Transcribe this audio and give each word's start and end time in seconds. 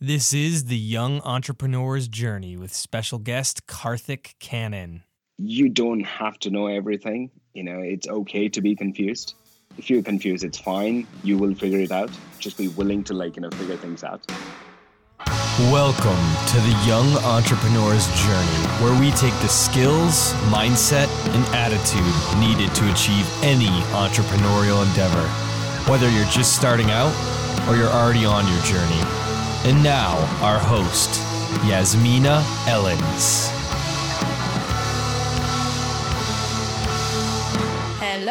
This 0.00 0.32
is 0.32 0.66
the 0.66 0.78
Young 0.78 1.20
Entrepreneur's 1.22 2.06
Journey 2.06 2.56
with 2.56 2.72
special 2.72 3.18
guest 3.18 3.66
Karthic 3.66 4.36
Kannan. 4.38 5.02
You 5.38 5.68
don't 5.68 6.04
have 6.04 6.38
to 6.38 6.50
know 6.50 6.68
everything. 6.68 7.32
You 7.52 7.64
know, 7.64 7.80
it's 7.80 8.06
okay 8.06 8.48
to 8.48 8.60
be 8.60 8.76
confused. 8.76 9.34
If 9.76 9.90
you're 9.90 10.04
confused, 10.04 10.44
it's 10.44 10.58
fine. 10.58 11.04
You 11.24 11.36
will 11.36 11.52
figure 11.52 11.80
it 11.80 11.90
out. 11.90 12.10
Just 12.38 12.56
be 12.56 12.68
willing 12.68 13.02
to, 13.10 13.12
like, 13.12 13.34
you 13.34 13.42
know, 13.42 13.50
figure 13.50 13.76
things 13.76 14.04
out. 14.04 14.24
Welcome 15.74 16.24
to 16.46 16.60
the 16.60 16.80
Young 16.86 17.08
Entrepreneur's 17.24 18.06
Journey, 18.22 18.62
where 18.78 18.94
we 19.00 19.10
take 19.16 19.34
the 19.40 19.48
skills, 19.48 20.32
mindset, 20.54 21.08
and 21.34 21.44
attitude 21.52 22.38
needed 22.38 22.72
to 22.76 22.88
achieve 22.92 23.26
any 23.42 23.66
entrepreneurial 23.90 24.86
endeavor, 24.86 25.26
whether 25.90 26.08
you're 26.08 26.30
just 26.30 26.54
starting 26.54 26.92
out 26.92 27.12
or 27.68 27.74
you're 27.74 27.90
already 27.90 28.24
on 28.24 28.46
your 28.46 28.62
journey. 28.62 29.27
And 29.64 29.82
now, 29.82 30.16
our 30.40 30.58
host, 30.58 31.20
Yasmina 31.66 32.42
Ellins. 32.66 33.57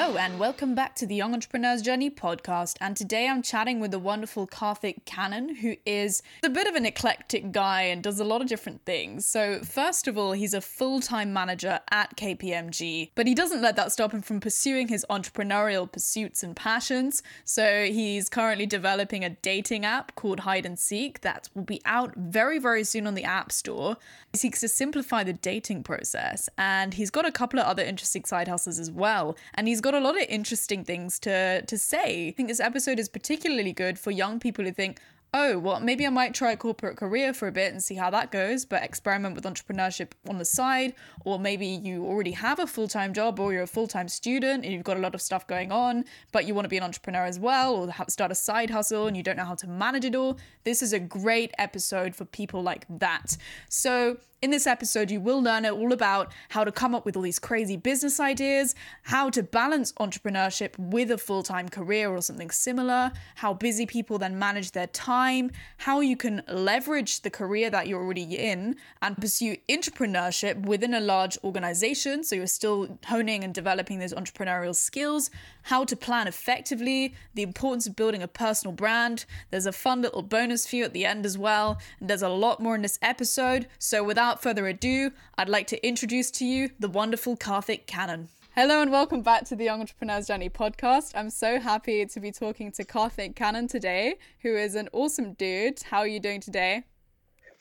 Hello, 0.08 0.20
and 0.20 0.40
welcome 0.40 0.74
back 0.74 0.96
to 0.96 1.06
the 1.06 1.16
Young 1.16 1.34
Entrepreneur's 1.34 1.82
Journey 1.82 2.10
podcast. 2.10 2.78
And 2.80 2.96
today 2.96 3.28
I'm 3.28 3.42
chatting 3.42 3.82
with 3.82 3.92
the 3.92 4.00
wonderful 4.00 4.48
Karthic 4.48 5.04
Kannan, 5.04 5.58
who 5.58 5.76
is 5.86 6.24
a 6.42 6.50
bit 6.50 6.66
of 6.66 6.76
an 6.76 6.86
eclectic 6.86 7.52
guy 7.52 7.82
and 7.82 8.02
does 8.02 8.18
a 8.18 8.24
lot 8.24 8.42
of 8.42 8.48
different 8.48 8.86
things. 8.86 9.28
So, 9.28 9.60
first 9.60 10.08
of 10.08 10.18
all, 10.18 10.32
he's 10.32 10.54
a 10.54 10.62
full 10.62 11.02
time 11.02 11.34
manager 11.34 11.82
at 11.92 12.16
KPMG, 12.16 13.12
but 13.16 13.28
he 13.28 13.36
doesn't 13.36 13.62
let 13.62 13.76
that 13.76 13.92
stop 13.92 14.14
him 14.14 14.22
from 14.22 14.40
pursuing 14.40 14.88
his 14.88 15.06
entrepreneurial 15.10 15.92
pursuits 15.92 16.42
and 16.42 16.56
passions. 16.56 17.22
So, 17.44 17.84
he's 17.88 18.30
currently 18.30 18.66
developing 18.66 19.26
a 19.26 19.32
dating 19.32 19.84
app 19.84 20.16
called 20.16 20.40
Hide 20.42 20.66
and 20.66 20.80
Seek 20.80 21.20
that 21.20 21.50
will 21.54 21.64
be 21.64 21.82
out 21.84 22.16
very, 22.16 22.60
very 22.60 22.86
soon 22.86 23.08
on 23.08 23.16
the 23.16 23.26
App 23.26 23.52
Store. 23.52 23.98
He 24.32 24.38
seeks 24.38 24.62
to 24.62 24.70
simplify 24.70 25.26
the 25.26 25.34
dating 25.34 25.84
process, 25.84 26.48
and 26.58 26.94
he's 26.94 27.12
got 27.12 27.26
a 27.26 27.32
couple 27.32 27.60
of 27.60 27.66
other 27.66 27.84
interesting 27.84 28.24
side 28.24 28.48
hustles 28.48 28.80
as 28.80 28.90
well. 28.90 29.36
And 29.54 29.68
he's 29.68 29.82
got 29.82 29.97
a 29.98 30.02
lot 30.02 30.16
of 30.16 30.26
interesting 30.30 30.84
things 30.84 31.20
to 31.20 31.62
to 31.62 31.78
say. 31.78 32.30
I 32.30 32.32
think 32.32 32.50
this 32.50 32.60
episode 32.60 33.00
is 33.00 33.10
particularly 33.10 33.74
good 33.74 34.00
for 34.00 34.12
young 34.12 34.40
people 34.40 34.66
who 34.66 34.72
think, 34.72 35.00
oh, 35.34 35.60
well, 35.60 35.80
maybe 35.80 36.06
I 36.06 36.10
might 36.10 36.34
try 36.34 36.52
a 36.52 36.58
corporate 36.58 36.98
career 36.98 37.34
for 37.34 37.48
a 37.48 37.52
bit 37.52 37.72
and 37.72 37.84
see 37.84 37.96
how 37.96 38.10
that 38.12 38.32
goes, 38.32 38.66
but 38.66 38.84
experiment 38.84 39.36
with 39.36 39.44
entrepreneurship 39.44 40.12
on 40.28 40.38
the 40.38 40.46
side. 40.46 40.94
Or 41.26 41.38
maybe 41.38 41.68
you 41.68 42.06
already 42.06 42.32
have 42.32 42.60
a 42.60 42.68
full 42.68 42.88
time 42.88 43.14
job 43.14 43.40
or 43.40 43.54
you're 43.54 43.64
a 43.64 43.68
full 43.68 43.88
time 43.88 44.08
student 44.08 44.64
and 44.64 44.74
you've 44.74 44.84
got 44.84 44.98
a 44.98 45.02
lot 45.02 45.14
of 45.14 45.22
stuff 45.22 45.46
going 45.46 45.72
on, 45.72 46.06
but 46.32 46.46
you 46.46 46.56
want 46.56 46.66
to 46.66 46.70
be 46.70 46.78
an 46.78 46.84
entrepreneur 46.84 47.26
as 47.26 47.40
well 47.40 47.76
or 47.76 47.94
start 48.08 48.32
a 48.32 48.36
side 48.36 48.70
hustle 48.70 49.08
and 49.08 49.18
you 49.18 49.24
don't 49.24 49.38
know 49.38 49.46
how 49.46 49.56
to 49.56 49.68
manage 49.68 50.06
it 50.06 50.16
all. 50.16 50.38
This 50.64 50.82
is 50.82 50.94
a 50.94 51.00
great 51.00 51.52
episode 51.58 52.16
for 52.16 52.26
people 52.26 52.64
like 52.64 52.86
that. 52.90 53.38
So, 53.70 54.18
in 54.42 54.52
this 54.52 54.68
episode, 54.68 55.10
you 55.10 55.20
will 55.20 55.42
learn 55.42 55.66
all 55.66 55.92
about 55.92 56.32
how 56.50 56.64
to 56.64 56.72
come 56.72 56.94
up 56.94 57.06
with 57.06 57.16
all 57.16 57.24
these 57.24 57.40
crazy 57.40 57.76
business 57.76 58.20
ideas, 58.20 58.76
how 59.04 59.32
to 59.32 59.42
balance 59.42 59.92
entrepreneurship 59.94 60.78
with 60.78 61.10
a 61.10 61.18
full 61.18 61.42
time 61.42 61.68
career 61.68 62.10
or 62.10 62.22
something 62.22 62.52
similar, 62.52 63.12
how 63.36 63.54
busy 63.54 63.88
people 63.88 64.20
then 64.20 64.38
manage 64.38 64.74
their 64.74 64.86
time, 64.88 65.50
how 65.78 66.02
you 66.02 66.16
can 66.16 66.44
leverage 66.48 67.22
the 67.22 67.32
career 67.32 67.72
that 67.72 67.88
you're 67.88 68.02
already 68.02 68.36
in 68.36 68.76
and 69.02 69.18
pursue 69.18 69.58
entrepreneurship 69.70 70.68
within 70.68 70.94
a 70.94 71.00
large 71.00 71.38
organization. 71.44 72.24
So 72.24 72.36
you're 72.36 72.46
still 72.46 73.00
honing 73.06 73.44
and 73.44 73.56
developing 73.56 73.98
those 73.98 74.14
entrepreneurial 74.14 74.76
skills, 74.76 75.32
how 75.64 75.84
to 75.86 75.96
plan 75.96 76.28
effectively, 76.28 77.16
the 77.34 77.42
importance 77.42 77.88
of 77.88 77.96
building 77.96 78.22
a 78.22 78.28
personal 78.28 78.74
brand. 78.74 79.26
There's 79.50 79.66
a 79.66 79.72
fun 79.72 80.04
little 80.04 80.22
bonus 80.22 80.68
for 80.68 80.76
you 80.76 80.84
at 80.84 80.94
the 80.94 81.06
end 81.06 81.26
as 81.26 81.40
well. 81.40 81.80
And 82.00 82.08
there's 82.08 82.22
a 82.22 82.30
lot 82.30 82.60
more 82.60 82.76
in 82.76 82.84
this 82.84 83.00
episode. 83.02 83.68
So 83.80 84.04
without 84.04 84.27
further 84.36 84.68
ado, 84.68 85.12
I'd 85.38 85.48
like 85.48 85.68
to 85.68 85.88
introduce 85.88 86.30
to 86.32 86.46
you 86.46 86.70
the 86.80 86.90
wonderful 86.90 87.38
Karthic 87.38 87.88
Kannan. 87.88 88.28
Hello 88.56 88.82
and 88.82 88.92
welcome 88.92 89.22
back 89.22 89.46
to 89.46 89.56
the 89.56 89.64
Young 89.64 89.80
Entrepreneur's 89.80 90.28
Journey 90.28 90.50
podcast. 90.50 91.14
I'm 91.16 91.30
so 91.30 91.62
happy 91.62 92.06
to 92.06 92.20
be 92.20 92.34
talking 92.34 92.70
to 92.74 92.84
Karthic 92.84 93.36
Kannan 93.36 93.70
today, 93.70 94.16
who 94.42 94.54
is 94.54 94.76
an 94.76 94.90
awesome 94.92 95.32
dude. 95.34 95.82
How 95.82 96.00
are 96.00 96.08
you 96.08 96.20
doing 96.20 96.42
today? 96.42 96.84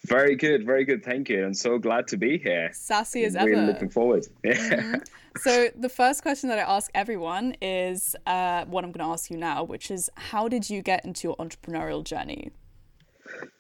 Very 0.06 0.34
good, 0.34 0.66
very 0.66 0.84
good. 0.84 1.04
Thank 1.04 1.28
you. 1.28 1.46
I'm 1.46 1.54
so 1.54 1.78
glad 1.78 2.08
to 2.08 2.16
be 2.16 2.36
here. 2.36 2.70
Sassy 2.72 3.24
as 3.24 3.34
really 3.34 3.52
ever. 3.52 3.60
Really 3.60 3.72
looking 3.72 3.91
forward. 3.91 4.26
Yeah. 4.42 4.54
Mm-hmm. 5.36 5.41
So 5.42 5.68
the 5.76 5.91
first 5.91 6.22
question 6.22 6.48
that 6.48 6.58
I 6.58 6.62
ask 6.62 6.91
everyone 6.94 7.56
is 7.60 8.16
uh, 8.26 8.64
what 8.64 8.84
I'm 8.84 8.91
going 8.91 9.06
to 9.06 9.12
ask 9.12 9.30
you 9.30 9.36
now, 9.36 9.62
which 9.62 9.91
is 9.91 10.10
how 10.16 10.48
did 10.48 10.70
you 10.70 10.80
get 10.80 11.04
into 11.04 11.28
your 11.28 11.36
entrepreneurial 11.36 12.02
journey? 12.02 12.50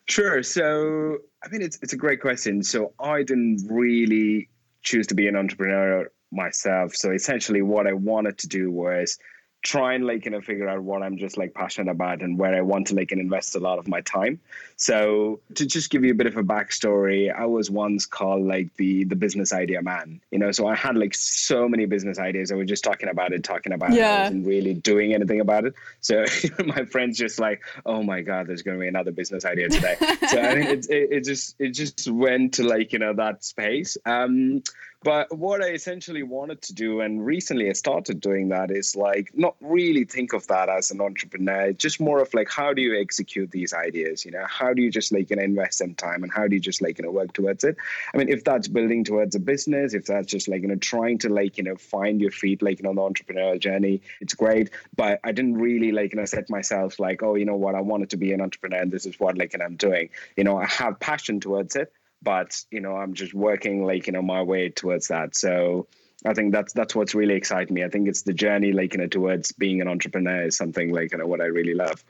Sure. 0.08 0.42
So, 0.42 1.18
I 1.44 1.48
mean, 1.48 1.62
it's 1.62 1.78
it's 1.82 1.92
a 1.92 1.96
great 1.96 2.20
question. 2.20 2.62
So, 2.62 2.92
I 3.00 3.22
didn't 3.22 3.66
really 3.68 4.48
choose 4.82 5.06
to 5.08 5.14
be 5.14 5.26
an 5.28 5.36
entrepreneur 5.36 6.10
myself. 6.30 6.94
So, 6.94 7.10
essentially, 7.10 7.62
what 7.62 7.86
I 7.86 7.92
wanted 7.92 8.38
to 8.38 8.48
do 8.48 8.70
was 8.70 9.18
try 9.66 9.94
and 9.94 10.06
like 10.06 10.24
you 10.24 10.30
know 10.30 10.40
figure 10.40 10.68
out 10.68 10.80
what 10.80 11.02
I'm 11.02 11.18
just 11.18 11.36
like 11.36 11.52
passionate 11.52 11.90
about 11.90 12.22
and 12.22 12.38
where 12.38 12.54
I 12.54 12.60
want 12.60 12.86
to 12.88 12.94
like 12.94 13.10
and 13.10 13.20
invest 13.20 13.56
a 13.56 13.58
lot 13.58 13.78
of 13.80 13.88
my 13.88 14.00
time. 14.02 14.38
So 14.76 15.40
to 15.56 15.66
just 15.66 15.90
give 15.90 16.04
you 16.04 16.12
a 16.12 16.14
bit 16.14 16.28
of 16.28 16.36
a 16.36 16.42
backstory, 16.44 17.34
I 17.34 17.46
was 17.46 17.68
once 17.68 18.06
called 18.06 18.46
like 18.46 18.68
the 18.76 19.02
the 19.04 19.16
business 19.16 19.52
idea 19.52 19.82
man. 19.82 20.20
You 20.30 20.38
know, 20.38 20.52
so 20.52 20.68
I 20.68 20.76
had 20.76 20.96
like 20.96 21.14
so 21.14 21.68
many 21.68 21.86
business 21.86 22.18
ideas. 22.18 22.52
I 22.52 22.54
was 22.54 22.68
just 22.68 22.84
talking 22.84 23.08
about 23.08 23.32
it, 23.32 23.42
talking 23.42 23.72
about 23.72 23.92
Yeah. 23.92 24.12
it. 24.12 24.16
I 24.18 24.22
wasn't 24.24 24.46
really 24.46 24.74
doing 24.74 25.14
anything 25.14 25.40
about 25.40 25.64
it. 25.64 25.74
So 26.00 26.24
my 26.64 26.84
friends 26.84 27.18
just 27.18 27.40
like, 27.40 27.62
oh 27.84 28.02
my 28.04 28.20
god, 28.20 28.46
there's 28.46 28.62
going 28.62 28.76
to 28.76 28.80
be 28.80 28.88
another 28.88 29.10
business 29.10 29.44
idea 29.44 29.68
today. 29.68 29.96
so 30.00 30.40
I 30.40 30.54
think 30.54 30.68
it, 30.70 30.86
it, 30.90 31.12
it 31.12 31.24
just 31.24 31.56
it 31.58 31.70
just 31.70 32.08
went 32.08 32.54
to 32.54 32.62
like 32.62 32.92
you 32.92 33.00
know 33.00 33.14
that 33.14 33.42
space. 33.44 33.96
Um, 34.06 34.62
but 35.06 35.32
what 35.38 35.62
I 35.62 35.68
essentially 35.68 36.24
wanted 36.24 36.62
to 36.62 36.74
do, 36.74 37.00
and 37.00 37.24
recently 37.24 37.70
I 37.70 37.74
started 37.74 38.20
doing 38.20 38.48
that, 38.48 38.72
is 38.72 38.96
like 38.96 39.30
not 39.38 39.54
really 39.60 40.02
think 40.02 40.32
of 40.32 40.44
that 40.48 40.68
as 40.68 40.90
an 40.90 41.00
entrepreneur, 41.00 41.72
just 41.72 42.00
more 42.00 42.20
of 42.20 42.34
like 42.34 42.50
how 42.50 42.72
do 42.72 42.82
you 42.82 43.00
execute 43.00 43.52
these 43.52 43.72
ideas? 43.72 44.24
You 44.24 44.32
know, 44.32 44.44
how 44.48 44.74
do 44.74 44.82
you 44.82 44.90
just 44.90 45.12
like 45.12 45.30
you 45.30 45.36
know 45.36 45.44
invest 45.44 45.78
some 45.78 45.94
time, 45.94 46.24
and 46.24 46.32
how 46.32 46.48
do 46.48 46.56
you 46.56 46.60
just 46.60 46.82
like 46.82 46.98
you 46.98 47.04
know 47.04 47.12
work 47.12 47.32
towards 47.34 47.62
it? 47.62 47.76
I 48.12 48.16
mean, 48.16 48.28
if 48.28 48.42
that's 48.42 48.66
building 48.66 49.04
towards 49.04 49.36
a 49.36 49.38
business, 49.38 49.94
if 49.94 50.06
that's 50.06 50.26
just 50.26 50.48
like 50.48 50.62
you 50.62 50.68
know 50.68 50.74
trying 50.74 51.18
to 51.18 51.28
like 51.28 51.56
you 51.56 51.62
know 51.62 51.76
find 51.76 52.20
your 52.20 52.32
feet 52.32 52.60
like 52.60 52.80
you 52.80 52.82
know 52.82 52.90
on 52.90 52.96
the 52.96 53.02
entrepreneurial 53.02 53.60
journey, 53.60 54.02
it's 54.20 54.34
great. 54.34 54.70
But 54.96 55.20
I 55.22 55.30
didn't 55.30 55.54
really 55.54 55.92
like 55.92 56.14
you 56.14 56.18
know 56.18 56.24
set 56.24 56.50
myself 56.50 56.98
like 56.98 57.22
oh 57.22 57.36
you 57.36 57.44
know 57.44 57.54
what 57.54 57.76
I 57.76 57.80
wanted 57.80 58.10
to 58.10 58.16
be 58.16 58.32
an 58.32 58.40
entrepreneur, 58.40 58.78
and 58.78 58.90
this 58.90 59.06
is 59.06 59.20
what 59.20 59.38
like 59.38 59.54
and 59.54 59.62
I'm 59.62 59.76
doing. 59.76 60.10
You 60.36 60.42
know, 60.42 60.58
I 60.58 60.66
have 60.66 60.98
passion 60.98 61.38
towards 61.38 61.76
it 61.76 61.92
but 62.22 62.62
you 62.70 62.80
know 62.80 62.96
i'm 62.96 63.14
just 63.14 63.34
working 63.34 63.84
like 63.84 64.06
you 64.06 64.12
know 64.12 64.22
my 64.22 64.42
way 64.42 64.68
towards 64.68 65.08
that 65.08 65.34
so 65.36 65.86
i 66.24 66.34
think 66.34 66.52
that's 66.52 66.72
that's 66.72 66.94
what's 66.94 67.14
really 67.14 67.34
exciting 67.34 67.74
me 67.74 67.84
i 67.84 67.88
think 67.88 68.08
it's 68.08 68.22
the 68.22 68.32
journey 68.32 68.72
like 68.72 68.92
you 68.92 68.98
know 68.98 69.06
towards 69.06 69.52
being 69.52 69.80
an 69.80 69.88
entrepreneur 69.88 70.46
is 70.46 70.56
something 70.56 70.92
like 70.92 71.12
you 71.12 71.18
know 71.18 71.26
what 71.26 71.40
i 71.40 71.46
really 71.46 71.74
love 71.74 72.04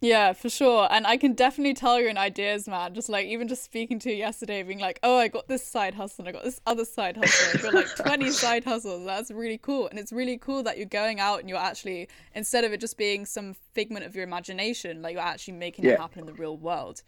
Yeah, 0.00 0.32
for 0.32 0.48
sure. 0.48 0.86
And 0.92 1.08
I 1.08 1.16
can 1.16 1.32
definitely 1.32 1.74
tell 1.74 1.98
you're 1.98 2.08
in 2.08 2.18
ideas, 2.18 2.68
man. 2.68 2.94
Just 2.94 3.08
like 3.08 3.26
even 3.26 3.48
just 3.48 3.64
speaking 3.64 3.98
to 4.00 4.10
you 4.10 4.16
yesterday, 4.16 4.62
being 4.62 4.78
like, 4.78 5.00
oh, 5.02 5.18
I 5.18 5.26
got 5.26 5.48
this 5.48 5.66
side 5.66 5.94
hustle, 5.94 6.24
and 6.24 6.28
I 6.28 6.32
got 6.32 6.44
this 6.44 6.60
other 6.66 6.84
side 6.84 7.16
hustle. 7.16 7.48
I've 7.54 7.62
got 7.62 7.74
like 7.74 7.96
20 7.96 8.30
side 8.42 8.64
hustles. 8.64 9.04
That's 9.04 9.32
really 9.32 9.58
cool. 9.58 9.88
And 9.88 9.98
it's 9.98 10.12
really 10.12 10.38
cool 10.38 10.62
that 10.62 10.76
you're 10.76 10.86
going 10.86 11.18
out 11.18 11.40
and 11.40 11.48
you're 11.48 11.58
actually, 11.58 12.08
instead 12.34 12.62
of 12.62 12.72
it 12.72 12.80
just 12.80 12.96
being 12.96 13.26
some 13.26 13.54
figment 13.72 14.06
of 14.06 14.14
your 14.14 14.22
imagination, 14.22 15.02
like 15.02 15.14
you're 15.14 15.22
actually 15.22 15.54
making 15.54 15.84
it 15.84 15.98
happen 15.98 16.20
in 16.20 16.26
the 16.26 16.34
real 16.34 16.56
world. 16.56 17.02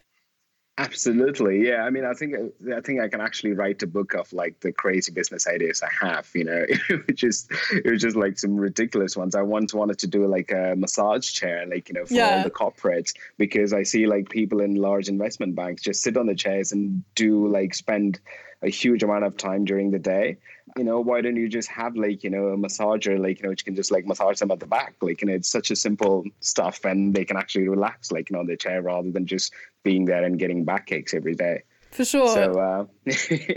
Absolutely 0.84 1.66
yeah. 1.66 1.82
I 1.84 1.90
mean 1.90 2.04
i 2.04 2.12
think 2.14 2.34
i 2.76 2.80
think 2.80 3.00
i 3.00 3.08
can 3.08 3.20
actually 3.20 3.52
write 3.52 3.82
a 3.82 3.86
book 3.86 4.14
of 4.14 4.32
like 4.32 4.58
the 4.60 4.72
crazy 4.72 5.12
business 5.12 5.46
ideas 5.46 5.82
i 5.82 6.06
have 6.06 6.28
you 6.34 6.44
know 6.44 6.64
which 7.06 7.22
is 7.24 7.48
it 7.72 7.90
was 7.90 8.00
just 8.02 8.16
like 8.16 8.38
some 8.38 8.56
ridiculous 8.56 9.16
ones. 9.16 9.34
I 9.34 9.42
once 9.42 9.72
wanted 9.74 9.98
to 10.00 10.06
do 10.06 10.26
like 10.26 10.50
a 10.52 10.74
massage 10.76 11.30
chair 11.32 11.66
like 11.66 11.88
you 11.88 11.94
know 11.94 12.06
for 12.06 12.14
Yeah. 12.14 12.36
all 12.38 12.42
the 12.42 12.50
corporates 12.50 13.12
because 13.38 13.72
i 13.72 13.82
see 13.82 14.06
like 14.06 14.28
people 14.30 14.60
in 14.60 14.74
large 14.74 15.08
investment 15.08 15.54
banks 15.54 15.82
just 15.82 16.02
sit 16.02 16.16
on 16.16 16.26
the 16.26 16.34
chairs 16.34 16.72
and 16.72 17.02
do 17.14 17.46
like 17.48 17.74
spend 17.74 18.18
a 18.62 18.68
huge 18.68 19.02
amount 19.02 19.24
of 19.24 19.36
time 19.36 19.64
during 19.64 19.90
the 19.90 19.98
day 19.98 20.36
you 20.76 20.84
know 20.84 21.00
why 21.00 21.20
don't 21.20 21.36
you 21.36 21.48
just 21.48 21.68
have 21.68 21.96
like 21.96 22.22
you 22.24 22.30
know 22.30 22.46
a 22.48 22.56
massager 22.56 23.18
like 23.18 23.38
you 23.38 23.42
know 23.44 23.48
which 23.50 23.64
can 23.64 23.74
just 23.74 23.90
like 23.90 24.06
massage 24.06 24.38
them 24.38 24.50
at 24.50 24.60
the 24.60 24.66
back 24.66 24.94
like 25.00 25.20
you 25.20 25.26
know 25.28 25.34
it's 25.34 25.48
such 25.48 25.70
a 25.70 25.76
simple 25.76 26.24
stuff 26.40 26.84
and 26.84 27.14
they 27.14 27.24
can 27.24 27.36
actually 27.36 27.68
relax 27.68 28.10
like 28.12 28.28
you 28.30 28.34
know 28.34 28.40
on 28.40 28.46
their 28.46 28.56
chair 28.56 28.82
rather 28.82 29.10
than 29.10 29.26
just 29.26 29.52
being 29.82 30.04
there 30.04 30.24
and 30.24 30.38
getting 30.38 30.64
backaches 30.64 31.14
every 31.14 31.34
day 31.34 31.62
For 31.90 32.04
sure. 32.04 32.28
so 32.34 32.52
uh 32.58 32.84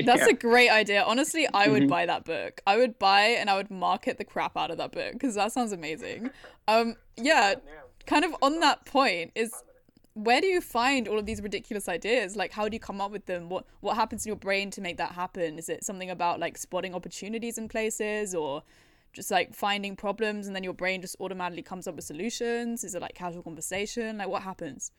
That's 0.06 0.26
yeah. 0.26 0.30
a 0.30 0.34
great 0.34 0.70
idea. 0.70 1.04
Honestly, 1.04 1.48
I 1.54 1.68
would 1.70 1.84
Mhm. 1.84 1.90
buy 1.90 2.06
that 2.08 2.26
book. 2.26 2.62
I 2.66 2.78
would 2.78 2.98
buy 2.98 3.24
and 3.40 3.50
I 3.50 3.56
would 3.56 3.70
market 3.70 4.18
the 4.18 4.26
crap 4.26 4.58
out 4.58 4.72
of 4.72 4.78
that 4.78 4.92
book 4.92 5.14
because 5.14 5.36
that 5.36 5.52
sounds 5.52 5.72
amazing. 5.72 6.30
Um, 6.68 6.96
yeah, 7.16 7.56
kind 8.08 8.26
of 8.26 8.36
on 8.42 8.60
that 8.62 8.86
point 8.86 9.32
is 9.36 9.52
where 10.16 10.42
do 10.42 10.48
you 10.48 10.62
find 10.62 11.08
all 11.08 11.18
of 11.18 11.26
these 11.26 11.42
ridiculous 11.42 11.90
ideas? 11.90 12.36
Like, 12.36 12.52
how 12.52 12.70
do 12.70 12.76
you 12.76 12.80
come 12.80 13.02
up 13.02 13.12
with 13.12 13.26
them? 13.26 13.50
What 13.50 13.66
what 13.82 13.96
happens 13.96 14.26
in 14.26 14.30
your 14.30 14.38
brain 14.38 14.70
to 14.72 14.82
make 14.82 14.98
that 14.98 15.12
happen? 15.14 15.58
Is 15.58 15.70
it 15.70 15.84
something 15.84 16.10
about 16.10 16.40
like 16.40 16.58
spotting 16.58 16.94
opportunities 16.94 17.58
in 17.58 17.68
places, 17.68 18.36
or 18.36 18.64
just 19.14 19.32
like 19.32 19.54
finding 19.54 19.96
problems 19.96 20.48
and 20.48 20.56
then 20.56 20.64
your 20.64 20.74
brain 20.74 21.02
just 21.02 21.16
automatically 21.20 21.64
comes 21.64 21.88
up 21.88 21.96
with 21.96 22.06
solutions? 22.06 22.84
Is 22.84 22.96
it 22.96 23.02
like 23.02 23.16
casual 23.16 23.44
conversation? 23.44 24.18
Like, 24.18 24.28
what 24.28 24.44
happens? 24.44 24.92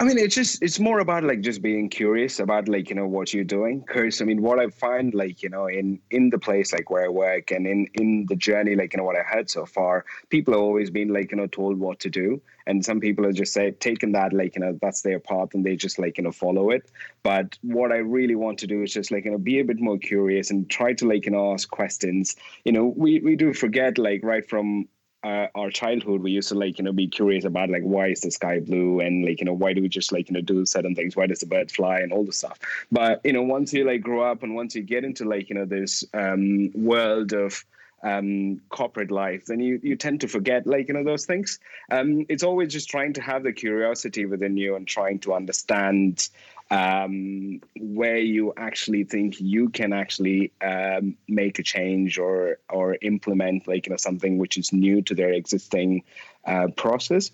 I 0.00 0.04
mean, 0.04 0.16
it's 0.16 0.36
just 0.36 0.62
it's 0.62 0.78
more 0.78 1.00
about 1.00 1.24
like 1.24 1.40
just 1.40 1.60
being 1.60 1.88
curious 1.88 2.38
about 2.38 2.68
like 2.68 2.88
you 2.88 2.94
know 2.94 3.08
what 3.08 3.34
you're 3.34 3.42
doing. 3.42 3.80
Because 3.80 4.22
I 4.22 4.26
mean, 4.26 4.42
what 4.42 4.60
I 4.60 4.68
find 4.68 5.12
like 5.12 5.42
you 5.42 5.48
know 5.48 5.66
in 5.66 6.00
in 6.12 6.30
the 6.30 6.38
place 6.38 6.72
like 6.72 6.88
where 6.88 7.04
I 7.04 7.08
work 7.08 7.50
and 7.50 7.66
in 7.66 7.88
in 7.94 8.26
the 8.28 8.36
journey 8.36 8.76
like 8.76 8.92
you 8.92 8.98
know 8.98 9.04
what 9.04 9.18
I 9.18 9.24
heard 9.24 9.50
so 9.50 9.66
far, 9.66 10.04
people 10.28 10.54
have 10.54 10.62
always 10.62 10.88
been 10.88 11.08
like 11.08 11.32
you 11.32 11.36
know 11.36 11.48
told 11.48 11.80
what 11.80 11.98
to 12.00 12.10
do, 12.10 12.40
and 12.68 12.84
some 12.84 13.00
people 13.00 13.24
have 13.24 13.34
just 13.34 13.52
say 13.52 13.72
taken 13.72 14.12
that 14.12 14.32
like 14.32 14.54
you 14.54 14.60
know 14.60 14.78
that's 14.80 15.02
their 15.02 15.18
path 15.18 15.52
and 15.54 15.66
they 15.66 15.74
just 15.74 15.98
like 15.98 16.16
you 16.16 16.22
know 16.22 16.30
follow 16.32 16.70
it. 16.70 16.88
But 17.24 17.58
what 17.62 17.90
I 17.90 17.96
really 17.96 18.36
want 18.36 18.60
to 18.60 18.68
do 18.68 18.84
is 18.84 18.92
just 18.92 19.10
like 19.10 19.24
you 19.24 19.32
know 19.32 19.38
be 19.38 19.58
a 19.58 19.64
bit 19.64 19.80
more 19.80 19.98
curious 19.98 20.52
and 20.52 20.70
try 20.70 20.92
to 20.92 21.08
like 21.08 21.24
you 21.26 21.32
know 21.32 21.54
ask 21.54 21.68
questions. 21.68 22.36
You 22.64 22.70
know, 22.70 22.84
we 22.96 23.18
we 23.18 23.34
do 23.34 23.52
forget 23.52 23.98
like 23.98 24.20
right 24.22 24.48
from 24.48 24.86
uh, 25.24 25.46
our 25.54 25.70
childhood 25.70 26.22
we 26.22 26.30
used 26.30 26.48
to 26.48 26.54
like 26.54 26.78
you 26.78 26.84
know 26.84 26.92
be 26.92 27.08
curious 27.08 27.44
about 27.44 27.70
like 27.70 27.82
why 27.82 28.08
is 28.08 28.20
the 28.20 28.30
sky 28.30 28.60
blue? 28.60 29.00
And 29.00 29.24
like 29.24 29.40
you 29.40 29.46
know 29.46 29.52
why 29.52 29.72
do 29.72 29.82
we 29.82 29.88
just 29.88 30.12
like 30.12 30.28
you 30.28 30.34
know 30.34 30.40
do 30.40 30.64
certain 30.64 30.94
things? 30.94 31.16
Why 31.16 31.26
does 31.26 31.40
the 31.40 31.46
bird 31.46 31.70
fly? 31.70 32.00
And 32.00 32.12
all 32.12 32.24
the 32.24 32.32
stuff. 32.32 32.58
But 32.92 33.20
you 33.24 33.32
know 33.32 33.42
once 33.42 33.72
you 33.72 33.84
like 33.84 34.02
grow 34.02 34.22
up 34.22 34.42
and 34.42 34.54
once 34.54 34.74
you 34.74 34.82
get 34.82 35.04
into 35.04 35.24
like 35.24 35.48
you 35.48 35.56
know 35.56 35.64
this 35.64 36.04
um, 36.14 36.70
world 36.74 37.32
of 37.32 37.64
um, 38.02 38.60
corporate 38.68 39.10
life, 39.10 39.46
then 39.46 39.58
you, 39.60 39.80
you 39.82 39.96
tend 39.96 40.20
to 40.20 40.28
forget 40.28 40.66
like 40.66 40.88
you 40.88 40.94
know 40.94 41.04
those 41.04 41.26
things. 41.26 41.58
Um, 41.90 42.26
it's 42.28 42.42
always 42.42 42.72
just 42.72 42.88
trying 42.88 43.12
to 43.14 43.20
have 43.20 43.42
the 43.42 43.52
curiosity 43.52 44.24
within 44.24 44.56
you 44.56 44.76
and 44.76 44.86
trying 44.86 45.18
to 45.20 45.34
understand 45.34 46.28
um, 46.70 47.60
where 47.78 48.18
you 48.18 48.52
actually 48.56 49.04
think 49.04 49.40
you 49.40 49.70
can 49.70 49.92
actually 49.92 50.52
um, 50.62 51.16
make 51.26 51.58
a 51.58 51.62
change 51.62 52.18
or 52.18 52.58
or 52.68 52.98
implement 53.02 53.66
like 53.66 53.86
you 53.86 53.90
know 53.90 53.96
something 53.96 54.38
which 54.38 54.58
is 54.58 54.72
new 54.72 55.00
to 55.02 55.14
their 55.14 55.30
existing 55.32 56.02
uh, 56.44 56.68
process. 56.76 57.30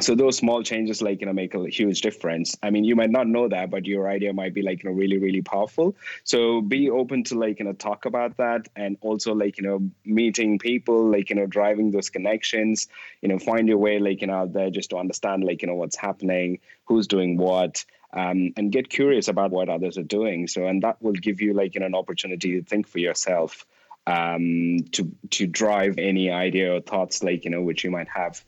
So 0.00 0.16
those 0.16 0.36
small 0.36 0.64
changes 0.64 1.00
like 1.02 1.20
you 1.20 1.26
know 1.26 1.32
make 1.32 1.54
a 1.54 1.68
huge 1.68 2.00
difference. 2.00 2.56
I 2.62 2.70
mean 2.70 2.84
you 2.84 2.96
might 2.96 3.10
not 3.10 3.28
know 3.28 3.48
that 3.48 3.70
but 3.70 3.86
your 3.86 4.08
idea 4.08 4.32
might 4.32 4.54
be 4.54 4.62
like 4.62 4.82
you 4.82 4.90
know 4.90 4.96
really 4.96 5.18
really 5.18 5.42
powerful. 5.42 5.96
So 6.22 6.60
be 6.60 6.90
open 6.90 7.24
to 7.24 7.38
like 7.38 7.58
you 7.58 7.64
know 7.64 7.72
talk 7.72 8.04
about 8.04 8.36
that 8.36 8.68
and 8.76 8.96
also 9.00 9.34
like 9.34 9.58
you 9.58 9.64
know 9.64 9.90
meeting 10.04 10.58
people 10.60 11.10
like 11.10 11.28
you 11.30 11.36
know 11.36 11.46
driving 11.46 11.90
those 11.90 12.10
connections 12.10 12.88
you 13.20 13.28
know 13.28 13.38
find 13.38 13.68
your 13.68 13.78
way 13.78 13.98
like 13.98 14.20
you 14.20 14.28
know 14.28 14.34
out 14.34 14.52
there 14.52 14.70
just 14.70 14.90
to 14.90 14.96
understand 14.96 15.44
like 15.44 15.62
you 15.62 15.68
know 15.68 15.76
what's 15.76 15.96
happening 15.96 16.58
who's 16.86 17.06
doing 17.06 17.36
what 17.36 17.84
um, 18.14 18.52
and 18.56 18.72
get 18.72 18.88
curious 18.88 19.28
about 19.28 19.50
what 19.50 19.68
others 19.68 19.98
are 19.98 20.02
doing 20.02 20.46
so 20.46 20.66
and 20.66 20.82
that 20.82 21.00
will 21.02 21.12
give 21.12 21.40
you 21.40 21.52
like 21.52 21.74
you 21.74 21.80
know 21.80 21.86
an 21.86 21.94
opportunity 21.94 22.52
to 22.52 22.62
think 22.62 22.86
for 22.86 22.98
yourself 22.98 23.66
um, 24.06 24.78
to 24.92 25.10
to 25.30 25.46
drive 25.46 25.94
any 25.98 26.30
idea 26.30 26.74
or 26.74 26.80
thoughts 26.80 27.22
like 27.22 27.44
you 27.44 27.50
know 27.50 27.62
which 27.62 27.84
you 27.84 27.90
might 27.90 28.08
have 28.08 28.44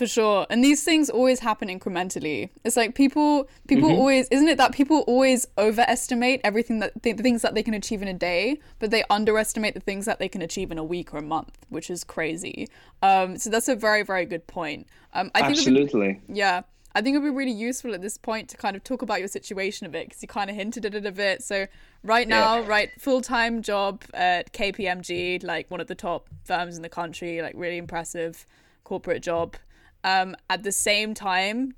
for 0.00 0.06
sure. 0.06 0.46
And 0.48 0.64
these 0.64 0.82
things 0.82 1.10
always 1.10 1.40
happen 1.40 1.68
incrementally. 1.68 2.48
It's 2.64 2.74
like 2.74 2.94
people 2.94 3.50
people 3.68 3.90
mm-hmm. 3.90 3.98
always 3.98 4.28
isn't 4.28 4.48
it 4.48 4.56
that 4.56 4.72
people 4.72 5.00
always 5.00 5.46
overestimate 5.58 6.40
everything 6.42 6.78
that 6.78 7.02
the 7.02 7.12
things 7.12 7.42
that 7.42 7.54
they 7.54 7.62
can 7.62 7.74
achieve 7.74 8.00
in 8.00 8.08
a 8.08 8.14
day, 8.14 8.58
but 8.78 8.90
they 8.90 9.04
underestimate 9.10 9.74
the 9.74 9.80
things 9.80 10.06
that 10.06 10.18
they 10.18 10.26
can 10.26 10.40
achieve 10.40 10.72
in 10.72 10.78
a 10.78 10.82
week 10.82 11.12
or 11.12 11.18
a 11.18 11.22
month, 11.22 11.58
which 11.68 11.90
is 11.90 12.02
crazy. 12.02 12.66
Um 13.02 13.36
so 13.36 13.50
that's 13.50 13.68
a 13.68 13.76
very 13.76 14.02
very 14.02 14.24
good 14.24 14.46
point. 14.46 14.86
Um 15.12 15.30
I 15.34 15.40
think 15.40 15.58
Absolutely. 15.58 16.14
Be, 16.14 16.38
yeah. 16.38 16.62
I 16.94 17.02
think 17.02 17.14
it 17.14 17.20
would 17.20 17.30
be 17.30 17.36
really 17.36 17.52
useful 17.52 17.94
at 17.94 18.02
this 18.02 18.18
point 18.18 18.48
to 18.48 18.56
kind 18.56 18.74
of 18.74 18.82
talk 18.82 19.02
about 19.02 19.20
your 19.20 19.28
situation 19.28 19.86
a 19.86 19.90
bit 19.90 20.08
because 20.08 20.22
you 20.22 20.28
kind 20.28 20.50
of 20.50 20.56
hinted 20.56 20.84
at 20.84 20.94
it 20.94 21.06
a 21.06 21.12
bit. 21.12 21.42
So 21.42 21.66
right 22.02 22.26
now, 22.26 22.58
yeah. 22.58 22.66
right, 22.66 22.90
full 22.98 23.20
time 23.20 23.62
job 23.62 24.02
at 24.12 24.52
KPMG, 24.52 25.44
like 25.44 25.70
one 25.70 25.80
of 25.80 25.86
the 25.86 25.94
top 25.94 26.28
firms 26.44 26.76
in 26.76 26.82
the 26.82 26.88
country, 26.88 27.42
like 27.42 27.54
really 27.56 27.76
impressive 27.76 28.44
corporate 28.82 29.22
job 29.22 29.56
um, 30.04 30.34
at 30.48 30.62
the 30.62 30.72
same 30.72 31.14
time 31.14 31.74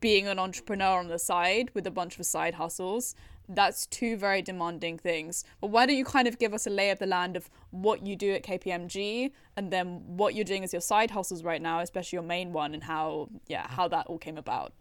being 0.00 0.26
an 0.26 0.38
entrepreneur 0.38 0.98
on 0.98 1.08
the 1.08 1.18
side 1.18 1.70
with 1.74 1.86
a 1.86 1.90
bunch 1.90 2.18
of 2.18 2.26
side 2.26 2.54
hustles 2.54 3.14
that's 3.54 3.86
two 3.86 4.16
very 4.16 4.42
demanding 4.42 4.98
things. 4.98 5.44
But 5.60 5.68
why 5.68 5.86
don't 5.86 5.96
you 5.96 6.04
kind 6.04 6.28
of 6.28 6.38
give 6.38 6.54
us 6.54 6.66
a 6.66 6.70
lay 6.70 6.90
of 6.90 6.98
the 6.98 7.06
land 7.06 7.36
of 7.36 7.48
what 7.70 8.06
you 8.06 8.14
do 8.14 8.32
at 8.32 8.42
kpmg 8.42 9.32
and 9.56 9.72
then 9.72 10.02
what 10.06 10.34
you're 10.34 10.44
doing 10.44 10.62
as 10.62 10.72
your 10.72 10.82
side 10.82 11.10
hustles 11.10 11.42
right 11.42 11.62
now 11.62 11.80
especially 11.80 12.16
your 12.16 12.22
main 12.22 12.52
one 12.52 12.74
and 12.74 12.84
how 12.84 13.28
yeah 13.48 13.66
how 13.66 13.88
that 13.88 14.06
all 14.06 14.18
came 14.18 14.36
about 14.36 14.74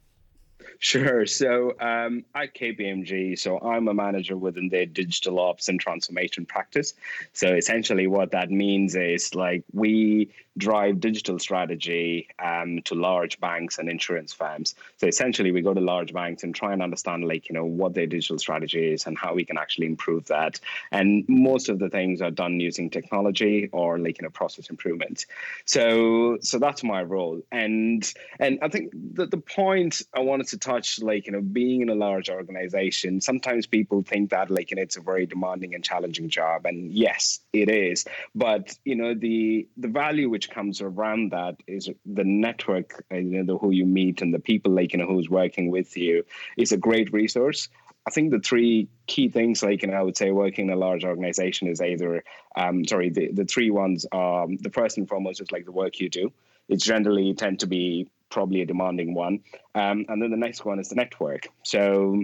Sure. 0.80 1.25
So 1.25 1.74
um, 1.80 2.25
at 2.34 2.56
KPMG, 2.56 3.38
so 3.38 3.60
I'm 3.60 3.88
a 3.88 3.94
manager 3.94 4.36
within 4.36 4.69
their 4.69 4.86
digital 4.86 5.40
ops 5.40 5.69
and 5.69 5.80
transformation 5.80 6.46
practice. 6.46 6.94
So 7.34 7.54
essentially, 7.54 8.08
what 8.08 8.31
that 8.31 8.50
means 8.50 8.96
is 8.96 9.36
like 9.36 9.63
we 9.74 10.31
drive 10.58 11.00
digital 11.00 11.40
strategy 11.40 12.28
um, 12.40 12.81
to 12.84 12.96
large 12.96 13.40
banks 13.40 13.78
and 13.78 13.90
insurance 13.90 14.34
firms. 14.34 14.75
So 14.98 15.08
essentially, 15.08 15.52
we 15.52 15.62
go 15.62 15.74
to 15.74 15.80
large 15.80 16.13
banks 16.13 16.44
and 16.44 16.54
try 16.54 16.74
and 16.74 16.81
understand, 16.81 17.28
like, 17.28 17.48
you 17.48 17.54
know, 17.54 17.66
what 17.66 17.94
their 17.94 18.06
digital 18.06 18.38
strategy 18.38 18.94
is 18.94 19.06
and 19.06 19.18
how 19.18 19.34
we 19.34 19.46
can 19.46 19.58
actually 19.58 19.88
improve 19.88 20.28
that. 20.28 20.60
And 20.92 21.24
most 21.28 21.69
of 21.69 21.80
the 21.80 21.90
things 21.90 22.22
are 22.22 22.31
done 22.31 22.60
using 22.60 22.90
technology 22.90 23.69
or 23.72 23.98
like, 23.98 24.19
you 24.19 24.24
know, 24.24 24.31
process 24.31 24.69
improvement. 24.69 25.25
So, 25.66 26.38
so 26.42 26.60
that's 26.60 26.84
my 26.84 27.02
role. 27.02 27.42
And 27.52 28.12
and 28.40 28.60
I 28.62 28.68
think 28.68 28.92
that 29.13 29.31
the 29.31 29.38
point 29.38 30.02
I 30.16 30.19
wanted 30.19 30.48
to 30.51 30.57
touch, 30.57 31.01
like, 31.01 31.25
you 31.25 31.33
know, 31.33 31.42
being 31.42 31.81
in 31.81 31.89
a 31.89 31.95
large 31.95 32.30
organization, 32.30 33.19
sometimes 33.19 33.65
people 33.68 34.03
think 34.03 34.30
that, 34.30 34.50
like, 34.50 34.71
you 34.71 34.75
know, 34.75 34.83
it's 34.83 34.98
a 34.98 35.01
very 35.01 35.25
demanding 35.25 35.75
and 35.75 35.83
challenging 35.83 36.30
job. 36.30 36.65
And 36.65 36.92
yes, 36.92 37.39
it 37.51 37.69
is. 37.69 38.06
But, 38.33 38.77
you 38.86 38.95
know, 38.95 39.13
the 39.13 39.68
the 39.77 39.88
value 39.88 40.30
which 40.30 40.50
comes 40.50 40.81
around 40.81 41.31
that 41.31 41.56
is 41.68 41.89
the 42.06 42.24
network, 42.24 43.03
uh, 43.12 43.15
you 43.15 43.38
know, 43.38 43.53
the, 43.53 43.57
who 43.57 43.71
you 43.71 43.86
meet 43.86 44.21
and 44.21 44.33
the 44.33 44.39
people 44.39 44.71
like 44.71 44.94
you 44.94 45.00
know 45.00 45.07
who's 45.07 45.30
working 45.30 45.71
with 45.71 45.98
you 45.98 46.24
is 46.57 46.71
a 46.71 46.77
great 46.77 47.12
resource. 47.12 47.68
I 48.06 48.09
think 48.09 48.31
the 48.31 48.39
three 48.39 48.88
key 49.06 49.30
things, 49.30 49.62
like, 49.62 49.83
and 49.83 49.94
I 49.94 50.01
would 50.01 50.18
say 50.18 50.31
working 50.31 50.68
in 50.68 50.74
a 50.74 50.75
large 50.75 51.06
organization 51.06 51.68
is 51.68 51.81
either, 51.81 52.24
um, 52.56 52.83
sorry, 52.86 53.09
the, 53.09 53.31
the 53.31 53.45
three 53.45 53.69
ones 53.69 54.07
are 54.12 54.45
um, 54.45 54.57
the 54.57 54.71
first 54.71 54.98
and 54.98 55.07
foremost 55.07 55.39
is 55.39 55.51
like 55.51 55.65
the 55.65 55.71
work 55.71 56.00
you 56.00 56.09
do. 56.09 56.31
It's 56.71 56.83
generally 56.83 57.33
tend 57.35 57.59
to 57.59 57.68
be 57.68 58.09
probably 58.29 58.62
a 58.62 58.65
demanding 58.65 59.13
one. 59.13 59.41
Um, 59.75 60.06
and 60.09 60.21
then 60.21 60.31
the 60.31 60.38
next 60.38 60.65
one 60.65 60.79
is 60.79 60.89
the 60.89 60.95
network. 60.95 61.47
So 61.63 62.23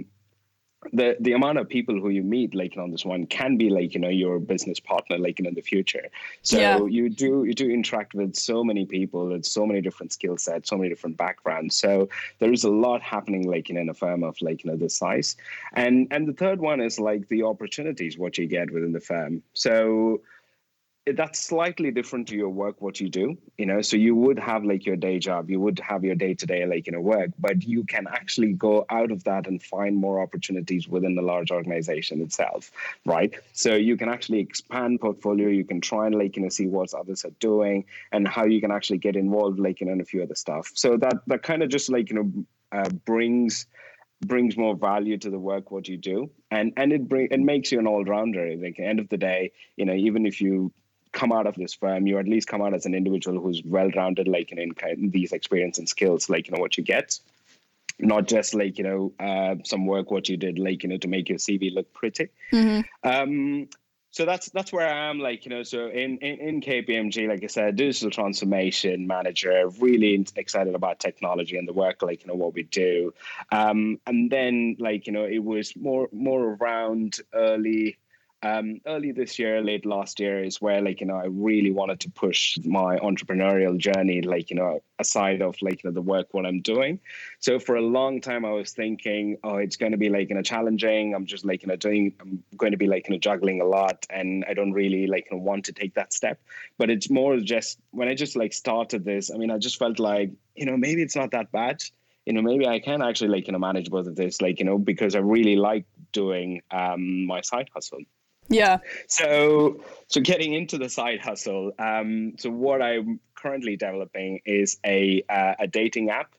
the 0.92 1.16
the 1.18 1.32
amount 1.32 1.58
of 1.58 1.68
people 1.68 2.00
who 2.00 2.08
you 2.08 2.22
meet 2.22 2.54
like 2.54 2.76
on 2.76 2.90
this 2.92 3.04
one 3.04 3.26
can 3.26 3.56
be 3.56 3.68
like 3.68 3.94
you 3.94 4.00
know 4.00 4.08
your 4.08 4.38
business 4.38 4.78
partner 4.78 5.18
like 5.18 5.40
in 5.40 5.52
the 5.52 5.60
future 5.60 6.06
so 6.42 6.56
yeah. 6.56 6.78
you 6.86 7.10
do 7.10 7.42
you 7.44 7.52
do 7.52 7.68
interact 7.68 8.14
with 8.14 8.36
so 8.36 8.62
many 8.62 8.86
people 8.86 9.26
with 9.26 9.44
so 9.44 9.66
many 9.66 9.80
different 9.80 10.12
skill 10.12 10.36
sets 10.36 10.70
so 10.70 10.76
many 10.76 10.88
different 10.88 11.16
backgrounds 11.16 11.76
so 11.76 12.08
there 12.38 12.52
is 12.52 12.62
a 12.62 12.70
lot 12.70 13.02
happening 13.02 13.50
like 13.50 13.70
in 13.70 13.88
a 13.88 13.94
firm 13.94 14.22
of 14.22 14.40
like 14.40 14.62
you 14.62 14.70
know 14.70 14.76
this 14.76 14.96
size 14.96 15.36
and 15.72 16.06
and 16.12 16.28
the 16.28 16.32
third 16.32 16.60
one 16.60 16.80
is 16.80 17.00
like 17.00 17.26
the 17.26 17.42
opportunities 17.42 18.16
what 18.16 18.38
you 18.38 18.46
get 18.46 18.70
within 18.70 18.92
the 18.92 19.00
firm 19.00 19.42
so 19.54 20.20
that's 21.12 21.40
slightly 21.40 21.90
different 21.90 22.28
to 22.28 22.36
your 22.36 22.48
work 22.48 22.80
what 22.80 23.00
you 23.00 23.08
do 23.08 23.36
you 23.56 23.66
know? 23.66 23.82
So 23.82 23.96
you 23.96 24.14
would 24.14 24.38
have 24.38 24.64
like 24.64 24.86
your 24.86 24.96
day 24.96 25.18
job 25.18 25.50
you 25.50 25.60
would 25.60 25.78
have 25.80 26.04
your 26.04 26.14
day 26.14 26.34
to 26.34 26.46
day 26.46 26.66
like 26.66 26.86
you 26.86 26.92
know 26.92 27.00
work 27.00 27.30
but 27.38 27.62
you 27.62 27.84
can 27.84 28.06
actually 28.08 28.52
go 28.52 28.84
out 28.90 29.10
of 29.10 29.24
that 29.24 29.46
and 29.46 29.62
find 29.62 29.96
more 29.96 30.20
opportunities 30.20 30.88
within 30.88 31.14
the 31.14 31.22
large 31.22 31.50
organization 31.50 32.20
itself 32.20 32.70
right? 33.04 33.34
So 33.52 33.74
you 33.74 33.96
can 33.96 34.08
actually 34.08 34.40
expand 34.40 35.00
portfolio 35.00 35.48
you 35.48 35.64
can 35.64 35.80
try 35.80 36.06
and 36.06 36.14
like 36.14 36.36
you 36.36 36.42
know 36.42 36.48
see 36.48 36.66
what 36.66 36.94
others 36.94 37.24
are 37.24 37.36
doing 37.40 37.84
and 38.12 38.26
how 38.26 38.44
you 38.44 38.60
can 38.60 38.70
actually 38.70 38.98
get 38.98 39.16
involved 39.16 39.58
like 39.58 39.80
you 39.80 39.86
know 39.86 39.92
in 39.92 40.00
a 40.00 40.04
few 40.04 40.22
other 40.22 40.34
stuff. 40.34 40.70
So 40.74 40.96
that 40.98 41.22
that 41.26 41.42
kind 41.42 41.62
of 41.62 41.68
just 41.68 41.90
like 41.90 42.10
you 42.10 42.16
know 42.16 42.44
uh, 42.72 42.88
brings 43.04 43.66
brings 44.20 44.56
more 44.56 44.74
value 44.74 45.16
to 45.16 45.30
the 45.30 45.38
work 45.38 45.70
what 45.70 45.88
you 45.88 45.96
do. 45.96 46.30
And 46.50 46.72
and 46.76 46.92
it 46.92 47.08
bring 47.08 47.28
it 47.30 47.40
makes 47.40 47.72
you 47.72 47.78
an 47.78 47.86
all-rounder 47.86 48.56
like 48.56 48.70
at 48.70 48.76
the 48.76 48.84
end 48.84 49.00
of 49.00 49.08
the 49.08 49.16
day 49.16 49.52
you 49.76 49.84
know 49.84 49.94
even 49.94 50.26
if 50.26 50.40
you 50.40 50.72
come 51.12 51.32
out 51.32 51.46
of 51.46 51.54
this 51.54 51.74
firm, 51.74 52.06
you 52.06 52.18
at 52.18 52.26
least 52.26 52.48
come 52.48 52.62
out 52.62 52.74
as 52.74 52.86
an 52.86 52.94
individual 52.94 53.40
who's 53.40 53.62
well 53.64 53.90
rounded, 53.94 54.28
like 54.28 54.52
in, 54.52 54.58
in 54.58 55.10
these 55.10 55.32
experience 55.32 55.78
and 55.78 55.88
skills, 55.88 56.28
like 56.28 56.48
you 56.48 56.54
know 56.54 56.60
what 56.60 56.76
you 56.76 56.84
get, 56.84 57.18
not 57.98 58.26
just 58.26 58.54
like 58.54 58.78
you 58.78 58.84
know 58.84 59.12
uh, 59.20 59.56
some 59.64 59.86
work 59.86 60.10
what 60.10 60.28
you 60.28 60.36
did, 60.36 60.58
like 60.58 60.82
you 60.82 60.88
know 60.88 60.98
to 60.98 61.08
make 61.08 61.28
your 61.28 61.38
CV 61.38 61.74
look 61.74 61.92
pretty. 61.92 62.28
Mm-hmm. 62.52 63.08
Um, 63.08 63.68
so 64.10 64.24
that's 64.24 64.48
that's 64.50 64.72
where 64.72 64.88
I 64.88 65.10
am. 65.10 65.18
Like 65.18 65.44
you 65.44 65.50
know, 65.50 65.62
so 65.62 65.88
in, 65.88 66.18
in 66.18 66.40
in 66.40 66.60
KPMG, 66.60 67.28
like 67.28 67.44
I 67.44 67.46
said, 67.46 67.76
digital 67.76 68.10
transformation 68.10 69.06
manager, 69.06 69.68
really 69.78 70.26
excited 70.36 70.74
about 70.74 70.98
technology 70.98 71.58
and 71.58 71.68
the 71.68 71.72
work, 71.72 72.02
like 72.02 72.22
you 72.22 72.28
know 72.28 72.34
what 72.34 72.54
we 72.54 72.62
do. 72.64 73.12
Um, 73.52 74.00
and 74.06 74.30
then 74.30 74.76
like 74.78 75.06
you 75.06 75.12
know, 75.12 75.24
it 75.24 75.44
was 75.44 75.76
more 75.76 76.08
more 76.10 76.54
around 76.54 77.20
early 77.34 77.98
um, 78.42 78.80
early 78.86 79.10
this 79.10 79.38
year, 79.38 79.60
late 79.60 79.84
last 79.84 80.20
year, 80.20 80.42
is 80.42 80.60
where 80.60 80.80
like 80.80 81.00
you 81.00 81.06
know 81.06 81.16
I 81.16 81.26
really 81.26 81.72
wanted 81.72 82.00
to 82.00 82.10
push 82.10 82.56
my 82.64 82.96
entrepreneurial 82.98 83.76
journey, 83.76 84.22
like 84.22 84.50
you 84.50 84.56
know 84.56 84.80
aside 84.98 85.42
of 85.42 85.56
like 85.60 85.82
you 85.82 85.90
know 85.90 85.94
the 85.94 86.02
work 86.02 86.28
what 86.32 86.46
I'm 86.46 86.60
doing. 86.60 87.00
So 87.40 87.58
for 87.58 87.76
a 87.76 87.80
long 87.80 88.20
time, 88.20 88.44
I 88.44 88.50
was 88.50 88.72
thinking, 88.72 89.38
oh, 89.42 89.56
it's 89.56 89.76
going 89.76 89.92
to 89.92 89.98
be 89.98 90.08
like 90.08 90.28
you 90.28 90.36
know 90.36 90.42
challenging. 90.42 91.14
I'm 91.14 91.26
just 91.26 91.44
like 91.44 91.62
you 91.62 91.68
know 91.68 91.76
doing. 91.76 92.14
I'm 92.20 92.42
going 92.56 92.72
to 92.72 92.78
be 92.78 92.86
like 92.86 93.08
you 93.08 93.14
know 93.14 93.18
juggling 93.18 93.60
a 93.60 93.66
lot, 93.66 94.06
and 94.08 94.44
I 94.48 94.54
don't 94.54 94.72
really 94.72 95.06
like 95.06 95.28
you 95.30 95.36
know, 95.36 95.42
want 95.42 95.64
to 95.64 95.72
take 95.72 95.94
that 95.94 96.12
step. 96.12 96.40
But 96.78 96.90
it's 96.90 97.10
more 97.10 97.38
just 97.38 97.80
when 97.90 98.08
I 98.08 98.14
just 98.14 98.36
like 98.36 98.52
started 98.52 99.04
this. 99.04 99.32
I 99.32 99.36
mean, 99.36 99.50
I 99.50 99.58
just 99.58 99.78
felt 99.78 99.98
like 99.98 100.30
you 100.54 100.66
know 100.66 100.76
maybe 100.76 101.02
it's 101.02 101.16
not 101.16 101.32
that 101.32 101.50
bad 101.50 101.82
you 102.26 102.34
know, 102.34 102.42
maybe 102.42 102.68
I 102.68 102.78
can 102.78 103.00
actually 103.00 103.30
like, 103.30 103.46
you 103.46 103.54
know, 103.54 103.58
manage 103.58 103.88
both 103.88 104.06
of 104.06 104.14
this, 104.14 104.42
like, 104.42 104.58
you 104.58 104.66
know, 104.66 104.76
because 104.76 105.14
I 105.14 105.20
really 105.20 105.56
like 105.56 105.86
doing 106.12 106.60
um, 106.70 107.24
my 107.24 107.40
side 107.40 107.70
hustle. 107.72 108.00
Yeah. 108.48 108.78
So, 109.08 109.82
so 110.08 110.20
getting 110.20 110.54
into 110.54 110.78
the 110.78 110.88
side 110.88 111.20
hustle. 111.20 111.72
Um, 111.78 112.34
so 112.38 112.50
what 112.50 112.82
I'm 112.82 113.20
currently 113.34 113.76
developing 113.76 114.40
is 114.44 114.78
a 114.84 115.22
uh, 115.28 115.54
a 115.60 115.66
dating 115.66 116.10
app. 116.10 116.34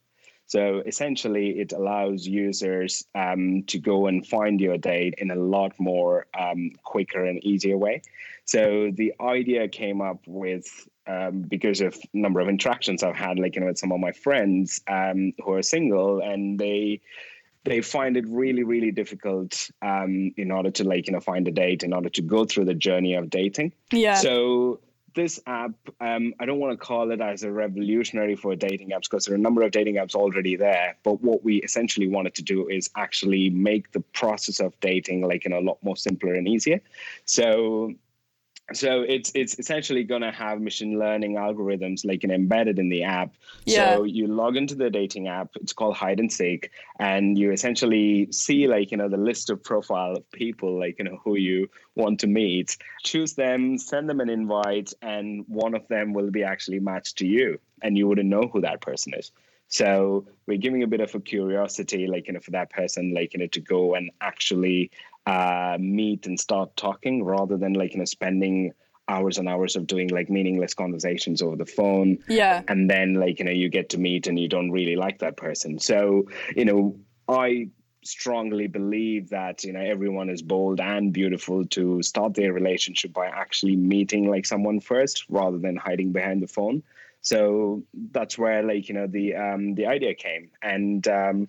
So 0.47 0.81
essentially, 0.83 1.59
it 1.59 1.73
allows 1.73 2.25
users 2.25 3.05
um, 3.13 3.63
to 3.67 3.77
go 3.77 4.07
and 4.07 4.25
find 4.25 4.59
your 4.59 4.79
date 4.79 5.13
in 5.19 5.29
a 5.29 5.35
lot 5.35 5.79
more 5.79 6.25
um, 6.37 6.71
quicker 6.83 7.23
and 7.23 7.43
easier 7.43 7.77
way. 7.77 8.01
So 8.45 8.89
the 8.91 9.13
idea 9.21 9.67
came 9.67 10.01
up 10.01 10.21
with 10.25 10.65
um, 11.05 11.41
because 11.41 11.81
of 11.81 11.95
number 12.13 12.39
of 12.39 12.49
interactions 12.49 13.03
I've 13.03 13.15
had, 13.15 13.37
like 13.37 13.53
you 13.53 13.61
know, 13.61 13.67
with 13.67 13.77
some 13.77 13.91
of 13.91 13.99
my 13.99 14.11
friends 14.11 14.81
um, 14.87 15.33
who 15.43 15.53
are 15.53 15.61
single, 15.61 16.19
and 16.19 16.57
they 16.57 17.01
they 17.63 17.81
find 17.81 18.17
it 18.17 18.25
really 18.27 18.63
really 18.63 18.91
difficult 18.91 19.69
um, 19.81 20.31
in 20.37 20.51
order 20.51 20.71
to 20.71 20.83
like 20.83 21.07
you 21.07 21.13
know 21.13 21.19
find 21.19 21.47
a 21.47 21.51
date 21.51 21.83
in 21.83 21.93
order 21.93 22.09
to 22.09 22.21
go 22.21 22.45
through 22.45 22.65
the 22.65 22.73
journey 22.73 23.15
of 23.15 23.29
dating. 23.29 23.73
Yeah. 23.91 24.15
So 24.15 24.79
this 25.15 25.39
app 25.47 25.71
um, 26.01 26.33
i 26.39 26.45
don't 26.45 26.59
want 26.59 26.71
to 26.71 26.77
call 26.77 27.11
it 27.11 27.19
as 27.19 27.43
a 27.43 27.51
revolutionary 27.51 28.35
for 28.35 28.55
dating 28.55 28.91
apps 28.91 29.09
because 29.09 29.25
there 29.25 29.33
are 29.33 29.37
a 29.37 29.41
number 29.41 29.63
of 29.63 29.71
dating 29.71 29.95
apps 29.95 30.13
already 30.13 30.55
there 30.55 30.95
but 31.03 31.21
what 31.21 31.43
we 31.43 31.57
essentially 31.57 32.07
wanted 32.07 32.33
to 32.35 32.43
do 32.43 32.67
is 32.67 32.89
actually 32.95 33.49
make 33.49 33.91
the 33.91 33.99
process 33.99 34.59
of 34.59 34.79
dating 34.81 35.21
like 35.21 35.45
in 35.45 35.51
a 35.51 35.59
lot 35.59 35.77
more 35.83 35.97
simpler 35.97 36.33
and 36.33 36.47
easier. 36.47 36.79
So 37.25 37.93
so 38.73 39.01
it's 39.01 39.31
it's 39.35 39.57
essentially 39.59 40.03
going 40.03 40.21
to 40.21 40.31
have 40.31 40.61
machine 40.61 40.99
learning 40.99 41.35
algorithms 41.35 42.05
like 42.05 42.23
an 42.23 42.31
embedded 42.31 42.79
in 42.79 42.89
the 42.89 43.03
app. 43.03 43.33
Yeah. 43.65 43.95
so 43.95 44.03
you 44.03 44.27
log 44.27 44.57
into 44.57 44.75
the 44.75 44.89
dating 44.89 45.27
app 45.27 45.49
it's 45.55 45.73
called 45.73 45.95
hide 45.95 46.19
and 46.19 46.31
seek 46.31 46.71
and 46.99 47.37
you 47.37 47.51
essentially 47.51 48.31
see 48.31 48.67
like 48.67 48.91
you 48.91 48.97
know 48.97 49.09
the 49.09 49.17
list 49.17 49.49
of 49.49 49.63
profile 49.63 50.13
of 50.17 50.31
people 50.31 50.79
like 50.79 50.97
you 50.99 51.05
know 51.05 51.19
who 51.23 51.35
you 51.35 51.69
want 51.95 52.19
to 52.21 52.27
meet. 52.27 52.77
Choose 53.03 53.33
them 53.33 53.77
send 53.77 54.09
them 54.09 54.19
an 54.19 54.29
invite 54.29 54.93
and 55.01 55.45
one 55.47 55.75
of 55.75 55.87
them 55.87 56.13
will 56.13 56.31
be 56.31 56.43
actually 56.43 56.79
matched 56.79 57.17
to 57.17 57.27
you 57.27 57.59
and 57.81 57.97
you 57.97 58.07
wouldn't 58.07 58.29
know 58.29 58.49
who 58.51 58.61
that 58.61 58.81
person 58.81 59.13
is 59.13 59.31
so 59.69 60.25
we're 60.47 60.57
giving 60.57 60.83
a 60.83 60.87
bit 60.87 60.99
of 60.99 61.13
a 61.15 61.19
curiosity, 61.19 62.07
like 62.07 62.27
you 62.27 62.33
know, 62.33 62.39
for 62.39 62.51
that 62.51 62.71
person, 62.71 63.13
like 63.13 63.33
you 63.33 63.39
know, 63.39 63.47
to 63.47 63.61
go 63.61 63.95
and 63.95 64.09
actually 64.19 64.91
uh, 65.25 65.77
meet 65.79 66.25
and 66.25 66.39
start 66.39 66.75
talking 66.75 67.23
rather 67.23 67.55
than 67.55 67.73
like 67.73 67.93
you 67.93 67.99
know 67.99 68.05
spending 68.05 68.73
hours 69.07 69.37
and 69.37 69.47
hours 69.47 69.75
of 69.75 69.87
doing 69.87 70.07
like 70.09 70.29
meaningless 70.29 70.73
conversations 70.73 71.41
over 71.41 71.55
the 71.55 71.65
phone. 71.65 72.17
Yeah. 72.27 72.63
And 72.67 72.89
then 72.89 73.13
like 73.13 73.39
you 73.39 73.45
know 73.45 73.51
you 73.51 73.69
get 73.69 73.89
to 73.89 73.99
meet 73.99 74.27
and 74.27 74.39
you 74.39 74.49
don't 74.49 74.71
really 74.71 74.95
like 74.95 75.19
that 75.19 75.37
person. 75.37 75.79
So 75.79 76.25
you 76.55 76.65
know 76.65 76.99
I 77.27 77.69
strongly 78.03 78.65
believe 78.65 79.29
that 79.29 79.63
you 79.63 79.73
know 79.73 79.81
everyone 79.81 80.31
is 80.31 80.41
bold 80.41 80.79
and 80.79 81.13
beautiful 81.13 81.63
to 81.65 82.01
start 82.01 82.33
their 82.33 82.53
relationship 82.53 83.13
by 83.13 83.27
actually 83.27 83.75
meeting 83.75 84.27
like 84.27 84.47
someone 84.47 84.79
first 84.79 85.25
rather 85.29 85.59
than 85.59 85.75
hiding 85.75 86.11
behind 86.11 86.41
the 86.41 86.47
phone 86.47 86.81
so 87.21 87.83
that's 88.11 88.37
where 88.37 88.63
like 88.63 88.89
you 88.89 88.95
know 88.95 89.07
the 89.07 89.35
um 89.35 89.75
the 89.75 89.85
idea 89.85 90.13
came. 90.13 90.51
And 90.61 91.07
um 91.07 91.47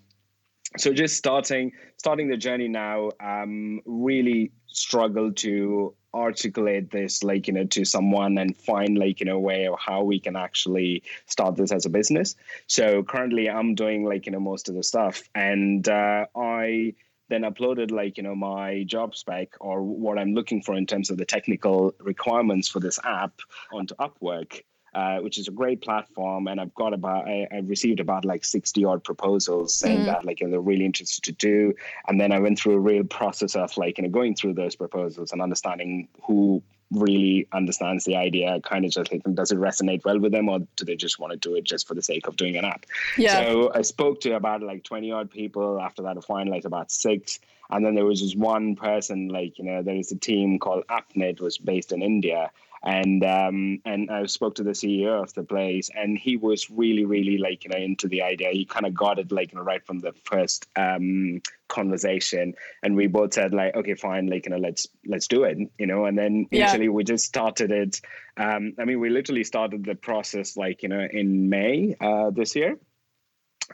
so 0.76 0.92
just 0.92 1.16
starting 1.16 1.72
starting 1.96 2.28
the 2.28 2.36
journey 2.36 2.68
now 2.68 3.10
um 3.20 3.80
really 3.84 4.52
struggle 4.66 5.32
to 5.32 5.94
articulate 6.12 6.90
this 6.90 7.22
like 7.22 7.46
you 7.46 7.54
know 7.54 7.64
to 7.64 7.84
someone 7.84 8.38
and 8.38 8.56
find 8.56 8.98
like 8.98 9.20
you 9.20 9.26
know 9.26 9.38
way 9.38 9.66
of 9.66 9.78
how 9.78 10.02
we 10.02 10.18
can 10.18 10.34
actually 10.34 11.02
start 11.26 11.56
this 11.56 11.72
as 11.72 11.86
a 11.86 11.90
business. 11.90 12.34
So 12.66 13.02
currently 13.02 13.48
i'm 13.48 13.74
doing 13.74 14.04
like 14.04 14.26
you 14.26 14.32
know 14.32 14.40
most 14.40 14.68
of 14.68 14.74
the 14.74 14.82
stuff. 14.82 15.22
And 15.34 15.88
uh, 15.88 16.26
i 16.36 16.94
then 17.28 17.42
uploaded 17.42 17.92
like 17.92 18.16
you 18.16 18.24
know 18.24 18.34
my 18.34 18.82
job 18.84 19.14
spec 19.14 19.50
or 19.60 19.82
what 19.82 20.18
i'm 20.18 20.34
looking 20.34 20.60
for 20.60 20.74
in 20.74 20.84
terms 20.84 21.10
of 21.10 21.16
the 21.16 21.24
technical 21.24 21.94
requirements 22.00 22.66
for 22.68 22.80
this 22.80 22.98
app 23.04 23.40
onto 23.72 23.94
upwork 23.94 24.62
uh, 24.94 25.18
which 25.18 25.38
is 25.38 25.48
a 25.48 25.50
great 25.50 25.80
platform. 25.80 26.48
And 26.48 26.60
I've 26.60 26.74
got 26.74 26.92
about, 26.92 27.28
I, 27.28 27.46
have 27.50 27.68
received 27.68 28.00
about 28.00 28.24
like 28.24 28.44
60 28.44 28.84
odd 28.84 29.04
proposals 29.04 29.74
saying 29.74 30.00
mm. 30.00 30.06
that 30.06 30.24
like, 30.24 30.40
you 30.40 30.46
know, 30.46 30.52
they're 30.52 30.60
really 30.60 30.84
interested 30.84 31.22
to 31.24 31.32
do. 31.32 31.74
And 32.08 32.20
then 32.20 32.32
I 32.32 32.40
went 32.40 32.58
through 32.58 32.74
a 32.74 32.80
real 32.80 33.04
process 33.04 33.54
of 33.56 33.76
like, 33.76 33.98
you 33.98 34.04
know, 34.04 34.10
going 34.10 34.34
through 34.34 34.54
those 34.54 34.76
proposals 34.76 35.32
and 35.32 35.40
understanding 35.40 36.08
who 36.22 36.62
really 36.90 37.46
understands 37.52 38.04
the 38.04 38.16
idea, 38.16 38.60
kind 38.62 38.84
of 38.84 38.90
just 38.90 39.12
like, 39.12 39.22
does 39.34 39.52
it 39.52 39.58
resonate 39.58 40.04
well 40.04 40.18
with 40.18 40.32
them 40.32 40.48
or 40.48 40.58
do 40.76 40.84
they 40.84 40.96
just 40.96 41.18
want 41.20 41.32
to 41.32 41.36
do 41.38 41.54
it 41.54 41.64
just 41.64 41.86
for 41.86 41.94
the 41.94 42.02
sake 42.02 42.26
of 42.26 42.36
doing 42.36 42.56
an 42.56 42.64
app? 42.64 42.84
Yeah. 43.16 43.44
So 43.44 43.72
I 43.72 43.82
spoke 43.82 44.20
to 44.22 44.32
about 44.32 44.62
like 44.62 44.82
20 44.82 45.12
odd 45.12 45.30
people. 45.30 45.80
After 45.80 46.02
that, 46.02 46.16
I 46.16 46.20
finalized 46.20 46.64
about 46.64 46.90
six. 46.90 47.38
And 47.70 47.86
then 47.86 47.94
there 47.94 48.04
was 48.04 48.20
just 48.20 48.36
one 48.36 48.74
person, 48.74 49.28
like, 49.28 49.56
you 49.58 49.64
know, 49.64 49.82
there 49.82 49.94
is 49.94 50.10
a 50.10 50.16
team 50.16 50.58
called 50.58 50.84
AppNet, 50.88 51.40
was 51.40 51.58
based 51.58 51.92
in 51.92 52.02
India 52.02 52.50
and 52.82 53.22
um, 53.24 53.80
and 53.84 54.10
I 54.10 54.24
spoke 54.26 54.54
to 54.56 54.62
the 54.62 54.70
CEO 54.70 55.22
of 55.22 55.34
the 55.34 55.42
place, 55.42 55.90
and 55.94 56.16
he 56.16 56.36
was 56.36 56.70
really, 56.70 57.04
really 57.04 57.36
like 57.36 57.64
you 57.64 57.70
know 57.70 57.78
into 57.78 58.08
the 58.08 58.22
idea. 58.22 58.50
He 58.50 58.64
kind 58.64 58.86
of 58.86 58.94
got 58.94 59.18
it 59.18 59.30
like 59.30 59.52
you 59.52 59.58
know 59.58 59.64
right 59.64 59.84
from 59.84 59.98
the 59.98 60.12
first 60.24 60.66
um, 60.76 61.42
conversation, 61.68 62.54
and 62.82 62.96
we 62.96 63.06
both 63.06 63.34
said 63.34 63.52
like, 63.52 63.74
okay, 63.76 63.94
fine, 63.94 64.28
like 64.28 64.46
you 64.46 64.50
know, 64.50 64.58
let's 64.58 64.86
let's 65.06 65.28
do 65.28 65.44
it, 65.44 65.58
you 65.78 65.86
know. 65.86 66.06
And 66.06 66.16
then 66.16 66.46
initially 66.50 66.84
yeah. 66.84 66.90
we 66.90 67.04
just 67.04 67.26
started 67.26 67.70
it. 67.70 68.00
Um, 68.38 68.72
I 68.78 68.86
mean, 68.86 68.98
we 68.98 69.10
literally 69.10 69.44
started 69.44 69.84
the 69.84 69.94
process 69.94 70.56
like 70.56 70.82
you 70.82 70.88
know 70.88 71.06
in 71.10 71.50
May 71.50 71.96
uh, 72.00 72.30
this 72.30 72.56
year 72.56 72.78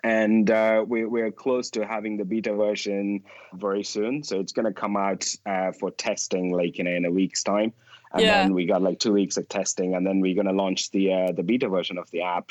and 0.05 0.51
uh, 0.51 0.85
we, 0.87 1.07
we're 1.07 1.31
close 1.31 1.71
to 1.71 1.87
having 1.87 2.19
the 2.19 2.25
beta 2.25 2.55
version 2.55 3.23
very 3.55 3.83
soon 3.83 4.23
so 4.23 4.41
it's 4.41 4.53
going 4.53 4.67
to 4.67 4.73
come 4.73 4.97
out 4.97 5.25
uh, 5.47 5.73
for 5.73 5.91
testing 5.91 6.53
like 6.53 6.77
you 6.77 6.85
know 6.85 6.91
in 6.91 7.07
a 7.07 7.11
week's 7.11 7.43
time 7.43 7.73
and 8.17 8.27
yeah. 8.27 8.43
then 8.43 8.55
we 8.55 8.67
got 8.67 8.83
like 8.83 8.99
two 8.99 9.13
weeks 9.13 9.37
of 9.37 9.49
testing, 9.49 9.95
and 9.95 10.07
then 10.07 10.21
we're 10.21 10.35
gonna 10.35 10.53
launch 10.53 10.91
the 10.91 11.13
uh, 11.13 11.33
the 11.33 11.43
beta 11.43 11.69
version 11.69 11.99
of 11.99 12.11
the 12.11 12.23
app. 12.23 12.51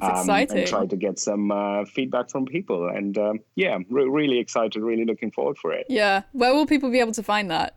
Um, 0.00 0.28
and 0.28 0.66
try 0.66 0.86
to 0.86 0.96
get 0.96 1.20
some 1.20 1.52
uh, 1.52 1.84
feedback 1.84 2.28
from 2.28 2.46
people. 2.46 2.88
And 2.88 3.16
um, 3.18 3.40
yeah, 3.54 3.78
re- 3.88 4.08
really 4.08 4.38
excited, 4.38 4.82
really 4.82 5.04
looking 5.04 5.30
forward 5.30 5.58
for 5.58 5.72
it. 5.72 5.86
Yeah, 5.88 6.22
where 6.32 6.52
will 6.54 6.66
people 6.66 6.90
be 6.90 6.98
able 6.98 7.12
to 7.12 7.22
find 7.22 7.50
that? 7.52 7.76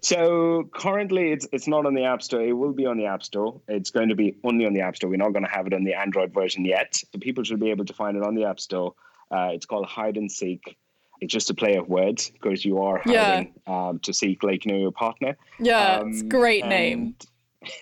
So 0.00 0.68
currently, 0.74 1.32
it's 1.32 1.46
it's 1.52 1.68
not 1.68 1.86
on 1.86 1.94
the 1.94 2.04
App 2.04 2.22
Store. 2.22 2.42
It 2.42 2.52
will 2.52 2.72
be 2.72 2.86
on 2.86 2.98
the 2.98 3.06
App 3.06 3.22
Store. 3.22 3.60
It's 3.68 3.90
going 3.90 4.08
to 4.10 4.14
be 4.14 4.36
only 4.44 4.66
on 4.66 4.74
the 4.74 4.80
App 4.80 4.96
Store. 4.96 5.08
We're 5.08 5.16
not 5.16 5.32
going 5.32 5.44
to 5.44 5.50
have 5.50 5.66
it 5.66 5.72
on 5.72 5.84
the 5.84 5.94
Android 5.94 6.34
version 6.34 6.64
yet. 6.64 6.96
So 6.96 7.18
people 7.20 7.44
should 7.44 7.60
be 7.60 7.70
able 7.70 7.86
to 7.86 7.94
find 7.94 8.16
it 8.16 8.22
on 8.22 8.34
the 8.34 8.44
App 8.44 8.60
Store. 8.60 8.94
Uh, 9.30 9.50
it's 9.52 9.64
called 9.64 9.86
Hide 9.86 10.16
and 10.16 10.30
Seek 10.30 10.76
it's 11.20 11.32
just 11.32 11.50
a 11.50 11.54
play 11.54 11.76
of 11.76 11.88
words 11.88 12.30
because 12.30 12.64
you 12.64 12.82
are 12.82 13.00
yeah. 13.06 13.44
um, 13.66 13.98
to 14.00 14.12
seek 14.12 14.42
like 14.42 14.64
you 14.64 14.72
know 14.72 14.78
your 14.78 14.92
partner. 14.92 15.36
Yeah, 15.58 15.98
um, 15.98 16.10
it's 16.10 16.22
great 16.22 16.66
name. 16.66 17.16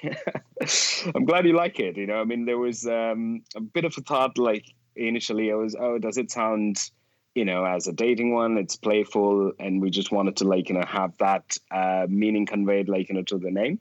I'm 1.15 1.25
glad 1.25 1.47
you 1.47 1.55
like 1.55 1.81
it. 1.81 1.97
You 1.97 2.07
know, 2.07 2.21
I 2.21 2.25
mean, 2.25 2.45
there 2.45 2.59
was 2.59 2.87
um, 2.87 3.43
a 3.57 3.61
bit 3.61 3.85
of 3.85 3.95
a 3.99 4.01
thought 4.03 4.39
like 4.39 4.67
initially. 4.97 5.51
I 5.51 5.55
was, 5.55 5.75
oh, 5.79 5.99
does 5.99 6.19
it 6.19 6.31
sound, 6.31 6.91
you 7.35 7.45
know, 7.45 7.65
as 7.65 7.87
a 7.87 7.93
dating 7.93 8.33
one? 8.33 8.59
It's 8.59 8.77
playful, 8.77 9.53
and 9.59 9.81
we 9.81 9.91
just 9.91 10.13
wanted 10.13 10.37
to 10.37 10.45
like 10.45 10.69
you 10.69 10.75
know 10.75 10.87
have 10.87 11.17
that 11.19 11.57
uh, 11.71 12.07
meaning 12.09 12.47
conveyed 12.47 12.89
like 12.89 13.09
you 13.09 13.15
know 13.15 13.23
to 13.23 13.39
the 13.39 13.51
name. 13.51 13.81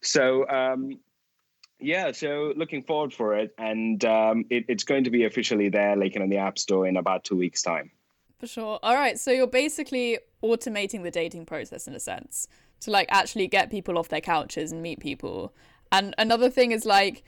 So 0.00 0.48
um, 0.48 0.98
yeah, 1.80 2.12
so 2.12 2.52
looking 2.56 2.82
forward 2.82 3.12
for 3.12 3.36
it, 3.36 3.54
and 3.56 4.04
um, 4.04 4.44
it, 4.50 4.64
it's 4.68 4.84
going 4.84 5.04
to 5.04 5.10
be 5.10 5.24
officially 5.24 5.68
there, 5.68 5.96
like 5.96 6.16
in 6.16 6.28
the 6.28 6.38
App 6.38 6.58
Store, 6.58 6.86
in 6.86 6.96
about 6.96 7.24
two 7.24 7.36
weeks' 7.36 7.62
time. 7.62 7.90
For 8.38 8.46
sure. 8.46 8.78
All 8.82 8.94
right. 8.94 9.18
So 9.18 9.30
you're 9.30 9.46
basically 9.46 10.18
automating 10.42 11.02
the 11.02 11.10
dating 11.10 11.46
process 11.46 11.88
in 11.88 11.94
a 11.94 12.00
sense 12.00 12.46
to 12.80 12.90
like 12.90 13.08
actually 13.10 13.48
get 13.48 13.70
people 13.70 13.98
off 13.98 14.08
their 14.08 14.20
couches 14.20 14.70
and 14.72 14.82
meet 14.82 15.00
people. 15.00 15.52
And 15.90 16.14
another 16.18 16.50
thing 16.50 16.72
is 16.72 16.84
like, 16.84 17.24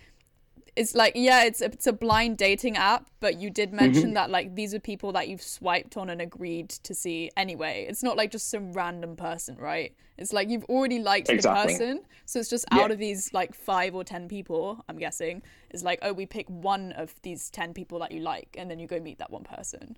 it's 0.76 0.95
like 0.95 1.14
yeah, 1.17 1.45
it's 1.45 1.61
a, 1.61 1.67
it's 1.67 1.87
a 1.88 1.93
blind 1.93 2.38
dating 2.38 2.76
app, 2.76 3.11
but 3.19 3.40
you 3.40 3.50
did 3.50 3.73
mention 3.73 4.05
mm-hmm. 4.05 4.14
that 4.14 4.31
like 4.31 4.55
these 4.55 4.73
are 4.73 4.79
people 4.79 5.12
that 5.12 5.29
you've 5.29 5.43
swiped 5.43 5.97
on 5.97 6.09
and 6.11 6.21
agreed 6.21 6.71
to 6.71 6.95
see 6.95 7.31
anyway. 7.37 7.87
It's 7.88 8.05
not 8.05 8.17
like 8.17 8.31
just 8.31 8.49
some 8.50 8.73
random 8.73 9.17
person, 9.17 9.57
right? 9.57 9.95
It's 10.17 10.33
like 10.33 10.49
you've 10.49 10.64
already 10.64 11.00
liked 11.00 11.29
exactly. 11.29 11.73
the 11.73 11.79
person, 11.79 12.02
so 12.25 12.38
it's 12.38 12.49
just 12.49 12.67
yeah. 12.73 12.83
out 12.83 12.90
of 12.93 12.99
these 12.99 13.33
like 13.33 13.55
five 13.55 13.95
or 13.95 14.05
ten 14.05 14.29
people, 14.29 14.85
I'm 14.88 14.97
guessing, 14.97 15.43
is 15.71 15.83
like 15.83 15.99
oh 16.02 16.12
we 16.12 16.25
pick 16.25 16.49
one 16.49 16.93
of 16.93 17.14
these 17.23 17.50
ten 17.50 17.75
people 17.75 17.99
that 17.99 18.12
you 18.12 18.21
like, 18.21 18.55
and 18.57 18.71
then 18.71 18.79
you 18.79 18.87
go 18.87 19.00
meet 19.00 19.19
that 19.19 19.31
one 19.31 19.45
person. 19.45 19.97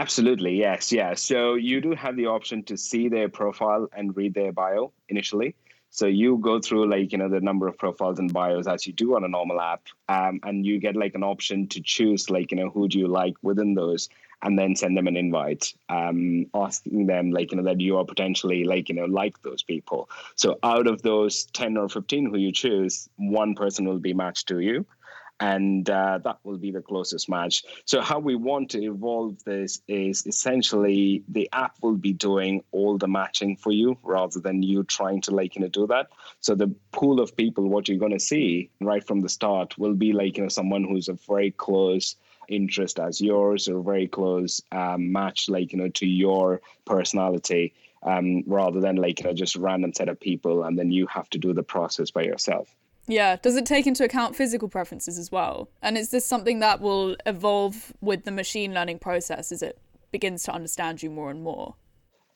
Absolutely, 0.00 0.56
yes, 0.56 0.92
yeah. 0.92 1.14
So 1.14 1.54
you 1.56 1.80
do 1.82 1.90
have 1.92 2.16
the 2.16 2.26
option 2.26 2.62
to 2.64 2.76
see 2.78 3.08
their 3.08 3.28
profile 3.28 3.86
and 3.92 4.16
read 4.16 4.32
their 4.34 4.50
bio 4.52 4.92
initially. 5.10 5.54
So 5.90 6.06
you 6.06 6.38
go 6.38 6.58
through 6.60 6.88
like 6.88 7.12
you 7.12 7.18
know 7.18 7.28
the 7.28 7.40
number 7.40 7.68
of 7.68 7.76
profiles 7.76 8.18
and 8.18 8.32
bios 8.32 8.66
as 8.66 8.86
you 8.86 8.92
do 8.94 9.14
on 9.16 9.24
a 9.24 9.28
normal 9.28 9.60
app, 9.60 9.82
um, 10.08 10.40
and 10.44 10.64
you 10.64 10.78
get 10.80 10.96
like 10.96 11.14
an 11.14 11.22
option 11.24 11.66
to 11.68 11.80
choose 11.82 12.30
like 12.30 12.50
you 12.50 12.56
know 12.56 12.70
who 12.70 12.88
do 12.88 12.98
you 12.98 13.08
like 13.08 13.34
within 13.42 13.74
those, 13.74 14.08
and 14.42 14.58
then 14.58 14.74
send 14.74 14.96
them 14.96 15.06
an 15.08 15.16
invite, 15.16 15.74
um, 15.90 16.46
asking 16.54 17.06
them 17.06 17.30
like 17.32 17.50
you 17.50 17.58
know 17.58 17.64
that 17.64 17.80
you 17.80 17.98
are 17.98 18.04
potentially 18.06 18.64
like 18.64 18.88
you 18.88 18.94
know 18.94 19.06
like 19.06 19.42
those 19.42 19.62
people. 19.62 20.08
So 20.36 20.58
out 20.62 20.86
of 20.86 21.02
those 21.02 21.44
ten 21.46 21.76
or 21.76 21.88
fifteen 21.90 22.30
who 22.30 22.38
you 22.38 22.52
choose, 22.52 23.08
one 23.16 23.54
person 23.54 23.84
will 23.86 23.98
be 23.98 24.14
matched 24.14 24.48
to 24.48 24.60
you, 24.60 24.86
and 25.40 25.88
uh, 25.88 26.18
that 26.22 26.38
will 26.44 26.58
be 26.58 26.70
the 26.70 26.82
closest 26.82 27.28
match. 27.28 27.64
So 27.86 28.02
how 28.02 28.18
we 28.18 28.34
want 28.34 28.70
to 28.70 28.84
evolve 28.84 29.42
this 29.44 29.80
is 29.88 30.26
essentially 30.26 31.24
the 31.28 31.48
app 31.52 31.76
will 31.82 31.96
be 31.96 32.12
doing 32.12 32.62
all 32.72 32.98
the 32.98 33.08
matching 33.08 33.56
for 33.56 33.72
you 33.72 33.96
rather 34.02 34.38
than 34.38 34.62
you 34.62 34.84
trying 34.84 35.22
to 35.22 35.30
like 35.30 35.56
you 35.56 35.62
know 35.62 35.68
do 35.68 35.86
that. 35.86 36.08
So 36.40 36.54
the 36.54 36.68
pool 36.92 37.20
of 37.20 37.36
people, 37.36 37.68
what 37.68 37.88
you're 37.88 37.98
going 37.98 38.12
to 38.12 38.20
see 38.20 38.70
right 38.80 39.04
from 39.04 39.20
the 39.20 39.28
start, 39.28 39.78
will 39.78 39.94
be 39.94 40.12
like 40.12 40.36
you 40.36 40.42
know 40.42 40.48
someone 40.48 40.84
who's 40.84 41.08
a 41.08 41.14
very 41.26 41.50
close 41.50 42.16
interest 42.48 42.98
as 42.98 43.20
yours 43.20 43.68
or 43.68 43.80
very 43.80 44.08
close 44.08 44.60
um, 44.72 45.12
match 45.12 45.48
like 45.48 45.72
you 45.72 45.78
know 45.78 45.88
to 45.88 46.06
your 46.06 46.60
personality 46.84 47.72
um, 48.02 48.42
rather 48.46 48.80
than 48.80 48.96
like 48.96 49.20
you 49.20 49.26
know 49.26 49.32
just 49.32 49.56
random 49.56 49.92
set 49.94 50.08
of 50.08 50.18
people 50.18 50.64
and 50.64 50.78
then 50.78 50.90
you 50.90 51.06
have 51.06 51.30
to 51.30 51.38
do 51.38 51.52
the 51.54 51.62
process 51.62 52.10
by 52.10 52.22
yourself 52.22 52.74
yeah. 53.10 53.36
Does 53.36 53.56
it 53.56 53.66
take 53.66 53.86
into 53.86 54.04
account 54.04 54.36
physical 54.36 54.68
preferences 54.68 55.18
as 55.18 55.30
well? 55.30 55.68
And 55.82 55.98
is 55.98 56.10
this 56.10 56.24
something 56.24 56.60
that 56.60 56.80
will 56.80 57.16
evolve 57.26 57.92
with 58.00 58.24
the 58.24 58.30
machine 58.30 58.72
learning 58.72 58.98
process 58.98 59.52
as 59.52 59.62
it 59.62 59.78
begins 60.12 60.44
to 60.44 60.52
understand 60.52 61.02
you 61.02 61.10
more 61.10 61.30
and 61.30 61.42
more? 61.42 61.74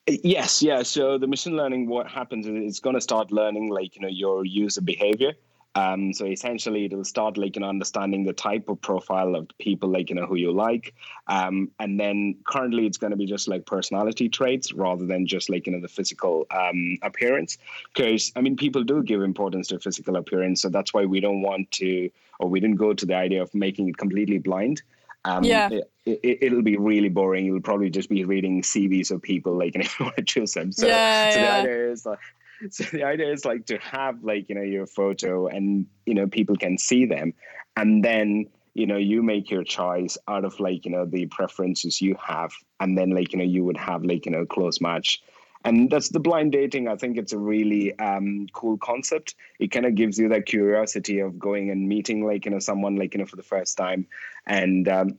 Yes, 0.06 0.62
yeah. 0.62 0.82
So 0.82 1.16
the 1.16 1.26
machine 1.26 1.56
learning, 1.56 1.88
what 1.88 2.08
happens 2.08 2.46
is 2.46 2.52
it's 2.54 2.80
going 2.80 2.94
to 2.94 3.00
start 3.00 3.32
learning 3.32 3.70
like 3.70 3.96
you 3.96 4.02
know 4.02 4.08
your 4.08 4.44
user 4.44 4.82
behavior. 4.82 5.32
Um, 5.76 6.12
so 6.12 6.26
essentially, 6.26 6.84
it'll 6.84 7.04
start 7.04 7.36
like 7.36 7.56
you 7.56 7.60
know 7.60 7.68
understanding 7.68 8.24
the 8.24 8.32
type 8.32 8.68
of 8.68 8.80
profile 8.80 9.34
of 9.34 9.48
people 9.58 9.88
like 9.88 10.08
you 10.08 10.16
know 10.16 10.26
who 10.26 10.36
you 10.36 10.52
like, 10.52 10.94
um, 11.26 11.70
and 11.80 11.98
then 11.98 12.36
currently 12.46 12.86
it's 12.86 12.98
going 12.98 13.10
to 13.10 13.16
be 13.16 13.26
just 13.26 13.48
like 13.48 13.66
personality 13.66 14.28
traits 14.28 14.72
rather 14.72 15.04
than 15.04 15.26
just 15.26 15.50
like 15.50 15.66
you 15.66 15.72
know 15.72 15.80
the 15.80 15.88
physical 15.88 16.46
um, 16.50 16.98
appearance. 17.02 17.58
Because 17.92 18.32
I 18.36 18.40
mean, 18.40 18.56
people 18.56 18.84
do 18.84 19.02
give 19.02 19.22
importance 19.22 19.68
to 19.68 19.80
physical 19.80 20.16
appearance, 20.16 20.62
so 20.62 20.68
that's 20.68 20.94
why 20.94 21.06
we 21.06 21.18
don't 21.20 21.42
want 21.42 21.70
to, 21.72 22.10
or 22.38 22.48
we 22.48 22.60
didn't 22.60 22.76
go 22.76 22.94
to 22.94 23.06
the 23.06 23.14
idea 23.14 23.42
of 23.42 23.52
making 23.54 23.88
it 23.88 23.96
completely 23.96 24.38
blind. 24.38 24.82
Um, 25.24 25.42
yeah. 25.42 25.70
It, 26.06 26.52
will 26.52 26.58
it, 26.58 26.64
be 26.64 26.76
really 26.76 27.08
boring. 27.08 27.46
You'll 27.46 27.62
probably 27.62 27.88
just 27.88 28.10
be 28.10 28.24
reading 28.24 28.62
CVs 28.62 29.10
of 29.10 29.22
people, 29.22 29.56
like, 29.56 29.74
and 29.74 29.82
if 29.82 29.98
you 29.98 30.04
want 30.04 30.18
to 30.18 30.22
choose 30.22 30.52
them. 30.52 30.70
So, 30.70 30.86
yeah, 30.86 31.30
so 31.30 31.38
yeah. 31.38 31.62
the 31.62 31.70
idea 31.70 31.90
is 31.90 32.06
like, 32.06 32.18
so 32.70 32.84
the 32.84 33.04
idea 33.04 33.32
is 33.32 33.44
like 33.44 33.66
to 33.66 33.78
have 33.78 34.22
like 34.22 34.48
you 34.48 34.54
know 34.54 34.62
your 34.62 34.86
photo 34.86 35.46
and 35.46 35.86
you 36.06 36.14
know 36.14 36.26
people 36.26 36.56
can 36.56 36.78
see 36.78 37.06
them. 37.06 37.34
And 37.76 38.04
then 38.04 38.46
you 38.74 38.86
know 38.86 38.96
you 38.96 39.22
make 39.22 39.50
your 39.50 39.64
choice 39.64 40.16
out 40.28 40.44
of 40.44 40.58
like 40.60 40.84
you 40.84 40.90
know 40.90 41.04
the 41.04 41.26
preferences 41.26 42.00
you 42.00 42.16
have. 42.22 42.52
And 42.80 42.96
then 42.96 43.10
like 43.10 43.32
you 43.32 43.38
know 43.38 43.44
you 43.44 43.64
would 43.64 43.76
have 43.76 44.04
like 44.04 44.26
you 44.26 44.32
know 44.32 44.46
close 44.46 44.80
match. 44.80 45.22
And 45.66 45.88
that's 45.90 46.10
the 46.10 46.20
blind 46.20 46.52
dating. 46.52 46.88
I 46.88 46.96
think 46.96 47.16
it's 47.16 47.32
a 47.32 47.38
really 47.38 47.98
um, 47.98 48.48
cool 48.52 48.76
concept. 48.76 49.34
It 49.58 49.68
kind 49.68 49.86
of 49.86 49.94
gives 49.94 50.18
you 50.18 50.28
that 50.28 50.44
curiosity 50.44 51.20
of 51.20 51.38
going 51.38 51.70
and 51.70 51.88
meeting 51.88 52.26
like 52.26 52.44
you 52.44 52.50
know 52.50 52.58
someone 52.58 52.96
like 52.96 53.14
you 53.14 53.20
know 53.20 53.26
for 53.26 53.36
the 53.36 53.42
first 53.42 53.76
time. 53.78 54.06
And 54.46 54.86
um, 54.88 55.18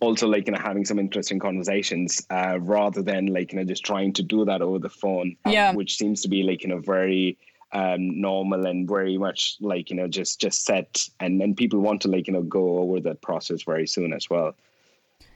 also 0.00 0.26
like 0.26 0.46
you 0.46 0.52
know 0.52 0.58
having 0.58 0.84
some 0.84 0.98
interesting 0.98 1.38
conversations 1.38 2.24
uh, 2.30 2.58
rather 2.60 3.02
than 3.02 3.26
like 3.26 3.52
you 3.52 3.58
know 3.58 3.64
just 3.64 3.84
trying 3.84 4.12
to 4.12 4.22
do 4.22 4.44
that 4.44 4.62
over 4.62 4.78
the 4.78 4.88
phone 4.88 5.36
um, 5.44 5.52
yeah. 5.52 5.72
which 5.72 5.96
seems 5.96 6.22
to 6.22 6.28
be 6.28 6.42
like 6.42 6.62
you 6.62 6.68
know 6.68 6.78
very 6.78 7.38
um, 7.72 8.20
normal 8.20 8.66
and 8.66 8.88
very 8.88 9.18
much 9.18 9.56
like 9.60 9.90
you 9.90 9.96
know 9.96 10.06
just 10.06 10.40
just 10.40 10.64
set 10.64 11.08
and 11.20 11.40
and 11.42 11.56
people 11.56 11.80
want 11.80 12.00
to 12.02 12.08
like 12.08 12.26
you 12.26 12.32
know 12.32 12.42
go 12.42 12.78
over 12.78 13.00
that 13.00 13.20
process 13.20 13.62
very 13.62 13.86
soon 13.86 14.12
as 14.12 14.30
well 14.30 14.54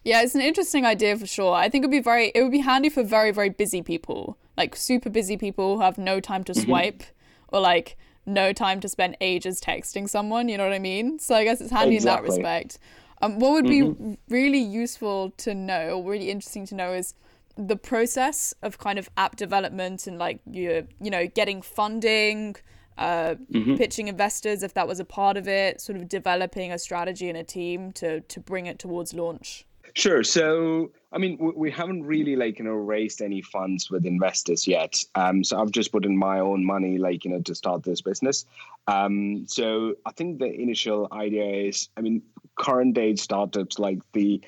yeah 0.05 0.23
it's 0.23 0.35
an 0.35 0.41
interesting 0.41 0.85
idea 0.85 1.17
for 1.17 1.27
sure 1.27 1.55
i 1.55 1.69
think 1.69 1.83
it 1.83 1.89
would 1.89 1.93
be 1.93 2.01
very 2.01 2.29
it 2.35 2.43
would 2.43 2.53
be 2.53 2.61
handy 2.61 2.89
for 2.89 3.03
very 3.03 3.31
very 3.31 3.49
busy 3.49 3.83
people 3.83 4.39
like 4.57 4.77
super 4.77 5.11
busy 5.11 5.37
people 5.37 5.77
who 5.77 5.83
have 5.83 5.99
no 5.99 6.21
time 6.21 6.45
to 6.45 6.53
mm-hmm. 6.53 6.65
swipe 6.65 6.99
mm-hmm. 6.99 7.57
or 7.57 7.61
like 7.61 7.97
no 8.25 8.53
time 8.53 8.79
to 8.79 8.89
spend 8.89 9.17
ages 9.21 9.61
texting 9.61 10.09
someone 10.09 10.49
you 10.49 10.57
know 10.57 10.65
what 10.65 10.73
i 10.73 10.79
mean 10.79 11.19
so 11.19 11.35
i 11.35 11.43
guess 11.43 11.61
it's 11.61 11.73
handy 11.73 11.97
exactly. 11.97 12.37
in 12.37 12.43
that 12.43 12.43
respect 12.43 12.79
um, 13.21 13.39
what 13.39 13.53
would 13.53 13.65
mm-hmm. 13.65 14.13
be 14.13 14.19
really 14.29 14.59
useful 14.59 15.33
to 15.39 15.55
know, 15.55 16.01
or 16.01 16.11
really 16.11 16.31
interesting 16.31 16.67
to 16.67 16.75
know, 16.75 16.93
is 16.93 17.15
the 17.57 17.77
process 17.77 18.55
of 18.63 18.79
kind 18.79 18.99
of 18.99 19.11
app 19.17 19.35
development 19.35 20.07
and 20.07 20.19
like 20.19 20.39
you 20.49 20.87
you 21.01 21.11
know 21.11 21.27
getting 21.27 21.61
funding, 21.61 22.57
uh, 22.97 23.35
mm-hmm. 23.53 23.77
pitching 23.77 24.09
investors 24.09 24.63
if 24.63 24.75
that 24.75 24.87
was 24.87 25.01
a 25.01 25.05
part 25.05 25.37
of 25.37 25.49
it, 25.49 25.81
sort 25.81 25.99
of 25.99 26.09
developing 26.09 26.73
a 26.73 26.79
strategy 26.79 27.29
and 27.29 27.39
a 27.39 27.45
team 27.45 27.93
to 27.93 28.21
to 28.21 28.41
bring 28.41 28.67
it 28.67 28.79
towards 28.79 29.13
launch. 29.13 29.67
Sure. 29.95 30.23
So, 30.23 30.93
I 31.13 31.19
mean, 31.19 31.53
we 31.57 31.71
haven't 31.71 32.05
really 32.05 32.37
like 32.37 32.59
you 32.59 32.65
know 32.65 32.73
raised 32.73 33.21
any 33.23 33.43
funds 33.43 33.91
with 33.91 34.07
investors 34.07 34.67
yet. 34.67 35.03
Um, 35.15 35.43
so 35.43 35.61
I've 35.61 35.71
just 35.71 35.91
put 35.91 36.05
in 36.05 36.17
my 36.17 36.39
own 36.39 36.65
money, 36.65 36.99
like 36.99 37.25
you 37.25 37.31
know, 37.31 37.41
to 37.41 37.55
start 37.55 37.83
this 37.83 38.01
business. 38.01 38.45
Um, 38.87 39.47
so 39.49 39.95
I 40.07 40.13
think 40.13 40.39
the 40.39 40.53
initial 40.53 41.09
idea 41.13 41.67
is, 41.69 41.89
I 41.97 42.01
mean, 42.01 42.23
current 42.59 42.95
day 42.95 43.15
startups 43.17 43.79
like 43.79 43.99
the 44.13 44.41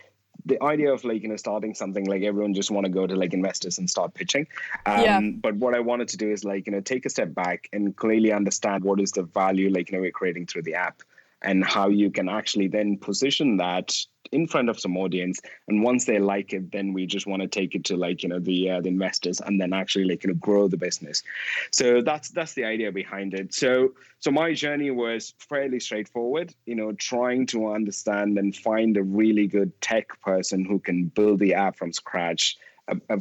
the 0.47 0.63
idea 0.63 0.93
of 0.93 1.05
like 1.05 1.23
you 1.23 1.29
know 1.29 1.37
starting 1.37 1.75
something 1.75 2.07
like 2.07 2.23
everyone 2.23 2.55
just 2.55 2.71
want 2.71 2.85
to 2.85 2.91
go 2.91 3.07
to 3.07 3.15
like 3.15 3.33
investors 3.33 3.79
and 3.79 3.89
start 3.89 4.15
pitching 4.15 4.47
um, 4.87 5.01
yeah. 5.01 5.21
but 5.21 5.55
what 5.57 5.75
i 5.75 5.81
wanted 5.81 6.09
to 6.09 6.17
do 6.17 6.31
is 6.31 6.45
like 6.45 6.67
you 6.67 6.73
know 6.73 6.81
take 6.81 7.07
a 7.07 7.11
step 7.11 7.35
back 7.35 7.69
and 7.73 7.97
clearly 7.97 8.33
understand 8.33 8.83
what 8.85 9.01
is 9.01 9.13
the 9.13 9.23
value 9.23 9.71
like 9.71 9.91
you 9.91 9.97
know 9.97 10.03
we're 10.03 10.11
creating 10.11 10.47
through 10.47 10.63
the 10.63 10.75
app 10.75 11.03
and 11.43 11.65
how 11.65 11.89
you 11.89 12.11
can 12.11 12.29
actually 12.29 12.69
then 12.69 12.97
position 12.97 13.57
that 13.57 13.97
in 14.33 14.47
front 14.47 14.69
of 14.69 14.79
some 14.79 14.97
audience. 14.97 15.41
And 15.69 15.83
once 15.83 16.05
they 16.05 16.19
like 16.19 16.53
it 16.53 16.71
then 16.71 16.93
we 16.93 17.07
just 17.07 17.27
want 17.27 17.43
to 17.43 17.49
take 17.49 17.75
it 17.75 17.85
to 17.85 17.97
like 17.97 18.23
you 18.23 18.29
know 18.29 18.39
the 18.39 18.71
uh, 18.71 18.81
the 18.81 18.89
investors 18.89 19.41
and 19.41 19.61
then 19.61 19.73
actually 19.73 20.05
like 20.05 20.25
you 20.25 20.29
know 20.29 20.37
grow 20.37 20.69
the 20.69 20.77
business. 20.77 21.23
So 21.71 22.03
that's 22.03 22.31
that's 22.31 22.55
the 22.55 22.65
idea 22.65 22.93
behind 22.93 23.35
it. 23.35 23.55
So 23.55 23.95
so 24.19 24.31
my 24.31 24.53
journey 24.53 24.91
was 24.91 25.35
fairly 25.39 25.81
straightforward 25.81 26.55
you 26.67 26.75
know 26.75 26.93
trying 26.93 27.47
to 27.47 27.73
understand 27.73 28.39
and 28.39 28.55
find 28.55 28.97
a 28.97 29.03
really 29.03 29.47
good 29.47 29.79
tech 29.81 30.21
person 30.21 30.65
who 30.65 30.79
can 30.79 31.07
build 31.07 31.41
the 31.41 31.55
app 31.55 31.77
from 31.77 31.93
scratch 31.93 32.57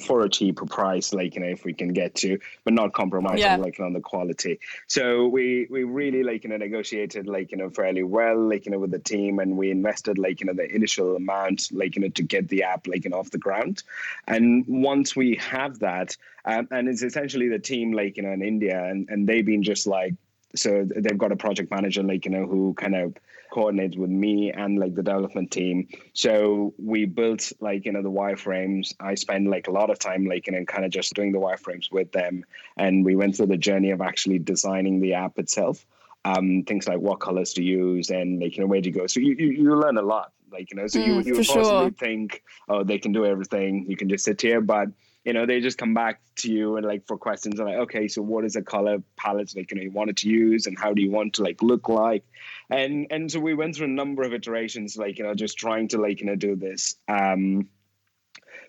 for 0.02 0.22
a 0.22 0.30
cheaper 0.30 0.66
price, 0.66 1.14
like 1.14 1.36
you 1.36 1.42
know, 1.42 1.48
if 1.48 1.66
we 1.66 1.74
can 1.74 1.90
get 1.90 2.16
to, 2.16 2.40
but 2.64 2.74
not 2.74 2.94
compromising 2.94 3.40
yeah. 3.40 3.58
like 3.58 3.80
on 3.80 3.94
the 3.94 4.00
quality. 4.00 4.60
So 4.88 5.28
we 5.28 5.68
we 5.70 5.84
really 5.84 6.24
like 6.24 6.44
you 6.44 6.50
know 6.50 6.58
negotiated 6.58 7.28
like 7.28 7.52
you 7.52 7.58
know 7.58 7.70
fairly 7.70 8.04
well, 8.04 8.38
like 8.38 8.66
you 8.66 8.72
know 8.72 8.80
with 8.80 8.92
the 8.92 9.00
team, 9.00 9.40
and 9.40 9.58
we 9.58 9.72
invested 9.72 10.18
like 10.18 10.40
you 10.40 10.48
know 10.48 10.54
the 10.54 10.74
initial 10.74 11.16
amount 11.16 11.70
like 11.72 11.96
you 11.96 12.02
know 12.02 12.10
to 12.10 12.24
get 12.24 12.48
the 12.48 12.64
app 12.64 12.88
like 12.88 13.04
you 13.04 13.10
know 13.10 13.20
off 13.20 13.32
the 13.32 13.38
ground. 13.38 13.84
And 14.28 14.66
once 14.68 15.16
we 15.16 15.36
have 15.36 15.80
that, 15.80 16.16
um, 16.46 16.68
and 16.72 16.88
it's 16.88 17.04
essentially 17.04 17.50
the 17.50 17.60
team 17.60 17.92
like 17.92 18.18
you 18.18 18.24
know 18.24 18.32
in 18.32 18.42
India, 18.42 18.84
and 18.84 19.08
and 19.10 19.28
they've 19.28 19.46
been 19.46 19.64
just 19.64 19.88
like 19.88 20.14
so 20.56 20.88
they've 20.96 21.18
got 21.18 21.32
a 21.32 21.36
project 21.36 21.72
manager 21.72 22.04
like 22.04 22.26
you 22.26 22.32
know 22.32 22.46
who 22.46 22.74
kind 22.74 22.96
of 22.96 23.16
coordinates 23.50 23.98
with 23.98 24.10
me 24.10 24.52
and 24.52 24.80
like 24.80 24.96
the 24.96 25.04
development 25.04 25.52
team. 25.52 25.88
So 26.14 26.74
we 26.78 27.06
built 27.06 27.52
like 27.60 27.86
you 27.86 27.92
know 27.92 28.02
the 28.02 28.12
wireframes. 28.12 28.94
I 29.00 29.16
spent 29.16 29.50
like 29.50 29.68
a 29.68 29.72
lot 29.72 29.90
of 29.90 30.00
time 30.00 30.26
like 30.26 30.48
you 30.48 30.54
know 30.54 30.66
kind 30.66 30.86
of 30.86 30.92
just 30.92 31.14
doing 31.14 31.32
the 31.32 31.40
wireframes 31.40 31.92
with 31.92 32.12
them. 32.12 32.44
And 32.78 33.06
we 33.06 33.16
went 33.16 33.36
through 33.36 33.48
the 33.48 33.58
journey 33.58 33.92
of 33.92 34.02
actually 34.02 34.40
designing 34.40 35.00
the 35.00 35.14
app 35.14 35.40
itself. 35.40 35.86
Um, 36.26 36.64
things 36.64 36.86
like 36.86 37.00
what 37.00 37.22
colors 37.22 37.54
to 37.54 37.64
use 37.64 38.10
and 38.10 38.42
like 38.42 38.58
you 38.58 38.62
know 38.62 38.68
where 38.68 38.82
to 38.82 38.92
go. 38.92 39.08
So 39.08 39.22
you, 39.22 39.36
you, 39.40 39.48
you 39.48 39.76
learn 39.76 39.98
a 39.98 40.02
lot 40.02 40.34
like 40.52 40.72
you 40.72 40.78
know 40.78 40.88
so 40.88 41.00
mm, 41.00 41.06
you, 41.06 41.14
you 41.22 41.34
would 41.36 41.46
possibly 41.46 41.64
sure. 41.64 41.92
think 41.92 42.44
oh 42.68 42.84
they 42.84 42.98
can 42.98 43.12
do 43.12 43.26
everything. 43.26 43.86
You 43.88 43.96
can 43.96 44.10
just 44.10 44.26
sit 44.26 44.42
here. 44.42 44.62
But 44.62 44.90
you 45.30 45.34
know 45.34 45.46
they 45.46 45.62
just 45.62 45.78
come 45.78 45.94
back 45.94 46.22
to 46.38 46.52
you 46.52 46.76
and 46.76 46.84
like 46.88 47.06
for 47.06 47.16
questions 47.16 47.60
like 47.60 47.76
okay 47.76 48.08
so 48.08 48.20
what 48.20 48.44
is 48.44 48.54
the 48.54 48.64
color 48.64 48.98
palette 49.16 49.56
like 49.56 49.70
you 49.70 49.78
know 49.78 49.84
you 49.84 49.92
wanted 49.92 50.18
to 50.18 50.28
use 50.28 50.66
and 50.66 50.76
how 50.76 50.92
do 50.92 51.04
you 51.04 51.12
want 51.12 51.36
to 51.36 51.44
like 51.44 51.62
look 51.62 51.88
like? 51.88 52.24
And 52.72 53.06
and 53.12 53.32
so 53.32 53.40
we 53.40 53.54
went 53.54 53.76
through 53.76 53.86
a 53.86 54.02
number 54.02 54.24
of 54.24 54.34
iterations 54.34 54.98
like 54.98 55.20
you 55.20 55.24
know 55.24 55.36
just 55.36 55.56
trying 55.56 55.88
to 55.90 56.02
like 56.02 56.20
you 56.20 56.26
know 56.26 56.36
do 56.36 56.56
this 56.56 56.96
um 57.08 57.70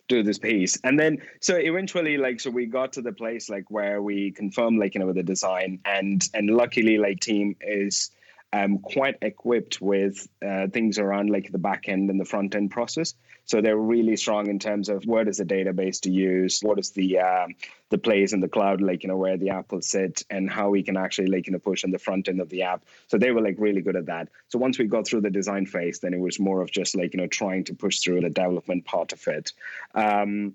do 0.06 0.22
this 0.22 0.38
piece. 0.38 0.76
And 0.84 1.00
then 1.00 1.22
so 1.40 1.56
eventually 1.56 2.18
like 2.18 2.40
so 2.40 2.50
we 2.50 2.66
got 2.66 2.92
to 2.92 3.00
the 3.00 3.12
place 3.12 3.48
like 3.48 3.70
where 3.70 4.02
we 4.02 4.30
confirmed 4.32 4.78
like 4.80 4.94
you 4.94 5.00
know 5.00 5.06
with 5.06 5.16
the 5.16 5.22
design 5.22 5.80
and 5.86 6.28
and 6.34 6.50
luckily 6.50 6.98
like 6.98 7.20
team 7.20 7.56
is 7.62 8.10
um, 8.52 8.78
quite 8.78 9.16
equipped 9.22 9.80
with 9.80 10.28
uh, 10.44 10.66
things 10.68 10.98
around 10.98 11.30
like 11.30 11.52
the 11.52 11.58
back 11.58 11.88
end 11.88 12.10
and 12.10 12.18
the 12.18 12.24
front 12.24 12.54
end 12.54 12.70
process. 12.70 13.14
So 13.44 13.60
they're 13.60 13.76
really 13.76 14.16
strong 14.16 14.48
in 14.48 14.58
terms 14.58 14.88
of 14.88 15.04
what 15.04 15.28
is 15.28 15.38
the 15.38 15.44
database 15.44 16.00
to 16.02 16.10
use, 16.10 16.60
what 16.60 16.78
is 16.78 16.90
the 16.90 17.20
um, 17.20 17.54
the 17.90 17.98
place 17.98 18.32
in 18.32 18.40
the 18.40 18.48
cloud, 18.48 18.80
like 18.80 19.02
you 19.02 19.08
know 19.08 19.16
where 19.16 19.36
the 19.36 19.50
app 19.50 19.72
will 19.72 19.82
sit, 19.82 20.24
and 20.30 20.48
how 20.48 20.70
we 20.70 20.82
can 20.82 20.96
actually 20.96 21.28
like 21.28 21.46
you 21.46 21.52
know 21.52 21.58
push 21.58 21.84
on 21.84 21.90
the 21.90 21.98
front 21.98 22.28
end 22.28 22.40
of 22.40 22.48
the 22.48 22.62
app. 22.62 22.84
So 23.08 23.18
they 23.18 23.30
were 23.30 23.42
like 23.42 23.56
really 23.58 23.82
good 23.82 23.96
at 23.96 24.06
that. 24.06 24.28
So 24.48 24.58
once 24.58 24.78
we 24.78 24.86
got 24.86 25.06
through 25.06 25.22
the 25.22 25.30
design 25.30 25.66
phase, 25.66 26.00
then 26.00 26.14
it 26.14 26.20
was 26.20 26.38
more 26.38 26.60
of 26.60 26.70
just 26.70 26.96
like 26.96 27.12
you 27.14 27.20
know 27.20 27.26
trying 27.26 27.64
to 27.64 27.74
push 27.74 28.00
through 28.00 28.20
the 28.20 28.30
development 28.30 28.84
part 28.84 29.12
of 29.12 29.26
it. 29.28 29.52
Um, 29.94 30.54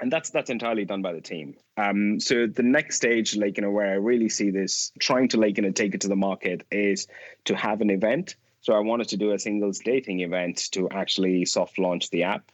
and 0.00 0.10
that's 0.10 0.30
that's 0.30 0.50
entirely 0.50 0.84
done 0.84 1.02
by 1.02 1.12
the 1.12 1.20
team. 1.20 1.56
Um, 1.76 2.20
so 2.20 2.46
the 2.46 2.62
next 2.62 2.96
stage, 2.96 3.36
like 3.36 3.56
you 3.56 3.62
know, 3.62 3.70
where 3.70 3.92
I 3.92 3.96
really 3.96 4.28
see 4.28 4.50
this 4.50 4.92
trying 4.98 5.28
to 5.28 5.36
like 5.38 5.56
you 5.56 5.62
know 5.62 5.70
take 5.70 5.94
it 5.94 6.02
to 6.02 6.08
the 6.08 6.16
market 6.16 6.66
is 6.70 7.06
to 7.44 7.56
have 7.56 7.80
an 7.80 7.90
event. 7.90 8.36
So 8.62 8.74
I 8.74 8.80
wanted 8.80 9.08
to 9.08 9.16
do 9.16 9.32
a 9.32 9.38
singles 9.38 9.78
dating 9.78 10.20
event 10.20 10.68
to 10.72 10.88
actually 10.90 11.44
soft 11.46 11.78
launch 11.78 12.10
the 12.10 12.24
app. 12.24 12.50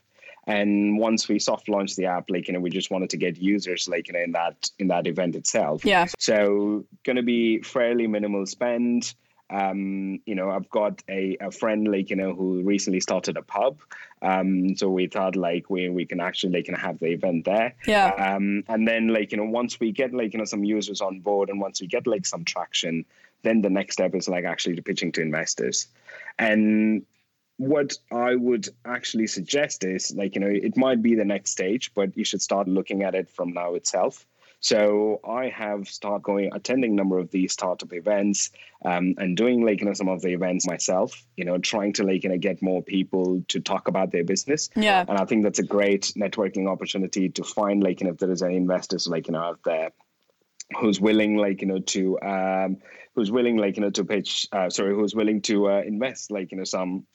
And 0.47 0.99
once 0.99 1.29
we 1.29 1.41
soft 1.41 1.69
launch 1.69 1.97
the 1.97 2.07
app, 2.07 2.31
like 2.31 2.47
you 2.47 2.55
know, 2.55 2.61
we 2.61 2.71
just 2.71 2.91
wanted 2.91 3.11
to 3.11 3.17
get 3.17 3.37
users 3.37 3.89
like 3.89 4.07
you 4.09 4.15
know 4.15 4.21
in 4.21 4.33
that 4.33 4.71
in 4.79 4.89
that 4.89 5.07
event 5.07 5.35
itself. 5.35 5.85
Yeah. 5.85 6.07
So 6.19 6.85
going 7.05 7.17
to 7.17 7.23
be 7.23 7.63
fairly 7.63 8.07
minimal 8.07 8.47
spend. 8.47 9.15
Um, 9.51 10.21
you 10.27 10.35
know, 10.35 10.51
I've 10.51 10.69
got 10.71 11.03
a, 11.09 11.37
a 11.41 11.51
friend 11.51 11.87
like 11.87 12.11
you 12.11 12.17
know 12.17 12.35
who 12.35 12.63
recently 12.63 13.01
started 13.01 13.37
a 13.37 13.43
pub. 13.43 13.79
Um, 14.23 14.77
so 14.77 14.89
we 14.89 15.07
thought 15.07 15.37
like 15.37 15.71
we 15.71 15.89
we 15.89 16.05
can 16.05 16.21
actually 16.21 16.53
like 16.55 16.69
know, 16.69 16.79
have 16.79 16.99
the 16.99 17.07
event 17.07 17.45
there. 17.45 17.75
Yeah. 17.87 18.09
Um, 18.09 18.65
and 18.69 18.87
then 18.87 19.09
like 19.09 19.33
you 19.33 19.39
know 19.39 19.45
once 19.45 19.79
we 19.79 19.93
get 19.93 20.13
like 20.13 20.33
you 20.33 20.39
know 20.39 20.45
some 20.45 20.65
users 20.65 21.01
on 21.01 21.21
board 21.21 21.49
and 21.49 21.61
once 21.61 21.81
we 21.81 21.87
get 21.87 22.07
like 22.07 22.27
some 22.27 22.45
traction, 22.45 23.05
then 23.43 23.63
the 23.63 23.71
next 23.71 23.95
step 23.95 24.15
is 24.15 24.29
like 24.29 24.45
actually 24.45 24.81
pitching 24.81 25.13
to 25.13 25.23
investors. 25.23 25.87
And 26.39 27.05
what 27.59 27.95
I 28.13 28.35
would 28.35 28.69
actually 28.85 29.29
suggest 29.29 29.85
is 29.85 30.15
like 30.15 30.35
you 30.35 30.41
know 30.41 30.51
it 30.51 30.77
might 30.77 31.03
be 31.03 31.15
the 31.15 31.25
next 31.25 31.53
stage, 31.53 31.93
but 31.95 32.17
you 32.17 32.25
should 32.25 32.43
start 32.43 32.67
looking 32.67 33.05
at 33.05 33.15
it 33.15 33.31
from 33.31 33.53
now 33.53 33.75
itself. 33.75 34.27
So 34.67 35.21
I 35.25 35.49
have 35.51 35.87
started 35.87 36.25
going 36.25 36.51
attending 36.53 36.91
a 36.91 36.95
number 36.97 37.21
of 37.21 37.31
these 37.31 37.53
startup 37.53 37.93
events 37.93 38.51
um, 38.85 39.15
and 39.17 39.37
doing 39.37 39.65
like 39.65 39.79
you 39.79 39.87
know 39.87 39.93
some 39.93 40.09
of 40.09 40.23
the 40.23 40.33
events 40.33 40.67
myself. 40.67 41.25
You 41.37 41.45
know, 41.45 41.59
trying 41.59 41.93
to 41.93 42.03
like 42.03 42.25
you 42.25 42.31
know 42.31 42.39
get 42.39 42.61
more 42.61 42.83
people 42.83 43.45
to 43.47 43.61
talk 43.61 43.87
about 43.87 44.11
their 44.11 44.25
business. 44.25 44.69
Yeah. 44.75 45.05
And 45.07 45.19
I 45.19 45.25
think 45.25 45.45
that's 45.45 45.61
a 45.61 45.63
great 45.63 46.13
networking 46.17 46.69
opportunity 46.69 47.29
to 47.29 47.45
find 47.45 47.81
like 47.81 48.01
you 48.01 48.07
know 48.09 48.15
if 48.15 48.19
there 48.19 48.33
is 48.33 48.43
any 48.43 48.57
investors 48.57 49.07
like 49.07 49.29
you 49.29 49.35
know 49.35 49.41
out 49.41 49.61
there 49.65 49.93
who's 50.81 51.01
willing 51.01 51.37
like 51.37 51.61
you 51.61 51.69
know 51.69 51.79
to 51.79 52.21
um 52.23 52.79
who's 53.15 53.31
willing 53.31 53.59
like 53.59 53.77
you 53.77 53.83
know 53.83 53.91
to 53.91 54.05
pitch 54.05 54.49
uh, 54.51 54.69
sorry 54.69 54.97
who's 54.97 55.15
willing 55.15 55.43
to 55.43 55.71
uh, 55.71 55.83
invest 55.87 56.33
like 56.33 56.51
you 56.51 56.59
know 56.59 56.65
some 56.65 57.07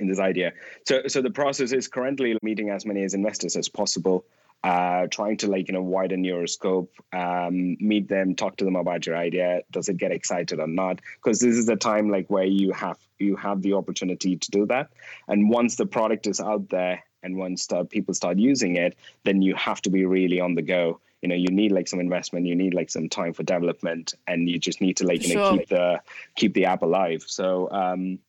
in 0.00 0.08
this 0.08 0.18
idea 0.18 0.52
so 0.88 1.06
so 1.06 1.22
the 1.22 1.30
process 1.30 1.70
is 1.70 1.86
currently 1.86 2.36
meeting 2.42 2.70
as 2.70 2.84
many 2.84 3.04
as 3.04 3.14
investors 3.14 3.54
as 3.54 3.68
possible 3.68 4.24
uh, 4.64 5.08
trying 5.08 5.36
to 5.36 5.48
like 5.48 5.68
you 5.68 5.74
know 5.74 5.82
widen 5.82 6.24
your 6.24 6.46
scope 6.46 6.92
um, 7.12 7.76
meet 7.80 8.08
them 8.08 8.34
talk 8.34 8.56
to 8.56 8.64
them 8.64 8.76
about 8.76 9.06
your 9.06 9.16
idea. 9.16 9.62
Does 9.70 9.88
it 9.88 9.96
get 9.96 10.12
excited 10.12 10.60
or 10.60 10.68
not? 10.68 11.00
Because 11.16 11.40
this 11.40 11.56
is 11.56 11.66
the 11.66 11.76
time 11.76 12.10
like 12.10 12.28
where 12.30 12.44
you 12.44 12.72
have 12.72 12.98
you 13.18 13.36
have 13.36 13.62
the 13.62 13.74
opportunity 13.74 14.36
to 14.36 14.50
do 14.50 14.66
that. 14.66 14.90
And 15.28 15.50
once 15.50 15.76
the 15.76 15.86
product 15.86 16.26
is 16.26 16.40
out 16.40 16.68
there 16.68 17.02
and 17.24 17.36
once 17.36 17.70
uh, 17.72 17.84
people 17.84 18.14
start 18.14 18.38
using 18.38 18.76
it 18.76 18.96
then 19.24 19.42
you 19.42 19.54
have 19.54 19.80
to 19.82 19.90
be 19.90 20.04
really 20.04 20.40
on 20.40 20.54
the 20.54 20.62
go. 20.62 21.00
You 21.22 21.28
know 21.28 21.34
you 21.36 21.48
need 21.48 21.72
like 21.72 21.88
some 21.88 22.00
investment. 22.00 22.46
You 22.46 22.54
need 22.54 22.74
like 22.74 22.90
some 22.90 23.08
time 23.08 23.32
for 23.32 23.42
development. 23.42 24.14
And 24.28 24.48
you 24.48 24.60
just 24.60 24.80
need 24.80 24.96
to 24.98 25.06
like 25.06 25.26
you 25.26 25.34
know 25.34 25.56
keep 25.56 25.68
the 25.68 26.00
keep 26.36 26.54
the 26.54 26.66
app 26.66 26.82
alive. 26.82 27.24
So 27.26 27.68
um 27.72 28.20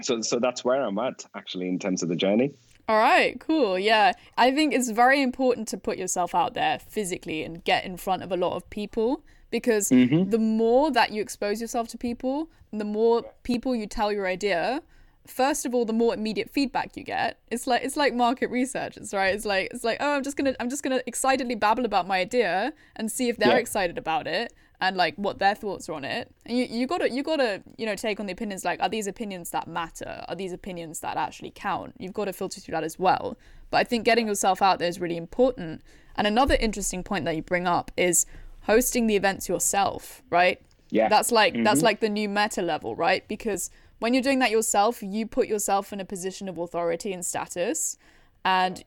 so 0.00 0.20
so 0.22 0.38
that's 0.38 0.64
where 0.64 0.82
i'm 0.82 0.98
at 0.98 1.24
actually 1.34 1.68
in 1.68 1.78
terms 1.78 2.02
of 2.02 2.08
the 2.08 2.16
journey 2.16 2.52
All 2.88 2.98
right, 2.98 3.38
cool. 3.40 3.78
Yeah. 3.78 4.12
I 4.36 4.50
think 4.50 4.74
it's 4.74 4.90
very 4.90 5.22
important 5.22 5.68
to 5.68 5.76
put 5.78 5.98
yourself 5.98 6.34
out 6.34 6.54
there 6.54 6.78
physically 6.78 7.42
and 7.42 7.62
get 7.64 7.84
in 7.84 7.96
front 7.96 8.22
of 8.22 8.32
a 8.32 8.36
lot 8.36 8.54
of 8.54 8.68
people 8.70 9.22
because 9.50 9.90
mm-hmm. 9.90 10.30
the 10.30 10.38
more 10.38 10.90
that 10.90 11.12
you 11.12 11.22
expose 11.22 11.60
yourself 11.60 11.88
to 11.88 11.98
people, 11.98 12.50
the 12.72 12.84
more 12.84 13.24
people 13.44 13.76
you 13.76 13.86
tell 13.86 14.10
your 14.10 14.26
idea, 14.26 14.82
first 15.26 15.64
of 15.66 15.74
all, 15.74 15.84
the 15.84 15.92
more 15.92 16.14
immediate 16.14 16.50
feedback 16.50 16.96
you 16.96 17.04
get. 17.04 17.38
It's 17.50 17.66
like 17.66 17.82
it's 17.84 17.96
like 17.96 18.14
market 18.14 18.50
research, 18.50 18.96
it's 18.96 19.14
right. 19.14 19.34
It's 19.34 19.44
like 19.44 19.68
it's 19.70 19.84
like, 19.84 19.98
oh, 20.00 20.16
I'm 20.16 20.22
just 20.22 20.36
gonna 20.36 20.54
I'm 20.58 20.70
just 20.70 20.82
gonna 20.82 21.02
excitedly 21.06 21.54
babble 21.54 21.84
about 21.84 22.06
my 22.08 22.18
idea 22.18 22.72
and 22.96 23.12
see 23.12 23.28
if 23.28 23.36
they're 23.36 23.50
Yeah. 23.50 23.56
excited 23.56 23.98
about 23.98 24.26
it 24.26 24.52
and 24.82 24.96
like 24.96 25.14
what 25.14 25.38
their 25.38 25.54
thoughts 25.54 25.88
are 25.88 25.92
on 25.92 26.04
it. 26.04 26.28
And 26.44 26.58
you, 26.58 26.64
you 26.64 26.86
gotta 26.88 27.08
you 27.08 27.22
gotta, 27.22 27.62
you 27.78 27.86
know, 27.86 27.94
take 27.94 28.18
on 28.18 28.26
the 28.26 28.32
opinions 28.32 28.64
like, 28.64 28.82
are 28.82 28.88
these 28.88 29.06
opinions 29.06 29.50
that 29.50 29.68
matter? 29.68 30.24
Are 30.28 30.34
these 30.34 30.52
opinions 30.52 30.98
that 31.00 31.16
actually 31.16 31.52
count? 31.54 31.94
You've 31.98 32.12
got 32.12 32.24
to 32.24 32.32
filter 32.32 32.60
through 32.60 32.72
that 32.72 32.82
as 32.82 32.98
well. 32.98 33.38
But 33.70 33.78
I 33.78 33.84
think 33.84 34.04
getting 34.04 34.26
yourself 34.26 34.60
out 34.60 34.80
there 34.80 34.88
is 34.88 35.00
really 35.00 35.16
important. 35.16 35.82
And 36.16 36.26
another 36.26 36.56
interesting 36.56 37.04
point 37.04 37.24
that 37.26 37.36
you 37.36 37.42
bring 37.42 37.68
up 37.68 37.92
is 37.96 38.26
hosting 38.62 39.06
the 39.06 39.14
events 39.14 39.48
yourself, 39.48 40.20
right? 40.30 40.60
Yeah. 40.90 41.08
That's 41.08 41.30
like 41.30 41.54
that's 41.54 41.78
mm-hmm. 41.78 41.84
like 41.84 42.00
the 42.00 42.08
new 42.08 42.28
meta 42.28 42.60
level, 42.60 42.96
right? 42.96 43.26
Because 43.28 43.70
when 44.00 44.14
you're 44.14 44.22
doing 44.22 44.40
that 44.40 44.50
yourself, 44.50 45.00
you 45.00 45.28
put 45.28 45.46
yourself 45.46 45.92
in 45.92 46.00
a 46.00 46.04
position 46.04 46.48
of 46.48 46.58
authority 46.58 47.12
and 47.12 47.24
status, 47.24 47.98
and 48.44 48.82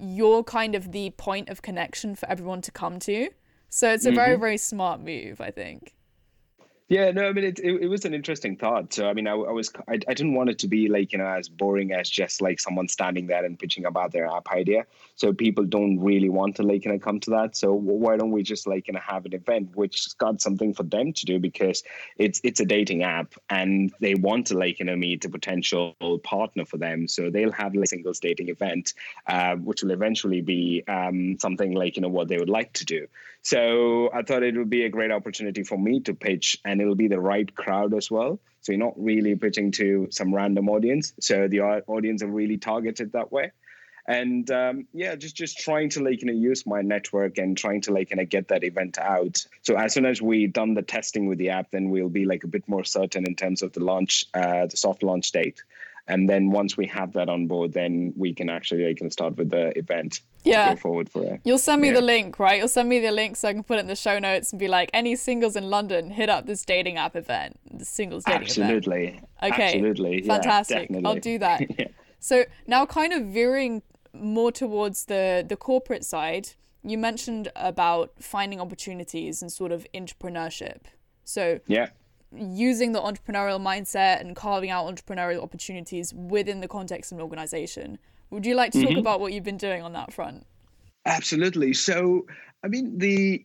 you're 0.00 0.42
kind 0.42 0.74
of 0.74 0.90
the 0.90 1.10
point 1.10 1.48
of 1.48 1.62
connection 1.62 2.16
for 2.16 2.28
everyone 2.28 2.60
to 2.62 2.72
come 2.72 2.98
to. 2.98 3.30
So 3.68 3.92
it's 3.92 4.06
a 4.06 4.12
very 4.12 4.32
mm-hmm. 4.32 4.40
very 4.40 4.56
smart 4.56 5.00
move, 5.00 5.40
I 5.40 5.50
think. 5.50 5.94
Yeah, 6.90 7.10
no, 7.10 7.28
I 7.28 7.32
mean 7.32 7.44
it, 7.44 7.58
it. 7.58 7.82
It 7.82 7.88
was 7.88 8.06
an 8.06 8.14
interesting 8.14 8.56
thought. 8.56 8.94
So 8.94 9.10
I 9.10 9.12
mean, 9.12 9.26
I, 9.26 9.32
I 9.32 9.52
was 9.52 9.70
I, 9.86 9.94
I 10.08 10.14
didn't 10.14 10.32
want 10.32 10.48
it 10.48 10.58
to 10.60 10.68
be 10.68 10.88
like 10.88 11.12
you 11.12 11.18
know 11.18 11.26
as 11.26 11.46
boring 11.46 11.92
as 11.92 12.08
just 12.08 12.40
like 12.40 12.58
someone 12.58 12.88
standing 12.88 13.26
there 13.26 13.44
and 13.44 13.58
pitching 13.58 13.84
about 13.84 14.10
their 14.12 14.26
app 14.26 14.48
idea. 14.48 14.86
So 15.14 15.34
people 15.34 15.64
don't 15.64 16.00
really 16.00 16.30
want 16.30 16.56
to 16.56 16.62
like 16.62 16.86
you 16.86 16.90
know 16.92 16.98
come 16.98 17.20
to 17.20 17.30
that. 17.30 17.58
So 17.58 17.74
why 17.74 18.16
don't 18.16 18.30
we 18.30 18.42
just 18.42 18.66
like 18.66 18.86
you 18.88 18.94
know 18.94 19.00
have 19.06 19.26
an 19.26 19.34
event 19.34 19.76
which's 19.76 20.14
got 20.14 20.40
something 20.40 20.72
for 20.72 20.82
them 20.82 21.12
to 21.12 21.26
do 21.26 21.38
because 21.38 21.82
it's 22.16 22.40
it's 22.42 22.60
a 22.60 22.64
dating 22.64 23.02
app 23.02 23.34
and 23.50 23.92
they 24.00 24.14
want 24.14 24.46
to 24.46 24.56
like 24.56 24.78
you 24.78 24.86
know 24.86 24.96
meet 24.96 25.26
a 25.26 25.28
potential 25.28 25.94
partner 26.24 26.64
for 26.64 26.78
them. 26.78 27.06
So 27.06 27.28
they'll 27.28 27.52
have 27.52 27.74
like 27.74 27.84
a 27.84 27.86
singles 27.88 28.18
dating 28.18 28.48
event, 28.48 28.94
uh, 29.26 29.56
which 29.56 29.82
will 29.82 29.90
eventually 29.90 30.40
be 30.40 30.84
um, 30.88 31.36
something 31.38 31.72
like 31.74 31.96
you 31.96 32.02
know 32.02 32.08
what 32.08 32.28
they 32.28 32.38
would 32.38 32.48
like 32.48 32.72
to 32.74 32.86
do. 32.86 33.08
So 33.42 34.10
I 34.12 34.22
thought 34.22 34.42
it 34.42 34.56
would 34.56 34.70
be 34.70 34.84
a 34.84 34.88
great 34.88 35.10
opportunity 35.10 35.62
for 35.62 35.78
me 35.78 36.00
to 36.00 36.14
pitch, 36.14 36.58
and 36.64 36.77
it'll 36.80 36.94
be 36.94 37.08
the 37.08 37.20
right 37.20 37.52
crowd 37.54 37.94
as 37.94 38.10
well. 38.10 38.40
So 38.60 38.72
you're 38.72 38.78
not 38.78 38.94
really 38.96 39.34
pitching 39.34 39.70
to 39.72 40.08
some 40.10 40.34
random 40.34 40.68
audience. 40.68 41.12
So 41.20 41.48
the 41.48 41.60
audience 41.60 42.22
are 42.22 42.28
really 42.28 42.58
targeted 42.58 43.12
that 43.12 43.32
way. 43.32 43.52
And 44.08 44.50
um, 44.50 44.86
yeah, 44.94 45.16
just 45.16 45.36
just 45.36 45.58
trying 45.58 45.90
to 45.90 46.02
like 46.02 46.22
you 46.22 46.28
know 46.28 46.32
use 46.32 46.64
my 46.64 46.80
network 46.80 47.36
and 47.36 47.56
trying 47.56 47.82
to 47.82 47.92
like 47.92 48.08
you 48.10 48.16
know 48.16 48.24
get 48.24 48.48
that 48.48 48.64
event 48.64 48.98
out. 48.98 49.44
So 49.60 49.76
as 49.76 49.92
soon 49.92 50.06
as 50.06 50.22
we 50.22 50.46
done 50.46 50.72
the 50.72 50.80
testing 50.80 51.28
with 51.28 51.36
the 51.36 51.50
app, 51.50 51.70
then 51.72 51.90
we'll 51.90 52.08
be 52.08 52.24
like 52.24 52.42
a 52.42 52.48
bit 52.48 52.66
more 52.66 52.84
certain 52.84 53.26
in 53.26 53.34
terms 53.34 53.62
of 53.62 53.74
the 53.74 53.84
launch, 53.84 54.24
uh, 54.32 54.64
the 54.64 54.78
soft 54.78 55.02
launch 55.02 55.30
date. 55.30 55.62
And 56.08 56.28
then 56.28 56.50
once 56.50 56.76
we 56.76 56.86
have 56.86 57.12
that 57.12 57.28
on 57.28 57.46
board, 57.46 57.72
then 57.74 58.12
we 58.16 58.32
can 58.34 58.48
actually 58.48 58.86
like, 58.86 58.96
can 58.96 59.10
start 59.10 59.36
with 59.36 59.50
the 59.50 59.76
event. 59.78 60.22
Yeah. 60.44 60.70
Go 60.74 60.76
forward 60.80 61.08
for 61.10 61.22
it. 61.24 61.40
You'll 61.44 61.58
send 61.58 61.82
me 61.82 61.88
Yeah. 61.88 61.94
the 61.94 62.00
link, 62.00 62.38
right? 62.38 62.58
You'll 62.58 62.68
send 62.68 62.88
me 62.88 62.98
the 62.98 63.10
link 63.12 63.36
so 63.36 63.48
I 63.48 63.52
can 63.52 63.62
put 63.62 63.76
it 63.76 63.80
in 63.80 63.86
the 63.88 63.96
show 63.96 64.18
notes 64.18 64.50
and 64.52 64.58
be 64.58 64.68
like, 64.68 64.88
any 64.94 65.14
singles 65.16 65.54
in 65.56 65.68
London, 65.70 66.10
hit 66.10 66.28
up 66.30 66.46
this 66.46 66.64
dating 66.64 66.96
app 66.96 67.14
event, 67.14 67.58
the 67.70 67.84
singles 67.84 68.24
dating 68.24 68.42
event. 68.48 68.58
Absolutely. 68.58 69.20
Okay. 69.42 69.64
Absolutely. 69.64 70.22
Yeah, 70.24 70.32
Fantastic. 70.34 70.90
I'll 71.04 71.14
do 71.16 71.38
that. 71.38 71.60
Yeah. 71.78 71.88
So 72.20 72.44
now 72.66 72.84
kind 72.86 73.12
of 73.12 73.26
veering 73.26 73.82
more 74.12 74.50
towards 74.50 75.04
the 75.04 75.44
the 75.48 75.56
corporate 75.56 76.04
side, 76.04 76.48
you 76.82 76.98
mentioned 76.98 77.52
about 77.54 78.12
finding 78.18 78.60
opportunities 78.60 79.42
and 79.42 79.52
sort 79.52 79.70
of 79.72 79.86
entrepreneurship. 79.94 80.78
So 81.24 81.60
Yeah. 81.66 81.90
Using 82.32 82.92
the 82.92 83.00
entrepreneurial 83.00 83.60
mindset 83.60 84.20
and 84.20 84.36
carving 84.36 84.70
out 84.70 84.86
entrepreneurial 84.86 85.42
opportunities 85.42 86.12
within 86.14 86.60
the 86.60 86.68
context 86.68 87.12
of 87.12 87.18
an 87.18 87.22
organization. 87.22 87.98
Would 88.30 88.44
you 88.44 88.54
like 88.54 88.72
to 88.72 88.82
talk 88.82 88.96
about 88.96 89.20
what 89.20 89.32
you've 89.32 89.44
been 89.44 89.56
doing 89.56 89.82
on 89.82 89.92
that 89.94 90.12
front? 90.12 90.46
Absolutely. 91.06 91.72
So, 91.72 92.26
I 92.62 92.68
mean, 92.68 92.98
the 92.98 93.44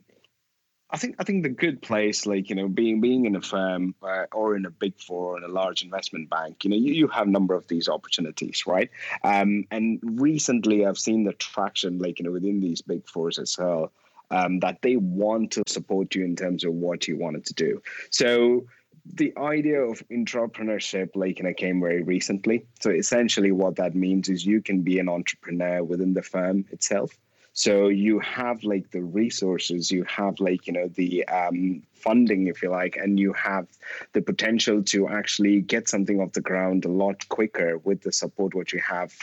I 0.93 0.97
think 0.97 1.15
I 1.17 1.23
think 1.23 1.41
the 1.41 1.49
good 1.49 1.81
place, 1.81 2.27
like 2.27 2.49
you 2.49 2.55
know, 2.55 2.67
being 2.67 3.01
being 3.01 3.25
in 3.25 3.35
a 3.35 3.41
firm 3.41 3.95
uh, 4.03 4.25
or 4.31 4.55
in 4.55 4.65
a 4.65 4.69
big 4.69 4.99
four 4.99 5.33
or 5.33 5.37
in 5.37 5.43
a 5.43 5.47
large 5.47 5.81
investment 5.81 6.29
bank, 6.29 6.63
you 6.63 6.69
know, 6.69 6.75
you, 6.75 6.93
you 6.93 7.07
have 7.07 7.27
a 7.27 7.31
number 7.31 7.55
of 7.55 7.67
these 7.67 7.89
opportunities, 7.89 8.67
right? 8.67 8.91
Um, 9.23 9.65
and 9.71 9.99
recently, 10.03 10.85
I've 10.85 10.99
seen 10.99 11.23
the 11.23 11.33
traction, 11.33 11.97
like 11.97 12.19
you 12.19 12.25
know, 12.25 12.31
within 12.31 12.59
these 12.59 12.83
big 12.83 13.07
fours 13.09 13.39
as 13.39 13.57
well, 13.57 13.91
um, 14.33 14.59
that 14.59 14.81
they 14.81 14.95
want 14.95 15.51
to 15.51 15.63
support 15.67 16.15
you 16.15 16.25
in 16.25 16.35
terms 16.35 16.63
of 16.63 16.73
what 16.73 17.07
you 17.07 17.17
wanted 17.17 17.45
to 17.45 17.53
do. 17.53 17.81
So 18.09 18.65
the 19.05 19.33
idea 19.37 19.81
of 19.81 20.01
entrepreneurship 20.09 21.09
like 21.13 21.37
you 21.37 21.45
know 21.45 21.53
came 21.53 21.79
very 21.79 22.01
recently. 22.01 22.65
So 22.79 22.89
essentially 22.89 23.51
what 23.51 23.75
that 23.75 23.93
means 23.95 24.29
is 24.29 24.45
you 24.45 24.61
can 24.61 24.81
be 24.81 24.97
an 24.97 25.07
entrepreneur 25.07 25.83
within 25.83 26.13
the 26.13 26.23
firm 26.23 26.65
itself. 26.71 27.15
So 27.55 27.89
you 27.89 28.19
have 28.21 28.63
like 28.63 28.89
the 28.89 29.03
resources 29.03 29.91
you 29.91 30.03
have 30.05 30.39
like 30.39 30.65
you 30.65 30.73
know 30.73 30.87
the 30.87 31.27
um, 31.27 31.83
funding 31.93 32.47
if 32.47 32.63
you 32.63 32.71
like 32.71 32.97
and 32.97 33.19
you 33.19 33.33
have 33.33 33.67
the 34.13 34.21
potential 34.21 34.81
to 34.85 35.07
actually 35.09 35.61
get 35.61 35.87
something 35.87 36.19
off 36.19 36.31
the 36.31 36.41
ground 36.41 36.85
a 36.85 36.89
lot 37.03 37.29
quicker 37.29 37.77
with 37.77 38.01
the 38.01 38.11
support 38.11 38.55
what 38.55 38.73
you 38.73 38.79
have 38.79 39.13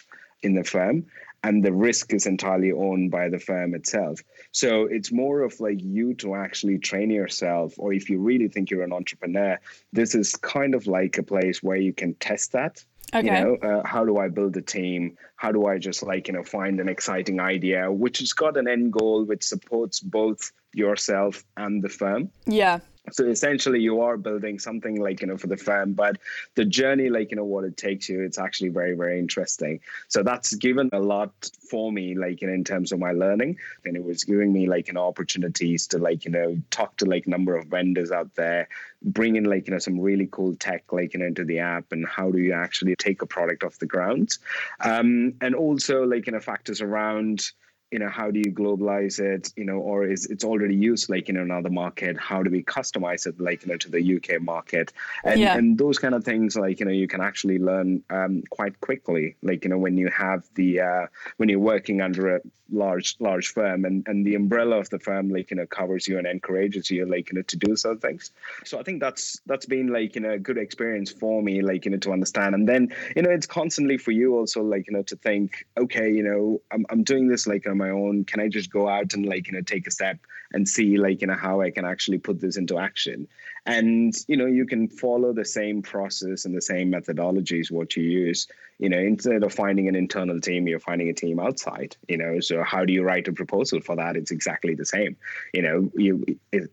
in 0.43 0.55
the 0.55 0.65
firm 0.65 1.05
and 1.43 1.65
the 1.65 1.73
risk 1.73 2.13
is 2.13 2.27
entirely 2.27 2.73
owned 2.73 3.11
by 3.11 3.29
the 3.29 3.39
firm 3.39 3.75
itself 3.75 4.21
so 4.53 4.85
it's 4.85 5.11
more 5.13 5.43
of 5.43 5.59
like 5.61 5.81
you 5.81 6.15
to 6.15 6.35
actually 6.35 6.79
train 6.79 7.11
yourself 7.11 7.75
or 7.79 7.93
if 7.93 8.11
you 8.11 8.19
really 8.21 8.49
think 8.49 8.71
you're 8.71 8.83
an 8.83 8.93
entrepreneur 8.93 9.59
this 9.93 10.15
is 10.15 10.37
kind 10.37 10.75
of 10.75 10.87
like 10.87 11.19
a 11.19 11.23
place 11.23 11.63
where 11.63 11.77
you 11.77 11.93
can 11.93 12.15
test 12.15 12.53
that 12.53 12.85
Okay. 13.13 13.27
you 13.27 13.33
know 13.33 13.57
uh, 13.57 13.83
how 13.85 14.05
do 14.05 14.19
i 14.19 14.29
build 14.29 14.57
a 14.57 14.63
team 14.63 15.17
how 15.35 15.51
do 15.51 15.67
i 15.67 15.79
just 15.79 16.05
like 16.05 16.29
you 16.29 16.35
know 16.35 16.45
find 16.45 16.79
an 16.79 16.89
exciting 16.89 17.41
idea 17.41 17.91
which 17.91 18.21
has 18.21 18.33
got 18.33 18.57
an 18.57 18.69
end 18.69 18.93
goal 18.93 19.25
which 19.25 19.43
supports 19.43 19.99
both 19.99 20.53
yourself 20.75 21.43
and 21.57 21.83
the 21.83 21.89
firm 21.89 22.31
Yeah. 22.47 22.79
So 23.11 23.25
essentially 23.27 23.81
you 23.81 24.01
are 24.01 24.17
building 24.17 24.59
something 24.59 25.01
like 25.01 25.21
you 25.21 25.27
know 25.27 25.37
for 25.37 25.49
the 25.49 25.57
firm 25.57 25.93
but 25.93 26.19
the 26.55 26.65
journey 26.65 27.09
like 27.09 27.31
you 27.31 27.37
know 27.37 27.45
what 27.45 27.65
it 27.65 27.77
takes 27.77 28.09
you 28.09 28.23
it's 28.23 28.39
actually 28.39 28.69
very 28.69 28.95
very 28.95 29.19
interesting. 29.19 29.81
So 30.09 30.23
that's 30.23 30.55
given 30.55 30.91
a 30.93 31.01
lot 31.01 31.33
for 31.71 31.91
me 31.91 32.15
like 32.17 32.41
you 32.41 32.49
know, 32.49 32.55
in 32.55 32.65
terms 32.65 32.93
of 32.93 32.99
my 32.99 33.13
learning. 33.13 33.57
And 33.85 33.97
it 33.97 34.05
was 34.05 34.25
giving 34.25 34.53
me 34.53 34.69
like 34.69 34.89
you 34.89 34.95
know 34.95 35.07
opportunities 35.07 35.87
to 35.89 35.99
like 35.99 36.25
you 36.25 36.31
know 36.31 36.57
talk 36.71 36.97
to 36.99 37.05
like 37.07 37.27
number 37.27 37.57
of 37.57 37.67
vendors 37.67 38.11
out 38.11 38.35
there 38.35 38.69
bring 39.03 39.37
in 39.37 39.45
like 39.45 39.67
you 39.67 39.73
know 39.73 39.79
some 39.79 39.99
really 39.99 40.29
cool 40.31 40.55
tech 40.57 40.93
like 40.93 41.15
you 41.15 41.21
know 41.21 41.27
into 41.27 41.45
the 41.45 41.59
app 41.59 41.91
and 41.93 42.07
how 42.07 42.31
do 42.31 42.39
you 42.39 42.53
actually 42.53 42.95
take 42.97 43.23
a 43.23 43.27
product 43.27 43.65
off 43.65 43.79
the 43.79 43.87
ground. 43.87 44.39
Um, 44.81 45.35
and 45.41 45.55
also 45.55 46.05
like 46.05 46.27
you 46.27 46.33
know 46.33 46.41
factors 46.41 46.81
around 46.81 47.53
you 47.91 47.99
know 47.99 48.09
how 48.09 48.31
do 48.31 48.39
you 48.39 48.53
globalize 48.53 49.19
it 49.19 49.53
you 49.57 49.65
know 49.65 49.79
or 49.79 50.07
is 50.07 50.27
it's 50.27 50.45
already 50.45 50.77
used 50.77 51.11
like 51.11 51.29
in 51.29 51.37
another 51.37 51.71
market 51.71 52.17
how 52.19 52.43
do 52.43 52.51
we 52.51 52.63
customize 52.63 53.27
it 53.27 53.41
like 53.41 53.63
you 53.63 53.69
know 53.71 53.77
to 53.77 53.91
the 53.91 54.17
uk 54.17 54.41
market 54.43 54.93
and 55.25 55.41
yeah. 55.41 55.57
and 55.57 55.77
those 55.77 55.99
kind 55.99 56.15
of 56.15 56.25
things 56.25 56.57
like 56.57 56.79
you 56.81 56.87
know 56.87 56.93
you 56.93 57.09
can 57.09 57.21
actually 57.21 57.59
learn 57.59 58.03
um, 58.11 58.43
quite 58.51 58.81
quickly 58.81 59.37
like 59.43 59.65
you 59.65 59.71
know 59.71 59.79
when 59.79 59.97
you 59.97 60.09
have 60.09 60.45
the 60.55 60.81
uh, 60.81 61.07
when 61.39 61.49
you're 61.49 61.59
working 61.59 62.01
under 62.01 62.37
a 62.37 62.41
large 62.73 63.17
large 63.19 63.49
firm 63.53 63.85
and 63.85 64.07
and 64.07 64.25
the 64.25 64.35
umbrella 64.35 64.79
of 64.79 64.89
the 64.91 64.99
firm 64.99 65.29
like 65.29 65.51
you 65.51 65.57
know 65.57 65.67
covers 65.67 66.07
you 66.07 66.19
and 66.19 66.27
encourages 66.27 66.91
you 66.91 67.05
like 67.05 67.31
you 67.31 67.37
know 67.37 67.43
to 67.43 67.57
do 67.57 67.75
certain 67.75 67.99
things 67.99 68.31
so 68.65 68.79
i 68.79 68.83
think 68.83 69.01
that's 69.01 69.41
that's 69.47 69.67
been 69.67 69.89
like 69.89 70.15
you 70.15 70.21
know 70.21 70.31
a 70.31 70.39
good 70.39 70.59
experience 70.59 71.11
for 71.11 71.43
me 71.43 71.63
like 71.63 71.85
you 71.85 71.91
know 71.91 71.99
to 71.99 72.13
understand 72.13 72.55
and 72.55 72.69
then 72.69 72.93
you 73.17 73.23
know 73.23 73.31
it's 73.31 73.47
constantly 73.47 73.99
for 73.99 74.13
you 74.13 74.37
also 74.37 74.63
like 74.63 74.87
you 74.87 74.93
know 74.93 75.03
to 75.03 75.17
think 75.17 75.67
okay 75.77 76.11
you 76.13 76.23
know 76.23 76.61
i'm, 76.71 76.87
I'm 76.91 77.03
doing 77.03 77.27
this 77.27 77.47
like 77.47 77.67
on 77.67 77.79
my 77.85 77.91
own 77.91 78.25
can 78.25 78.41
i 78.41 78.49
just 78.49 78.71
go 78.71 78.89
out 78.89 79.15
and 79.15 79.27
like 79.27 79.47
you 79.47 79.55
know 79.55 79.63
take 79.63 79.87
a 79.87 79.91
step 79.91 80.19
and 80.53 80.69
see 80.69 80.97
like 80.97 81.21
you 81.21 81.27
know 81.27 81.41
how 81.47 81.61
i 81.61 81.71
can 81.71 81.85
actually 81.85 82.19
put 82.19 82.41
this 82.41 82.57
into 82.57 82.79
action? 82.79 83.29
And 83.67 84.15
you 84.27 84.37
know 84.37 84.47
you 84.47 84.67
can 84.67 84.89
follow 84.89 85.33
the 85.33 85.45
same 85.45 85.83
process 85.83 86.45
and 86.45 86.57
the 86.57 86.63
same 86.63 86.91
methodologies 86.91 87.71
what 87.71 87.97
you 87.97 88.03
use. 88.03 88.49
You 88.79 88.89
know 88.89 88.99
instead 88.99 89.43
of 89.43 89.53
finding 89.53 89.89
an 89.89 89.95
internal 89.95 90.41
team 90.41 90.67
you're 90.67 90.81
finding 90.81 91.11
a 91.11 91.13
team 91.13 91.39
outside 91.39 91.97
you 92.09 92.17
know? 92.17 92.41
So 92.41 92.63
how 92.63 92.85
do 92.87 92.93
you 92.93 93.03
write 93.03 93.29
a 93.29 93.33
proposal 93.33 93.81
for 93.81 93.97
that? 93.97 94.17
It's 94.17 94.31
exactly 94.31 94.75
the 94.75 94.87
same. 94.87 95.17
You 95.53 95.63
know 95.63 95.91
you 95.95 96.25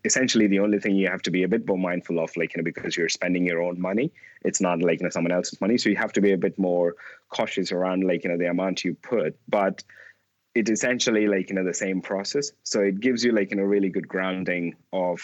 essentially 0.04 0.46
the 0.46 0.60
only 0.60 0.78
thing 0.80 0.96
you 0.96 1.08
have 1.08 1.22
to 1.22 1.30
be 1.30 1.42
a 1.42 1.48
bit 1.48 1.66
more 1.66 1.78
mindful 1.78 2.18
of 2.18 2.36
like 2.36 2.54
you 2.54 2.58
know 2.58 2.64
because 2.64 2.96
you're 2.96 3.10
spending 3.10 3.44
your 3.46 3.62
own 3.62 3.80
money 3.80 4.10
it's 4.44 4.60
not 4.60 4.80
like 4.80 5.00
you 5.00 5.04
know 5.04 5.10
someone 5.10 5.32
else's 5.32 5.60
money. 5.60 5.78
So 5.78 5.90
you 5.90 5.96
have 5.96 6.12
to 6.14 6.20
be 6.20 6.32
a 6.32 6.38
bit 6.38 6.58
more 6.58 6.94
cautious 7.28 7.72
around 7.72 8.04
like 8.04 8.24
you 8.24 8.30
know 8.30 8.38
the 8.38 8.50
amount 8.50 8.84
you 8.84 8.94
put. 8.94 9.36
But 9.48 9.82
it's 10.58 10.70
essentially 10.70 11.28
like 11.28 11.48
you 11.50 11.54
know 11.56 11.64
the 11.64 11.72
same 11.72 12.00
process 12.02 12.50
so 12.64 12.80
it 12.80 12.98
gives 13.00 13.24
you 13.24 13.32
like 13.32 13.50
you 13.50 13.56
know 13.56 13.62
really 13.62 13.88
good 13.88 14.08
grounding 14.08 14.74
of 14.92 15.20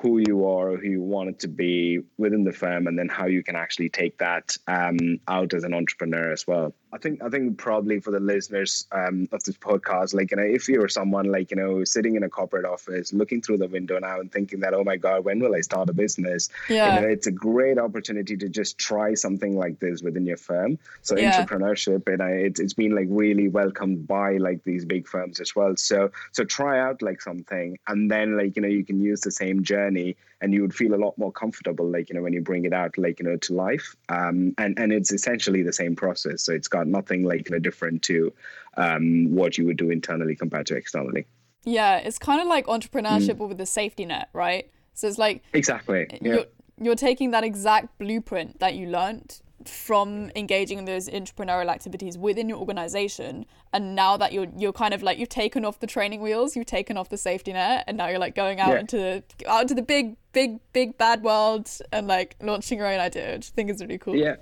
who 0.00 0.18
you 0.18 0.46
are, 0.48 0.76
who 0.76 0.88
you 0.88 1.02
want 1.02 1.28
it 1.28 1.38
to 1.40 1.48
be 1.48 1.98
within 2.16 2.44
the 2.44 2.52
firm, 2.52 2.86
and 2.86 2.98
then 2.98 3.08
how 3.08 3.26
you 3.26 3.42
can 3.42 3.56
actually 3.56 3.88
take 3.88 4.18
that 4.18 4.56
um, 4.66 5.18
out 5.26 5.54
as 5.54 5.64
an 5.64 5.74
entrepreneur 5.74 6.32
as 6.32 6.46
well. 6.46 6.74
I 6.92 6.98
think 6.98 7.22
I 7.22 7.28
think 7.28 7.58
probably 7.58 8.00
for 8.00 8.10
the 8.10 8.20
listeners 8.20 8.86
um, 8.92 9.28
of 9.32 9.42
this 9.44 9.56
podcast, 9.56 10.14
like 10.14 10.30
you 10.30 10.38
know, 10.38 10.42
if 10.42 10.68
you're 10.68 10.88
someone 10.88 11.26
like 11.30 11.50
you 11.50 11.56
know 11.56 11.84
sitting 11.84 12.16
in 12.16 12.22
a 12.22 12.28
corporate 12.28 12.64
office, 12.64 13.12
looking 13.12 13.42
through 13.42 13.58
the 13.58 13.68
window 13.68 13.98
now 13.98 14.20
and 14.20 14.32
thinking 14.32 14.60
that, 14.60 14.72
oh 14.72 14.84
my 14.84 14.96
god, 14.96 15.24
when 15.24 15.38
will 15.40 15.54
I 15.54 15.60
start 15.60 15.90
a 15.90 15.92
business? 15.92 16.48
Yeah, 16.68 16.94
you 16.94 17.00
know, 17.00 17.08
it's 17.08 17.26
a 17.26 17.32
great 17.32 17.78
opportunity 17.78 18.36
to 18.38 18.48
just 18.48 18.78
try 18.78 19.14
something 19.14 19.56
like 19.56 19.78
this 19.80 20.02
within 20.02 20.24
your 20.24 20.38
firm. 20.38 20.78
So 21.02 21.16
yeah. 21.16 21.44
entrepreneurship, 21.44 22.08
and 22.08 22.22
it, 22.22 22.58
it's 22.58 22.74
been 22.74 22.94
like 22.94 23.08
really 23.10 23.48
welcomed 23.48 24.06
by 24.06 24.38
like 24.38 24.64
these 24.64 24.86
big 24.86 25.06
firms 25.06 25.40
as 25.40 25.54
well. 25.54 25.76
So 25.76 26.10
so 26.32 26.44
try 26.44 26.80
out 26.80 27.02
like 27.02 27.20
something, 27.20 27.78
and 27.86 28.10
then 28.10 28.38
like 28.38 28.56
you 28.56 28.62
know 28.62 28.68
you 28.68 28.84
can 28.84 29.00
use 29.00 29.20
the 29.20 29.32
same 29.32 29.62
journey 29.62 30.16
and 30.40 30.54
you 30.54 30.62
would 30.62 30.74
feel 30.74 30.94
a 30.94 30.96
lot 30.96 31.16
more 31.18 31.32
comfortable 31.32 31.88
like 31.88 32.08
you 32.08 32.14
know 32.14 32.22
when 32.22 32.32
you 32.32 32.40
bring 32.40 32.64
it 32.64 32.72
out 32.72 32.96
like 32.96 33.18
you 33.18 33.26
know 33.26 33.36
to 33.36 33.54
life 33.54 33.96
um, 34.08 34.54
and 34.58 34.78
and 34.78 34.92
it's 34.92 35.12
essentially 35.12 35.62
the 35.62 35.72
same 35.72 35.96
process 35.96 36.42
so 36.42 36.52
it's 36.52 36.68
got 36.68 36.86
nothing 36.86 37.24
like 37.24 37.48
you 37.48 37.54
know 37.54 37.58
different 37.58 38.02
to 38.02 38.32
um, 38.76 39.34
what 39.34 39.58
you 39.58 39.66
would 39.66 39.76
do 39.76 39.90
internally 39.90 40.34
compared 40.34 40.66
to 40.66 40.76
externally 40.76 41.26
yeah 41.64 41.96
it's 41.96 42.18
kind 42.18 42.40
of 42.40 42.46
like 42.46 42.66
entrepreneurship 42.66 43.36
mm. 43.36 43.48
with 43.48 43.60
a 43.60 43.66
safety 43.66 44.04
net 44.04 44.28
right 44.32 44.70
so 44.94 45.06
it's 45.06 45.18
like 45.18 45.42
exactly 45.52 46.06
yeah. 46.10 46.18
you're, 46.22 46.44
you're 46.80 46.94
taking 46.94 47.30
that 47.32 47.44
exact 47.44 47.98
blueprint 47.98 48.58
that 48.60 48.74
you 48.74 48.88
learned 48.88 49.40
from 49.68 50.30
engaging 50.34 50.78
in 50.78 50.84
those 50.84 51.08
entrepreneurial 51.08 51.68
activities 51.68 52.16
within 52.16 52.48
your 52.48 52.58
organization 52.58 53.46
and 53.72 53.94
now 53.94 54.16
that 54.16 54.32
you're 54.32 54.46
you're 54.56 54.72
kind 54.72 54.94
of 54.94 55.02
like 55.02 55.18
you've 55.18 55.28
taken 55.28 55.64
off 55.64 55.78
the 55.80 55.86
training 55.86 56.20
wheels 56.20 56.56
you've 56.56 56.66
taken 56.66 56.96
off 56.96 57.08
the 57.08 57.16
safety 57.16 57.52
net 57.52 57.84
and 57.86 57.96
now 57.96 58.08
you're 58.08 58.18
like 58.18 58.34
going 58.34 58.60
out 58.60 58.70
yeah. 58.70 58.80
into 58.80 58.96
the 58.96 59.22
out 59.46 59.62
into 59.62 59.74
the 59.74 59.82
big 59.82 60.16
big 60.32 60.58
big 60.72 60.96
bad 60.98 61.22
world 61.22 61.70
and 61.92 62.06
like 62.06 62.36
launching 62.40 62.78
your 62.78 62.86
own 62.86 63.00
idea 63.00 63.34
which 63.34 63.50
i 63.50 63.54
think 63.54 63.70
is 63.70 63.80
really 63.80 63.98
cool 63.98 64.16
yeah 64.16 64.36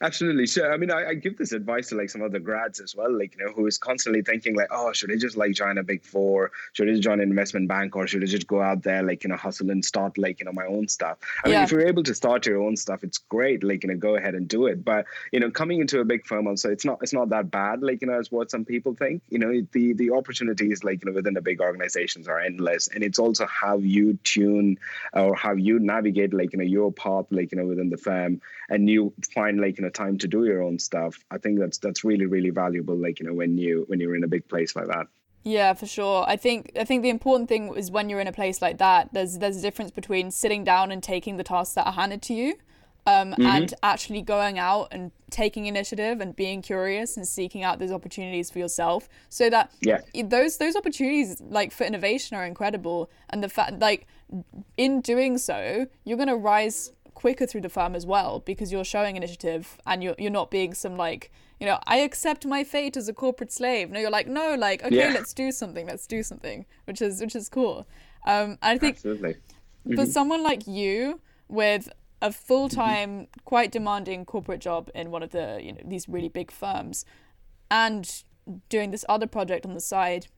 Absolutely. 0.00 0.46
So, 0.46 0.70
I 0.70 0.76
mean, 0.76 0.92
I, 0.92 1.08
I, 1.08 1.14
give 1.14 1.36
this 1.36 1.50
advice 1.50 1.88
to 1.88 1.96
like 1.96 2.08
some 2.08 2.22
other 2.22 2.38
grads 2.38 2.78
as 2.78 2.94
well, 2.94 3.10
like, 3.10 3.34
you 3.36 3.44
know, 3.44 3.52
who 3.52 3.66
is 3.66 3.78
constantly 3.78 4.22
thinking 4.22 4.54
like, 4.54 4.68
oh, 4.70 4.92
should 4.92 5.10
I 5.10 5.16
just 5.16 5.36
like 5.36 5.54
join 5.54 5.76
a 5.76 5.82
big 5.82 6.04
four? 6.04 6.52
Should 6.74 6.88
I 6.88 6.92
just 6.92 7.02
join 7.02 7.20
an 7.20 7.28
investment 7.28 7.66
bank 7.66 7.96
or 7.96 8.06
should 8.06 8.22
I 8.22 8.26
just 8.26 8.46
go 8.46 8.62
out 8.62 8.84
there, 8.84 9.02
like, 9.02 9.24
you 9.24 9.30
know, 9.30 9.36
hustle 9.36 9.70
and 9.70 9.84
start 9.84 10.16
like, 10.16 10.38
you 10.38 10.46
know, 10.46 10.52
my 10.52 10.66
own 10.66 10.86
stuff? 10.86 11.18
I 11.44 11.48
yeah. 11.48 11.56
mean, 11.56 11.64
if 11.64 11.72
you're 11.72 11.86
able 11.86 12.04
to 12.04 12.14
start 12.14 12.46
your 12.46 12.62
own 12.62 12.76
stuff, 12.76 13.02
it's 13.02 13.18
great. 13.18 13.64
Like, 13.64 13.82
you 13.82 13.88
know, 13.88 13.96
go 13.96 14.14
ahead 14.14 14.36
and 14.36 14.46
do 14.46 14.66
it. 14.66 14.84
But, 14.84 15.06
you 15.32 15.40
know, 15.40 15.50
coming 15.50 15.80
into 15.80 15.98
a 15.98 16.04
big 16.04 16.24
firm 16.26 16.46
also, 16.46 16.70
it's 16.70 16.84
not, 16.84 17.00
it's 17.02 17.12
not 17.12 17.30
that 17.30 17.50
bad, 17.50 17.82
like, 17.82 18.00
you 18.00 18.06
know, 18.06 18.20
as 18.20 18.30
what 18.30 18.52
some 18.52 18.64
people 18.64 18.94
think, 18.94 19.20
you 19.30 19.40
know, 19.40 19.66
the, 19.72 19.94
the 19.94 20.12
opportunities 20.12 20.84
like, 20.84 21.02
you 21.02 21.10
know, 21.10 21.14
within 21.14 21.34
the 21.34 21.42
big 21.42 21.60
organizations 21.60 22.28
are 22.28 22.38
endless. 22.38 22.86
And 22.86 23.02
it's 23.02 23.18
also 23.18 23.46
how 23.46 23.78
you 23.78 24.16
tune 24.22 24.78
or 25.12 25.34
how 25.34 25.54
you 25.54 25.80
navigate, 25.80 26.32
like, 26.32 26.52
you 26.52 26.60
know, 26.60 26.64
your 26.64 26.92
path, 26.92 27.26
like, 27.32 27.50
you 27.50 27.58
know, 27.58 27.66
within 27.66 27.90
the 27.90 27.96
firm 27.96 28.40
and 28.68 28.88
you 28.88 29.12
find 29.34 29.60
like, 29.60 29.76
you 29.78 29.82
know, 29.82 29.87
time 29.90 30.18
to 30.18 30.28
do 30.28 30.44
your 30.44 30.62
own 30.62 30.78
stuff 30.78 31.18
i 31.30 31.38
think 31.38 31.58
that's 31.58 31.78
that's 31.78 32.04
really 32.04 32.26
really 32.26 32.50
valuable 32.50 32.96
like 32.96 33.20
you 33.20 33.26
know 33.26 33.34
when 33.34 33.56
you 33.58 33.84
when 33.88 34.00
you're 34.00 34.16
in 34.16 34.24
a 34.24 34.28
big 34.28 34.46
place 34.48 34.74
like 34.76 34.86
that 34.86 35.06
yeah 35.44 35.72
for 35.72 35.86
sure 35.86 36.24
i 36.28 36.36
think 36.36 36.72
i 36.78 36.84
think 36.84 37.02
the 37.02 37.08
important 37.08 37.48
thing 37.48 37.74
is 37.74 37.90
when 37.90 38.08
you're 38.08 38.20
in 38.20 38.26
a 38.26 38.32
place 38.32 38.60
like 38.60 38.78
that 38.78 39.08
there's 39.12 39.38
there's 39.38 39.56
a 39.56 39.62
difference 39.62 39.90
between 39.90 40.30
sitting 40.30 40.64
down 40.64 40.90
and 40.90 41.02
taking 41.02 41.36
the 41.36 41.44
tasks 41.44 41.74
that 41.74 41.86
are 41.86 41.92
handed 41.92 42.22
to 42.22 42.34
you 42.34 42.54
um, 43.08 43.32
mm-hmm. 43.32 43.46
and 43.46 43.74
actually 43.82 44.20
going 44.20 44.58
out 44.58 44.88
and 44.90 45.10
taking 45.30 45.64
initiative 45.64 46.20
and 46.20 46.36
being 46.36 46.60
curious 46.60 47.16
and 47.16 47.26
seeking 47.26 47.62
out 47.62 47.78
those 47.78 47.90
opportunities 47.90 48.50
for 48.50 48.58
yourself 48.58 49.08
so 49.30 49.48
that 49.48 49.72
yeah. 49.80 50.00
those 50.24 50.58
those 50.58 50.76
opportunities 50.76 51.40
like 51.40 51.72
for 51.72 51.84
innovation 51.84 52.36
are 52.36 52.44
incredible 52.44 53.10
and 53.30 53.42
the 53.42 53.48
fact 53.48 53.78
like 53.78 54.06
in 54.76 55.00
doing 55.00 55.38
so 55.38 55.86
you're 56.04 56.18
going 56.18 56.28
to 56.28 56.36
rise 56.36 56.92
quicker 57.18 57.46
through 57.46 57.60
the 57.60 57.68
firm 57.68 57.96
as 57.96 58.06
well 58.06 58.38
because 58.38 58.70
you're 58.70 58.84
showing 58.84 59.16
initiative 59.16 59.76
and 59.84 60.04
you're 60.04 60.14
you're 60.18 60.30
not 60.30 60.52
being 60.52 60.72
some 60.72 60.96
like 60.96 61.32
you 61.58 61.66
know 61.66 61.80
I 61.84 61.96
accept 61.98 62.46
my 62.46 62.62
fate 62.62 62.96
as 62.96 63.08
a 63.08 63.12
corporate 63.12 63.50
slave. 63.50 63.90
No, 63.90 63.98
you're 63.98 64.08
like 64.18 64.28
no, 64.28 64.54
like 64.54 64.84
okay, 64.84 64.94
yeah. 64.94 65.12
let's 65.12 65.34
do 65.34 65.50
something, 65.50 65.84
let's 65.88 66.06
do 66.06 66.22
something, 66.22 66.64
which 66.84 67.02
is 67.02 67.20
which 67.20 67.34
is 67.34 67.48
cool. 67.48 67.88
Um, 68.24 68.56
I 68.62 68.78
think 68.78 68.96
Absolutely. 68.96 69.32
Mm-hmm. 69.32 69.96
for 69.96 70.06
someone 70.06 70.44
like 70.44 70.68
you 70.68 71.20
with 71.48 71.90
a 72.22 72.30
full 72.30 72.68
time, 72.68 73.10
mm-hmm. 73.10 73.40
quite 73.44 73.72
demanding 73.72 74.24
corporate 74.24 74.60
job 74.60 74.88
in 74.94 75.10
one 75.10 75.24
of 75.24 75.30
the 75.30 75.58
you 75.60 75.72
know 75.72 75.80
these 75.84 76.08
really 76.08 76.28
big 76.28 76.52
firms, 76.52 77.04
and 77.68 78.22
doing 78.68 78.92
this 78.92 79.04
other 79.08 79.26
project 79.26 79.66
on 79.66 79.74
the 79.74 79.80
side 79.80 80.28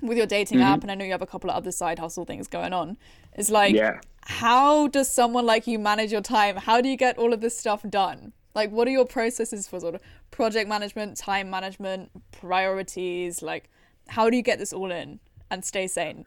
with 0.00 0.18
your 0.18 0.26
dating 0.26 0.58
mm-hmm. 0.58 0.66
app, 0.66 0.82
and 0.82 0.90
I 0.90 0.94
know 0.94 1.04
you 1.04 1.12
have 1.12 1.22
a 1.22 1.26
couple 1.26 1.50
of 1.50 1.56
other 1.56 1.72
side 1.72 1.98
hustle 1.98 2.24
things 2.24 2.48
going 2.48 2.72
on. 2.72 2.96
It's 3.34 3.50
like 3.50 3.74
yeah 3.74 4.00
how 4.26 4.88
does 4.88 5.08
someone 5.08 5.46
like 5.46 5.68
you 5.68 5.78
manage 5.78 6.10
your 6.10 6.20
time? 6.20 6.56
How 6.56 6.80
do 6.80 6.88
you 6.88 6.96
get 6.96 7.16
all 7.16 7.32
of 7.32 7.40
this 7.40 7.56
stuff 7.56 7.82
done? 7.88 8.32
Like, 8.56 8.72
what 8.72 8.88
are 8.88 8.90
your 8.90 9.06
processes 9.06 9.68
for 9.68 9.78
sort 9.78 9.94
of 9.94 10.00
project 10.32 10.68
management, 10.68 11.16
time 11.16 11.48
management, 11.48 12.10
priorities? 12.32 13.40
Like, 13.40 13.70
how 14.08 14.28
do 14.28 14.36
you 14.36 14.42
get 14.42 14.58
this 14.58 14.72
all 14.72 14.90
in 14.90 15.20
and 15.50 15.64
stay 15.64 15.86
sane? 15.86 16.26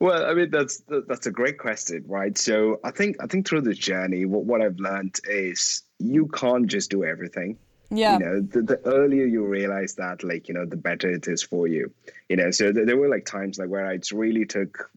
Well, 0.00 0.24
I 0.24 0.34
mean 0.34 0.50
that's 0.50 0.82
that's 1.08 1.26
a 1.26 1.30
great 1.30 1.58
question, 1.58 2.04
right? 2.06 2.36
So 2.36 2.80
I 2.84 2.90
think 2.90 3.16
I 3.20 3.26
think 3.26 3.46
through 3.46 3.62
this 3.62 3.78
journey, 3.78 4.24
what 4.24 4.44
what 4.44 4.62
I've 4.62 4.78
learned 4.78 5.16
is 5.28 5.82
you 5.98 6.26
can't 6.28 6.66
just 6.66 6.90
do 6.90 7.04
everything. 7.04 7.58
Yeah. 7.90 8.18
You 8.18 8.24
know, 8.24 8.40
the, 8.40 8.62
the 8.62 8.80
earlier 8.86 9.24
you 9.24 9.44
realize 9.44 9.94
that, 9.94 10.22
like 10.22 10.48
you 10.48 10.54
know, 10.54 10.66
the 10.66 10.76
better 10.76 11.10
it 11.10 11.26
is 11.26 11.42
for 11.42 11.66
you. 11.66 11.92
You 12.28 12.36
know, 12.36 12.50
so 12.50 12.72
th- 12.72 12.86
there 12.86 12.96
were 12.96 13.08
like 13.08 13.24
times 13.24 13.58
like 13.58 13.68
where 13.68 13.86
I 13.86 13.98
really 14.12 14.44
took 14.44 14.90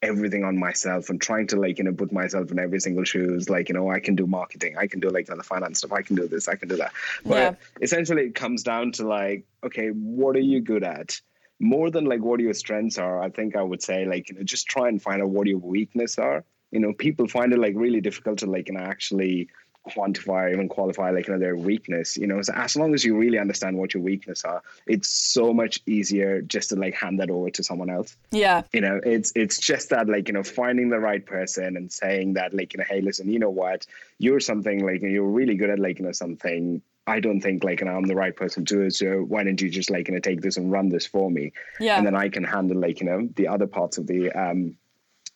everything 0.00 0.44
on 0.44 0.56
myself 0.56 1.10
and 1.10 1.20
trying 1.20 1.46
to 1.48 1.56
like 1.56 1.78
you 1.78 1.84
know 1.84 1.92
put 1.92 2.12
myself 2.12 2.52
in 2.52 2.58
every 2.58 2.78
single 2.78 3.02
shoes 3.02 3.50
like 3.50 3.68
you 3.68 3.74
know 3.74 3.90
i 3.90 3.98
can 3.98 4.14
do 4.14 4.26
marketing 4.28 4.76
i 4.78 4.86
can 4.86 5.00
do 5.00 5.08
like 5.08 5.26
the 5.26 5.42
finance 5.42 5.78
stuff 5.78 5.92
i 5.92 6.02
can 6.02 6.14
do 6.14 6.28
this 6.28 6.46
i 6.46 6.54
can 6.54 6.68
do 6.68 6.76
that 6.76 6.92
but 7.26 7.36
yeah. 7.36 7.54
essentially 7.82 8.22
it 8.22 8.34
comes 8.34 8.62
down 8.62 8.92
to 8.92 9.06
like 9.06 9.44
okay 9.64 9.88
what 9.88 10.36
are 10.36 10.40
you 10.40 10.60
good 10.60 10.84
at 10.84 11.20
more 11.58 11.90
than 11.90 12.04
like 12.04 12.20
what 12.20 12.38
your 12.38 12.54
strengths 12.54 12.96
are 12.96 13.20
i 13.20 13.28
think 13.28 13.56
i 13.56 13.62
would 13.62 13.82
say 13.82 14.06
like 14.06 14.28
you 14.28 14.36
know 14.36 14.44
just 14.44 14.68
try 14.68 14.86
and 14.88 15.02
find 15.02 15.20
out 15.20 15.30
what 15.30 15.48
your 15.48 15.58
weakness 15.58 16.16
are 16.16 16.44
you 16.70 16.78
know 16.78 16.92
people 16.92 17.26
find 17.26 17.52
it 17.52 17.58
like 17.58 17.74
really 17.74 18.00
difficult 18.00 18.38
to 18.38 18.46
like 18.46 18.68
you 18.68 18.74
know 18.74 18.80
actually 18.80 19.48
quantify 19.88 20.44
or 20.44 20.48
even 20.48 20.68
qualify 20.68 21.10
like 21.10 21.28
you 21.28 21.36
know 21.36 21.54
weakness 21.54 22.16
you 22.16 22.26
know 22.26 22.42
so 22.42 22.52
as 22.54 22.76
long 22.76 22.94
as 22.94 23.04
you 23.04 23.16
really 23.16 23.38
understand 23.38 23.76
what 23.76 23.94
your 23.94 24.02
weakness 24.02 24.44
are 24.44 24.62
it's 24.86 25.08
so 25.08 25.52
much 25.54 25.80
easier 25.86 26.42
just 26.42 26.68
to 26.68 26.76
like 26.76 26.94
hand 26.94 27.18
that 27.18 27.30
over 27.30 27.50
to 27.50 27.62
someone 27.62 27.88
else 27.88 28.16
yeah 28.30 28.62
you 28.72 28.80
know 28.80 29.00
it's 29.04 29.32
it's 29.34 29.58
just 29.58 29.88
that 29.90 30.08
like 30.08 30.28
you 30.28 30.34
know 30.34 30.42
finding 30.42 30.90
the 30.90 30.98
right 30.98 31.24
person 31.24 31.76
and 31.76 31.90
saying 31.90 32.34
that 32.34 32.52
like 32.52 32.72
you 32.74 32.78
know 32.78 32.84
hey 32.88 33.00
listen 33.00 33.30
you 33.30 33.38
know 33.38 33.50
what 33.50 33.86
you're 34.18 34.40
something 34.40 34.84
like 34.84 35.00
you're 35.00 35.24
really 35.24 35.54
good 35.54 35.70
at 35.70 35.78
like 35.78 35.98
you 35.98 36.04
know 36.04 36.12
something 36.12 36.82
I 37.06 37.20
don't 37.20 37.40
think 37.40 37.64
like 37.64 37.80
and 37.80 37.88
I'm 37.88 38.04
the 38.04 38.14
right 38.14 38.36
person 38.36 38.66
to 38.66 38.74
do 38.74 38.82
it. 38.82 38.94
So 38.94 39.20
why 39.20 39.42
don't 39.42 39.58
you 39.58 39.70
just 39.70 39.88
like 39.88 40.08
you 40.08 40.14
know 40.14 40.20
take 40.20 40.42
this 40.42 40.58
and 40.58 40.70
run 40.70 40.90
this 40.90 41.06
for 41.06 41.30
me? 41.30 41.52
Yeah. 41.80 41.96
And 41.96 42.06
then 42.06 42.14
I 42.14 42.28
can 42.28 42.44
handle 42.44 42.78
like 42.78 43.00
you 43.00 43.06
know 43.06 43.28
the 43.34 43.48
other 43.48 43.66
parts 43.66 43.96
of 43.96 44.06
the 44.06 44.30
um 44.32 44.76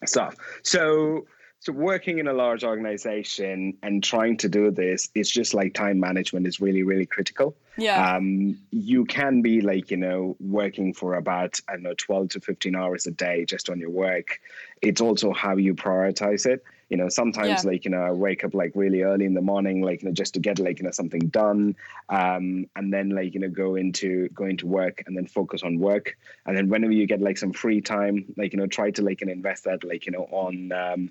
stuff. 0.04 0.36
So 0.62 1.26
so 1.62 1.72
working 1.72 2.18
in 2.18 2.26
a 2.26 2.32
large 2.32 2.64
organization 2.64 3.78
and 3.84 4.02
trying 4.02 4.36
to 4.36 4.48
do 4.48 4.72
this 4.72 5.08
it's 5.14 5.30
just 5.30 5.54
like 5.54 5.72
time 5.74 6.00
management 6.00 6.44
is 6.46 6.60
really 6.60 6.82
really 6.82 7.06
critical. 7.06 7.56
Yeah. 7.78 8.16
Um, 8.16 8.58
you 8.70 9.04
can 9.06 9.40
be 9.42 9.60
like 9.60 9.90
you 9.92 9.96
know 9.96 10.36
working 10.40 10.92
for 10.92 11.14
about 11.14 11.58
i 11.68 11.72
don't 11.72 11.84
know 11.84 11.94
12 11.96 12.28
to 12.30 12.40
15 12.40 12.74
hours 12.74 13.06
a 13.06 13.12
day 13.12 13.44
just 13.44 13.70
on 13.70 13.78
your 13.78 13.90
work. 13.90 14.40
It's 14.82 15.00
also 15.00 15.32
how 15.32 15.56
you 15.56 15.74
prioritize 15.74 16.46
it. 16.46 16.64
You 16.90 16.96
know 16.96 17.08
sometimes 17.08 17.64
Yeah. 17.64 17.70
like 17.70 17.84
you 17.84 17.92
know 17.92 18.02
i 18.02 18.10
wake 18.10 18.42
up 18.42 18.54
like 18.54 18.72
really 18.74 19.02
early 19.02 19.24
in 19.24 19.34
the 19.34 19.40
morning 19.40 19.80
like 19.82 20.02
you 20.02 20.08
know 20.08 20.14
just 20.14 20.34
to 20.34 20.40
get 20.40 20.58
like 20.58 20.80
you 20.80 20.84
know 20.84 20.90
something 20.90 21.28
done 21.28 21.76
um, 22.08 22.66
and 22.74 22.92
then 22.92 23.10
like 23.10 23.34
you 23.34 23.40
know 23.40 23.48
go 23.48 23.76
into 23.76 24.28
go 24.30 24.46
into 24.46 24.66
work 24.66 25.04
and 25.06 25.16
then 25.16 25.26
focus 25.26 25.62
on 25.62 25.78
work. 25.78 26.18
And 26.44 26.56
then 26.56 26.68
whenever 26.68 26.92
you 26.92 27.06
get 27.06 27.20
like 27.20 27.38
some 27.38 27.52
free 27.52 27.80
time 27.80 28.16
like 28.36 28.52
you 28.52 28.58
know 28.58 28.66
try 28.66 28.90
to 28.90 29.02
like 29.02 29.22
invest 29.22 29.62
that 29.64 29.84
like 29.84 30.06
you 30.06 30.12
know 30.12 30.24
on 30.32 30.72
um, 30.72 31.10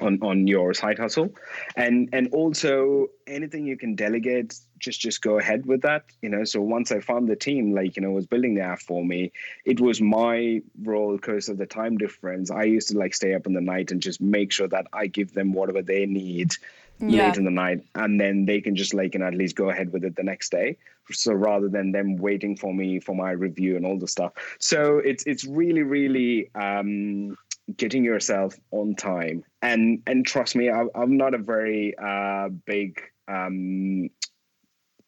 on 0.00 0.18
on 0.22 0.46
your 0.46 0.74
side 0.74 0.98
hustle. 0.98 1.34
And 1.76 2.08
and 2.12 2.28
also 2.32 3.08
anything 3.26 3.66
you 3.66 3.76
can 3.76 3.94
delegate 3.94 4.54
just 4.78 5.00
just 5.00 5.22
go 5.22 5.38
ahead 5.38 5.66
with 5.66 5.82
that 5.82 6.04
you 6.22 6.28
know? 6.28 6.44
So 6.44 6.60
once 6.60 6.92
i 6.92 7.00
found 7.00 7.28
the 7.28 7.36
team 7.36 7.72
like 7.74 7.96
you 7.96 8.02
know 8.02 8.10
was 8.10 8.26
building 8.26 8.54
the 8.54 8.62
app 8.62 8.80
for 8.80 9.04
me 9.04 9.32
it 9.64 9.80
was 9.80 10.00
my 10.00 10.62
role 10.82 11.16
because 11.16 11.48
of 11.48 11.58
the 11.58 11.66
time 11.66 11.98
difference. 11.98 12.50
I 12.50 12.64
used 12.64 12.88
to 12.88 12.98
like 12.98 13.14
stay 13.14 13.34
up 13.34 13.46
in 13.46 13.52
the 13.54 13.60
night 13.60 13.90
and 13.90 14.00
just 14.00 14.20
make 14.20 14.52
sure 14.52 14.68
that 14.68 14.86
i 14.92 15.06
give 15.06 15.32
them 15.34 15.52
whatever 15.52 15.82
they 15.82 16.06
need 16.06 16.52
Yeah. 17.00 17.24
late 17.26 17.36
in 17.38 17.44
the 17.44 17.50
night. 17.50 17.80
And 17.94 18.20
then 18.20 18.44
they 18.46 18.60
can 18.60 18.76
just 18.76 18.94
like 18.94 19.14
you 19.14 19.20
know 19.20 19.26
at 19.26 19.34
least 19.34 19.56
go 19.56 19.70
ahead 19.70 19.92
with 19.92 20.04
it 20.04 20.16
the 20.16 20.22
next 20.22 20.50
day. 20.50 20.76
So 21.10 21.32
rather 21.32 21.68
than 21.68 21.92
them 21.92 22.16
waiting 22.16 22.56
for 22.56 22.72
me 22.74 23.00
for 23.00 23.14
my 23.14 23.30
review 23.30 23.76
and 23.76 23.86
all 23.86 23.98
the 23.98 24.08
stuff. 24.08 24.32
So 24.60 24.98
it's 24.98 25.24
it's 25.26 25.44
really 25.44 25.82
really 25.82 26.50
um 26.54 27.36
getting 27.76 28.04
yourself 28.04 28.54
on 28.70 28.94
time. 28.94 29.44
And 29.62 30.02
and 30.06 30.24
trust 30.24 30.54
me 30.56 30.70
I, 30.70 30.84
i'm 30.94 31.16
not 31.16 31.34
a 31.34 31.38
very 31.38 31.94
uh 31.98 32.48
big 32.48 33.00
um 33.26 34.10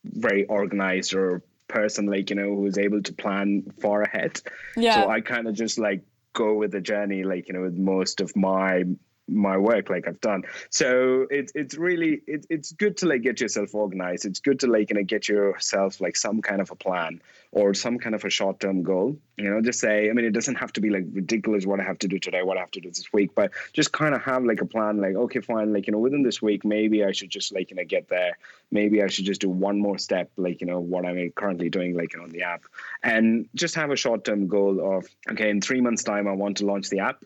very 0.04 0.44
organized 0.46 1.14
or 1.14 1.42
person 1.68 2.06
like 2.06 2.30
you 2.30 2.36
know 2.36 2.56
who's 2.56 2.78
able 2.78 3.02
to 3.02 3.12
plan 3.12 3.64
far 3.80 4.02
ahead. 4.02 4.40
Yeah. 4.76 5.02
So 5.02 5.08
i 5.08 5.20
kind 5.20 5.46
of 5.46 5.54
just 5.54 5.78
like 5.78 6.02
go 6.32 6.54
with 6.54 6.72
the 6.72 6.80
journey 6.80 7.24
like 7.24 7.48
you 7.48 7.54
know 7.54 7.62
with 7.62 7.76
most 7.76 8.20
of 8.20 8.34
my 8.36 8.84
my 9.28 9.56
work 9.56 9.88
like 9.88 10.08
i've 10.08 10.20
done. 10.20 10.42
So 10.70 11.26
it's 11.30 11.52
it's 11.54 11.76
really 11.76 12.22
it, 12.26 12.46
it's 12.50 12.72
good 12.72 12.96
to 12.98 13.06
like 13.06 13.22
get 13.22 13.40
yourself 13.40 13.74
organized. 13.74 14.24
It's 14.24 14.40
good 14.40 14.60
to 14.60 14.66
like 14.66 14.90
you 14.90 14.96
know 14.96 15.04
get 15.04 15.28
yourself 15.28 16.00
like 16.00 16.16
some 16.16 16.42
kind 16.42 16.60
of 16.60 16.70
a 16.70 16.76
plan 16.76 17.22
or 17.52 17.74
some 17.74 17.98
kind 17.98 18.14
of 18.14 18.24
a 18.24 18.30
short-term 18.30 18.82
goal 18.82 19.16
you 19.36 19.50
know 19.50 19.60
just 19.60 19.80
say 19.80 20.08
i 20.08 20.12
mean 20.12 20.24
it 20.24 20.32
doesn't 20.32 20.54
have 20.54 20.72
to 20.72 20.80
be 20.80 20.90
like 20.90 21.04
ridiculous 21.12 21.66
what 21.66 21.80
i 21.80 21.82
have 21.82 21.98
to 21.98 22.06
do 22.06 22.18
today 22.18 22.42
what 22.42 22.56
i 22.56 22.60
have 22.60 22.70
to 22.70 22.80
do 22.80 22.88
this 22.88 23.12
week 23.12 23.30
but 23.34 23.50
just 23.72 23.92
kind 23.92 24.14
of 24.14 24.22
have 24.22 24.44
like 24.44 24.60
a 24.60 24.66
plan 24.66 25.00
like 25.00 25.16
okay 25.16 25.40
fine 25.40 25.72
like 25.72 25.86
you 25.86 25.92
know 25.92 25.98
within 25.98 26.22
this 26.22 26.40
week 26.40 26.64
maybe 26.64 27.04
i 27.04 27.10
should 27.10 27.30
just 27.30 27.52
like 27.52 27.70
you 27.70 27.76
know 27.76 27.84
get 27.84 28.08
there 28.08 28.38
maybe 28.70 29.02
i 29.02 29.08
should 29.08 29.24
just 29.24 29.40
do 29.40 29.50
one 29.50 29.80
more 29.80 29.98
step 29.98 30.30
like 30.36 30.60
you 30.60 30.66
know 30.66 30.80
what 30.80 31.04
i'm 31.04 31.30
currently 31.32 31.68
doing 31.68 31.96
like 31.96 32.16
on 32.20 32.30
the 32.30 32.42
app 32.42 32.62
and 33.02 33.48
just 33.54 33.74
have 33.74 33.90
a 33.90 33.96
short-term 33.96 34.46
goal 34.46 34.96
of 34.96 35.06
okay 35.30 35.50
in 35.50 35.60
three 35.60 35.80
months 35.80 36.04
time 36.04 36.28
i 36.28 36.32
want 36.32 36.56
to 36.56 36.66
launch 36.66 36.88
the 36.88 37.00
app 37.00 37.22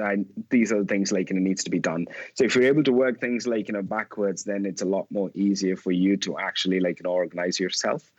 I, 0.00 0.24
these 0.50 0.72
are 0.72 0.80
the 0.80 0.86
things 0.86 1.10
like 1.10 1.30
you 1.30 1.36
know 1.36 1.42
needs 1.42 1.64
to 1.64 1.70
be 1.70 1.78
done. 1.78 2.06
So 2.34 2.44
if 2.44 2.54
you're 2.54 2.64
able 2.64 2.84
to 2.84 2.92
work 2.92 3.20
things 3.20 3.46
like 3.46 3.68
you 3.68 3.74
know 3.74 3.82
backwards, 3.82 4.44
then 4.44 4.64
it's 4.64 4.82
a 4.82 4.86
lot 4.86 5.06
more 5.10 5.30
easier 5.34 5.76
for 5.76 5.90
you 5.90 6.16
to 6.18 6.38
actually 6.38 6.80
like 6.80 7.00
you 7.00 7.04
know 7.04 7.12
organize 7.12 7.58
yourself. 7.58 8.10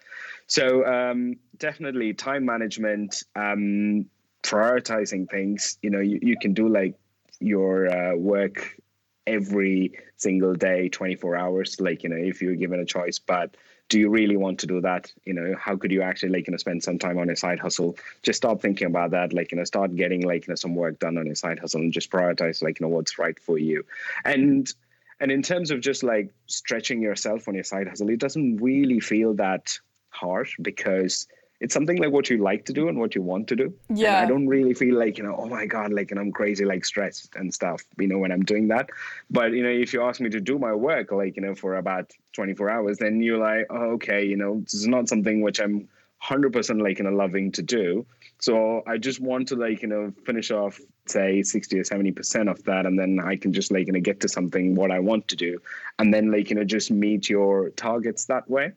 So 0.51 0.85
um, 0.85 1.37
definitely 1.59 2.13
time 2.13 2.43
management, 2.43 3.23
um, 3.37 4.07
prioritizing 4.43 5.29
things. 5.29 5.77
You 5.81 5.91
know, 5.91 6.01
you, 6.01 6.19
you 6.21 6.35
can 6.37 6.53
do 6.53 6.67
like 6.67 6.95
your 7.39 7.87
uh, 7.87 8.17
work 8.17 8.75
every 9.25 9.93
single 10.17 10.53
day, 10.53 10.89
24 10.89 11.37
hours, 11.37 11.79
like, 11.79 12.03
you 12.03 12.09
know, 12.09 12.17
if 12.17 12.41
you're 12.41 12.55
given 12.55 12.81
a 12.81 12.85
choice. 12.85 13.17
But 13.17 13.55
do 13.87 13.97
you 13.97 14.09
really 14.09 14.35
want 14.35 14.59
to 14.59 14.67
do 14.67 14.81
that? 14.81 15.09
You 15.23 15.35
know, 15.35 15.55
how 15.57 15.77
could 15.77 15.89
you 15.89 16.01
actually 16.01 16.33
like, 16.33 16.47
you 16.47 16.51
know, 16.51 16.57
spend 16.57 16.83
some 16.83 16.99
time 16.99 17.17
on 17.17 17.29
a 17.29 17.35
side 17.37 17.61
hustle? 17.61 17.95
Just 18.21 18.35
stop 18.35 18.59
thinking 18.61 18.87
about 18.87 19.11
that. 19.11 19.31
Like, 19.31 19.53
you 19.53 19.57
know, 19.57 19.63
start 19.63 19.95
getting 19.95 20.19
like, 20.19 20.47
you 20.47 20.51
know, 20.51 20.55
some 20.55 20.75
work 20.75 20.99
done 20.99 21.17
on 21.17 21.29
a 21.29 21.35
side 21.37 21.59
hustle 21.59 21.79
and 21.79 21.93
just 21.93 22.11
prioritize 22.11 22.61
like, 22.61 22.81
you 22.81 22.85
know, 22.85 22.93
what's 22.93 23.17
right 23.17 23.39
for 23.39 23.57
you. 23.57 23.85
And 24.25 24.69
and 25.21 25.31
in 25.31 25.43
terms 25.43 25.71
of 25.71 25.79
just 25.79 26.03
like 26.03 26.33
stretching 26.47 27.01
yourself 27.01 27.47
on 27.47 27.53
your 27.55 27.63
side 27.63 27.87
hustle, 27.87 28.09
it 28.09 28.19
doesn't 28.19 28.57
really 28.57 28.99
feel 28.99 29.35
that 29.35 29.79
hard 30.11 30.47
because 30.61 31.27
it's 31.61 31.75
something 31.75 31.97
like 31.97 32.11
what 32.11 32.29
you 32.29 32.37
like 32.37 32.65
to 32.65 32.73
do 32.73 32.87
and 32.89 32.97
what 32.97 33.13
you 33.13 33.21
want 33.21 33.47
to 33.47 33.55
do. 33.55 33.73
And 33.89 33.97
Yeah. 33.99 34.19
I 34.19 34.25
don't 34.25 34.47
really 34.47 34.73
feel 34.73 34.97
like, 34.97 35.19
you 35.19 35.23
know, 35.23 35.35
oh 35.37 35.45
my 35.45 35.67
God, 35.67 35.93
like, 35.93 36.09
and 36.09 36.19
I'm 36.19 36.31
crazy, 36.31 36.65
like 36.65 36.83
stressed 36.83 37.35
and 37.35 37.53
stuff, 37.53 37.83
you 37.99 38.07
know, 38.07 38.17
when 38.17 38.31
I'm 38.31 38.43
doing 38.43 38.67
that. 38.69 38.89
But, 39.29 39.51
you 39.51 39.61
know, 39.61 39.69
if 39.69 39.93
you 39.93 40.01
ask 40.01 40.19
me 40.19 40.31
to 40.31 40.41
do 40.41 40.57
my 40.57 40.73
work, 40.73 41.11
like, 41.11 41.35
you 41.35 41.43
know, 41.43 41.53
for 41.53 41.75
about 41.75 42.11
24 42.33 42.69
hours, 42.69 42.97
then 42.97 43.21
you're 43.21 43.37
like, 43.37 43.67
oh, 43.69 43.91
okay, 43.91 44.25
you 44.25 44.37
know, 44.37 44.61
this 44.61 44.73
is 44.73 44.87
not 44.87 45.07
something 45.07 45.41
which 45.41 45.59
I'm 45.61 45.87
100% 46.23 46.81
like, 46.81 46.97
you 46.97 47.05
know, 47.05 47.11
loving 47.11 47.51
to 47.51 47.61
do. 47.61 48.07
So 48.39 48.81
I 48.87 48.97
just 48.97 49.19
want 49.19 49.47
to 49.49 49.55
like, 49.55 49.83
you 49.83 49.87
know, 49.87 50.11
finish 50.25 50.49
off, 50.49 50.79
say 51.05 51.43
60 51.43 51.79
or 51.79 51.83
70% 51.83 52.49
of 52.49 52.63
that. 52.63 52.87
And 52.87 52.97
then 52.97 53.19
I 53.23 53.35
can 53.35 53.53
just 53.53 53.71
like, 53.71 53.85
you 53.85 53.93
know, 53.93 53.99
get 53.99 54.19
to 54.21 54.27
something 54.27 54.73
what 54.73 54.89
I 54.89 54.99
want 54.99 55.27
to 55.27 55.35
do. 55.35 55.59
And 55.99 56.11
then 56.11 56.31
like, 56.31 56.49
you 56.49 56.55
know, 56.55 56.63
just 56.63 56.89
meet 56.89 57.29
your 57.29 57.69
targets 57.69 58.25
that 58.25 58.49
way 58.49 58.71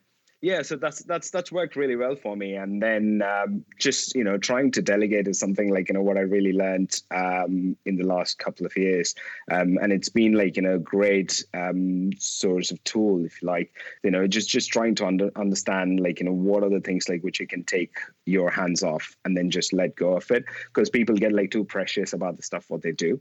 yeah 0.44 0.60
so 0.60 0.76
that's 0.76 1.02
that's 1.04 1.30
that's 1.30 1.50
worked 1.50 1.74
really 1.74 1.96
well 1.96 2.14
for 2.14 2.36
me. 2.36 2.54
And 2.54 2.82
then 2.82 3.22
um, 3.22 3.64
just 3.78 4.14
you 4.14 4.22
know 4.22 4.36
trying 4.36 4.70
to 4.72 4.82
delegate 4.82 5.26
is 5.26 5.38
something 5.38 5.72
like 5.72 5.88
you 5.88 5.94
know 5.94 6.02
what 6.02 6.18
i 6.18 6.20
really 6.20 6.52
learned 6.52 7.00
um, 7.10 7.74
in 7.86 7.96
the 7.96 8.04
last 8.04 8.38
couple 8.38 8.66
of 8.66 8.76
years. 8.76 9.14
Um, 9.50 9.78
and 9.80 9.90
it's 9.90 10.10
been 10.10 10.34
like 10.34 10.56
you 10.56 10.62
know 10.62 10.78
great 10.78 11.42
um, 11.54 12.10
source 12.18 12.70
of 12.70 12.84
tool 12.84 13.24
if 13.24 13.40
you 13.40 13.48
like. 13.48 13.74
You 14.02 14.10
know 14.10 14.26
just 14.26 14.50
just 14.50 14.70
trying 14.70 14.94
to 14.96 15.06
under, 15.06 15.30
understand 15.34 16.00
like 16.00 16.20
you 16.20 16.26
know 16.26 16.32
what 16.32 16.62
are 16.62 16.70
the 16.70 16.80
things 16.80 17.08
like 17.08 17.22
which 17.22 17.40
you 17.40 17.46
can 17.46 17.64
take 17.64 17.96
your 18.26 18.50
hands 18.50 18.82
off 18.82 19.16
and 19.24 19.34
then 19.34 19.50
just 19.50 19.72
let 19.72 19.96
go 19.96 20.14
of 20.14 20.30
it. 20.30 20.44
Because 20.66 20.90
people 20.90 21.16
get 21.16 21.32
like 21.32 21.52
too 21.52 21.64
precious 21.64 22.12
about 22.12 22.36
the 22.36 22.42
stuff 22.42 22.66
what 22.68 22.82
they 22.82 22.92
do 22.92 23.18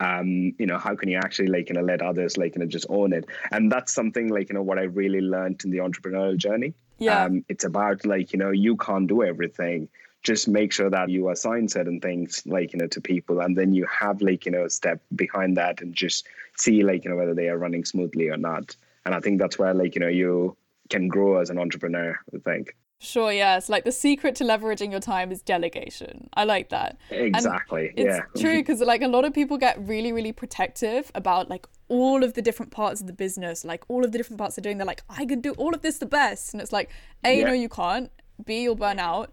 um, 0.00 0.54
you 0.58 0.66
know, 0.66 0.78
how 0.78 0.94
can 0.94 1.08
you 1.08 1.18
actually 1.18 1.48
like, 1.48 1.68
you 1.68 1.74
know, 1.74 1.82
let 1.82 2.02
others 2.02 2.36
like, 2.36 2.54
you 2.54 2.60
know, 2.60 2.66
just 2.66 2.86
own 2.88 3.12
it? 3.12 3.26
And 3.50 3.70
that's 3.72 3.92
something 3.92 4.28
like, 4.28 4.48
you 4.48 4.54
know, 4.54 4.62
what 4.62 4.78
I 4.78 4.82
really 4.82 5.20
learned 5.20 5.62
in 5.64 5.70
the 5.70 5.78
entrepreneurial 5.78 6.36
journey. 6.36 6.74
Yeah. 6.98 7.24
Um, 7.24 7.44
it's 7.48 7.64
about 7.64 8.04
like, 8.04 8.32
you 8.32 8.38
know, 8.38 8.50
you 8.50 8.76
can't 8.76 9.06
do 9.06 9.22
everything. 9.22 9.88
Just 10.22 10.48
make 10.48 10.72
sure 10.72 10.90
that 10.90 11.08
you 11.08 11.30
assign 11.30 11.68
certain 11.68 12.00
things 12.00 12.42
like, 12.46 12.72
you 12.72 12.78
know, 12.78 12.88
to 12.88 13.00
people 13.00 13.40
and 13.40 13.56
then 13.56 13.72
you 13.72 13.86
have 13.86 14.20
like, 14.20 14.44
you 14.44 14.52
know, 14.52 14.64
a 14.64 14.70
step 14.70 15.00
behind 15.14 15.56
that 15.56 15.80
and 15.80 15.94
just 15.94 16.26
see 16.56 16.82
like, 16.82 17.04
you 17.04 17.10
know, 17.10 17.16
whether 17.16 17.34
they 17.34 17.48
are 17.48 17.58
running 17.58 17.84
smoothly 17.84 18.28
or 18.28 18.36
not. 18.36 18.76
And 19.04 19.14
I 19.14 19.20
think 19.20 19.38
that's 19.38 19.58
where 19.58 19.72
like, 19.72 19.94
you 19.94 20.00
know, 20.00 20.08
you 20.08 20.56
can 20.90 21.08
grow 21.08 21.38
as 21.38 21.50
an 21.50 21.58
entrepreneur, 21.58 22.18
I 22.34 22.38
think. 22.38 22.76
Sure, 22.98 23.30
yes. 23.30 23.68
Like 23.68 23.84
the 23.84 23.92
secret 23.92 24.34
to 24.36 24.44
leveraging 24.44 24.90
your 24.90 25.00
time 25.00 25.30
is 25.30 25.42
delegation. 25.42 26.28
I 26.34 26.44
like 26.44 26.70
that. 26.70 26.96
And 27.10 27.36
Exactly. 27.36 27.92
it's 27.94 28.16
yeah. 28.16 28.40
true 28.40 28.56
because 28.60 28.80
like 28.80 29.02
a 29.02 29.08
lot 29.08 29.24
of 29.24 29.34
people 29.34 29.58
get 29.58 29.78
really, 29.86 30.12
really 30.12 30.32
protective 30.32 31.12
about 31.14 31.50
like 31.50 31.66
all 31.88 32.24
of 32.24 32.34
the 32.34 32.42
different 32.42 32.72
parts 32.72 33.00
of 33.02 33.06
the 33.06 33.12
business, 33.12 33.64
like 33.64 33.84
all 33.88 34.04
of 34.04 34.12
the 34.12 34.18
different 34.18 34.38
parts 34.38 34.56
they're 34.56 34.62
doing. 34.62 34.78
They're 34.78 34.86
like, 34.86 35.02
I 35.10 35.26
can 35.26 35.40
do 35.40 35.52
all 35.52 35.74
of 35.74 35.82
this 35.82 35.98
the 35.98 36.06
best, 36.06 36.52
and 36.54 36.60
it's 36.60 36.72
like, 36.72 36.90
a, 37.22 37.38
Yeah. 37.38 37.46
no, 37.48 37.52
you 37.52 37.68
can't. 37.68 38.10
B, 38.44 38.62
you'll 38.62 38.74
burn 38.74 38.98
out. 38.98 39.32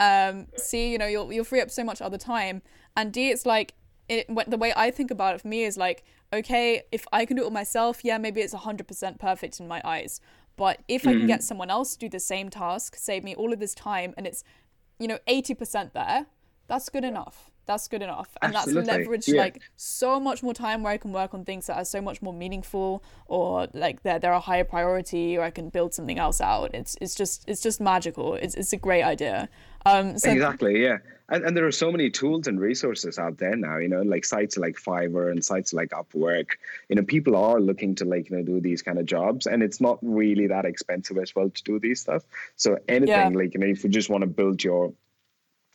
Um, 0.00 0.48
C, 0.56 0.90
you 0.90 0.98
know, 0.98 1.06
you'll 1.06 1.32
you'll 1.32 1.44
free 1.44 1.60
up 1.60 1.70
so 1.70 1.84
much 1.84 2.02
other 2.02 2.18
time, 2.18 2.62
and 2.96 3.12
D, 3.12 3.30
it's 3.30 3.46
like 3.46 3.74
it. 4.08 4.26
The 4.48 4.58
way 4.58 4.72
I 4.76 4.90
think 4.90 5.10
about 5.12 5.36
it 5.36 5.40
for 5.40 5.48
me 5.48 5.62
is 5.64 5.76
like, 5.76 6.04
okay, 6.32 6.82
if 6.92 7.06
I 7.12 7.24
can 7.24 7.36
do 7.36 7.42
it 7.42 7.46
all 7.46 7.50
myself, 7.52 8.00
yeah, 8.04 8.18
maybe 8.18 8.40
it's 8.40 8.52
hundred 8.52 8.86
percent 8.88 9.18
perfect 9.20 9.60
in 9.60 9.68
my 9.68 9.80
eyes. 9.84 10.20
But 10.56 10.80
if 10.88 11.06
I 11.06 11.12
can 11.12 11.26
get 11.26 11.42
someone 11.42 11.70
else 11.70 11.94
to 11.94 11.98
do 11.98 12.08
the 12.08 12.20
same 12.20 12.48
task, 12.48 12.96
save 12.96 13.24
me 13.24 13.34
all 13.34 13.52
of 13.52 13.58
this 13.58 13.74
time, 13.74 14.14
and 14.16 14.26
it's, 14.26 14.44
you 14.98 15.08
know, 15.08 15.18
eighty 15.26 15.54
percent 15.54 15.94
there, 15.94 16.26
that's 16.68 16.88
good 16.88 17.04
enough. 17.04 17.50
That's 17.66 17.88
good 17.88 18.02
enough. 18.02 18.36
And 18.42 18.54
Absolutely. 18.54 18.84
that's 18.84 19.08
leveraged 19.08 19.34
Yeah. 19.34 19.40
like 19.40 19.62
so 19.76 20.20
much 20.20 20.42
more 20.42 20.52
time 20.52 20.82
where 20.82 20.92
I 20.92 20.98
can 20.98 21.12
work 21.12 21.32
on 21.32 21.44
things 21.46 21.66
that 21.66 21.76
are 21.78 21.84
so 21.84 22.00
much 22.02 22.20
more 22.20 22.32
meaningful 22.34 23.02
or 23.26 23.68
like 23.72 24.02
they're 24.02 24.18
they're 24.18 24.32
a 24.32 24.40
higher 24.40 24.64
priority 24.64 25.38
or 25.38 25.42
I 25.44 25.50
can 25.50 25.70
build 25.70 25.94
something 25.94 26.18
else 26.18 26.40
out. 26.42 26.74
It's 26.74 26.94
it's 27.00 27.14
just 27.14 27.48
it's 27.48 27.62
just 27.62 27.80
magical. 27.80 28.34
It's 28.34 28.54
it's 28.54 28.72
a 28.74 28.76
great 28.76 29.02
idea. 29.02 29.48
Um 29.86 30.18
so 30.18 30.30
exactly 30.30 30.82
yeah 30.82 30.98
and, 31.28 31.44
and 31.44 31.56
there 31.56 31.66
are 31.66 31.72
so 31.72 31.90
many 31.90 32.10
tools 32.10 32.46
and 32.46 32.60
resources 32.60 33.18
out 33.18 33.38
there 33.38 33.56
now 33.56 33.78
you 33.78 33.88
know 33.88 34.02
like 34.02 34.24
sites 34.24 34.56
like 34.56 34.76
fiverr 34.76 35.30
and 35.30 35.44
sites 35.44 35.72
like 35.72 35.90
upwork 35.90 36.50
you 36.88 36.96
know 36.96 37.02
people 37.02 37.36
are 37.36 37.60
looking 37.60 37.94
to 37.94 38.04
like 38.04 38.30
you 38.30 38.36
know 38.36 38.42
do 38.42 38.60
these 38.60 38.82
kind 38.82 38.98
of 38.98 39.06
jobs 39.06 39.46
and 39.46 39.62
it's 39.62 39.80
not 39.80 39.98
really 40.02 40.46
that 40.48 40.64
expensive 40.64 41.18
as 41.18 41.34
well 41.34 41.48
to 41.50 41.62
do 41.62 41.78
these 41.78 42.00
stuff 42.00 42.24
so 42.56 42.78
anything 42.88 43.32
Yeah. 43.32 43.38
like 43.38 43.54
you 43.54 43.60
know 43.60 43.66
if 43.66 43.84
you 43.84 43.90
just 43.90 44.10
want 44.10 44.22
to 44.22 44.26
build 44.26 44.62
your 44.62 44.92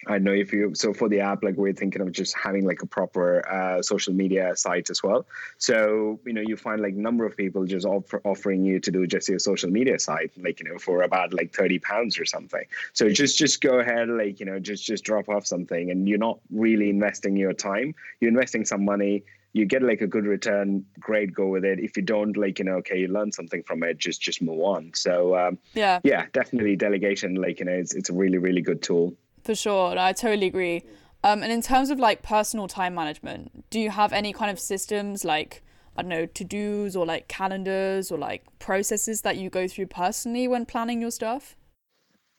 I 0.08 0.18
know 0.18 0.32
if 0.32 0.54
you 0.54 0.74
so 0.76 0.93
for 0.93 1.10
the 1.10 1.20
app, 1.20 1.43
like 1.43 1.56
we're 1.56 1.74
thinking 1.74 2.02
of 2.02 2.12
just 2.12 2.36
having 2.38 2.66
like 2.66 2.82
a 2.82 2.86
proper 2.86 3.47
uh, 3.50 3.82
social 3.82 4.14
media 4.14 4.56
site 4.56 4.89
as 4.89 5.04
well. 5.04 5.26
So 5.58 6.20
you 6.26 6.32
know 6.32 6.41
you 6.41 6.56
find 6.56 6.82
like 6.82 6.93
number 6.93 7.26
of 7.26 7.36
people 7.36 7.66
just 7.66 7.86
offer, 7.86 8.22
offering 8.24 8.64
you 8.64 8.80
to 8.80 8.91
do 8.91 9.06
just 9.06 9.28
your 9.28 9.39
social 9.39 9.70
media 9.70 10.00
site, 10.00 10.32
like 10.41 10.62
you 10.62 10.70
know 10.72 10.78
for 10.80 11.02
about 11.02 11.34
like 11.34 11.54
thirty 11.54 11.80
pounds 11.80 12.18
or 12.18 12.26
something. 12.26 12.64
So 12.93 13.10
just 13.10 13.38
just 13.38 13.62
go 13.62 13.80
ahead, 13.80 14.08
like 14.08 14.39
you 14.39 14.45
know 14.45 14.58
just 14.58 14.86
just 14.86 15.04
drop 15.04 15.28
off 15.28 15.45
something, 15.45 15.91
and 15.91 16.08
you're 16.08 16.18
not 16.18 16.39
really 16.50 16.89
investing 16.89 17.36
your 17.36 17.54
time. 17.54 17.93
You're 18.22 18.30
investing 18.30 18.64
some 18.64 18.86
money. 18.86 19.24
You 19.52 19.66
get 19.66 19.82
like 19.82 20.00
a 20.00 20.08
good 20.08 20.26
return. 20.26 20.86
Great, 21.00 21.34
go 21.34 21.47
with 21.47 21.66
it. 21.66 21.80
If 21.80 21.97
you 21.97 22.04
don't, 22.04 22.38
like 22.38 22.60
you 22.60 22.66
know, 22.66 22.76
okay, 22.76 23.00
you 23.00 23.10
learn 23.10 23.34
something 23.34 23.64
from 23.64 23.84
it. 23.84 23.97
Just 23.97 24.22
just 24.22 24.41
move 24.41 24.62
on. 24.62 24.91
So 24.93 25.36
um, 25.36 25.58
yeah. 25.74 26.00
yeah, 26.04 26.28
definitely 26.32 26.78
delegation. 26.78 27.36
Like 27.36 27.60
you 27.60 27.66
know, 27.66 27.74
it's 27.74 27.93
it's 27.93 28.10
a 28.10 28.14
really 28.14 28.38
really 28.38 28.62
good 28.62 28.82
tool. 28.82 29.18
For 29.44 29.56
sure, 29.56 29.98
I 29.98 30.14
totally 30.14 30.48
agree. 30.48 30.84
Um, 31.24 31.44
and 31.44 31.52
in 31.52 31.62
terms 31.62 31.90
of 31.90 32.00
like 32.00 32.22
personal 32.22 32.68
time 32.68 32.96
management, 32.96 33.70
do 33.70 33.80
you 33.80 33.90
have 33.90 34.14
any 34.14 34.32
kind 34.34 34.52
of 34.52 34.60
systems 34.60 35.26
like 35.26 35.64
I 35.98 36.02
don't 36.02 36.10
know 36.10 36.26
to 36.26 36.44
dos 36.44 36.96
or 36.96 37.06
like 37.06 37.28
calendars 37.28 38.12
or 38.12 38.18
like 38.18 38.44
processes 38.60 39.22
that 39.22 39.38
you 39.38 39.50
go 39.50 39.68
through 39.68 39.88
personally 39.88 40.48
when 40.48 40.66
planning 40.66 41.02
your 41.02 41.12
stuff? 41.12 41.58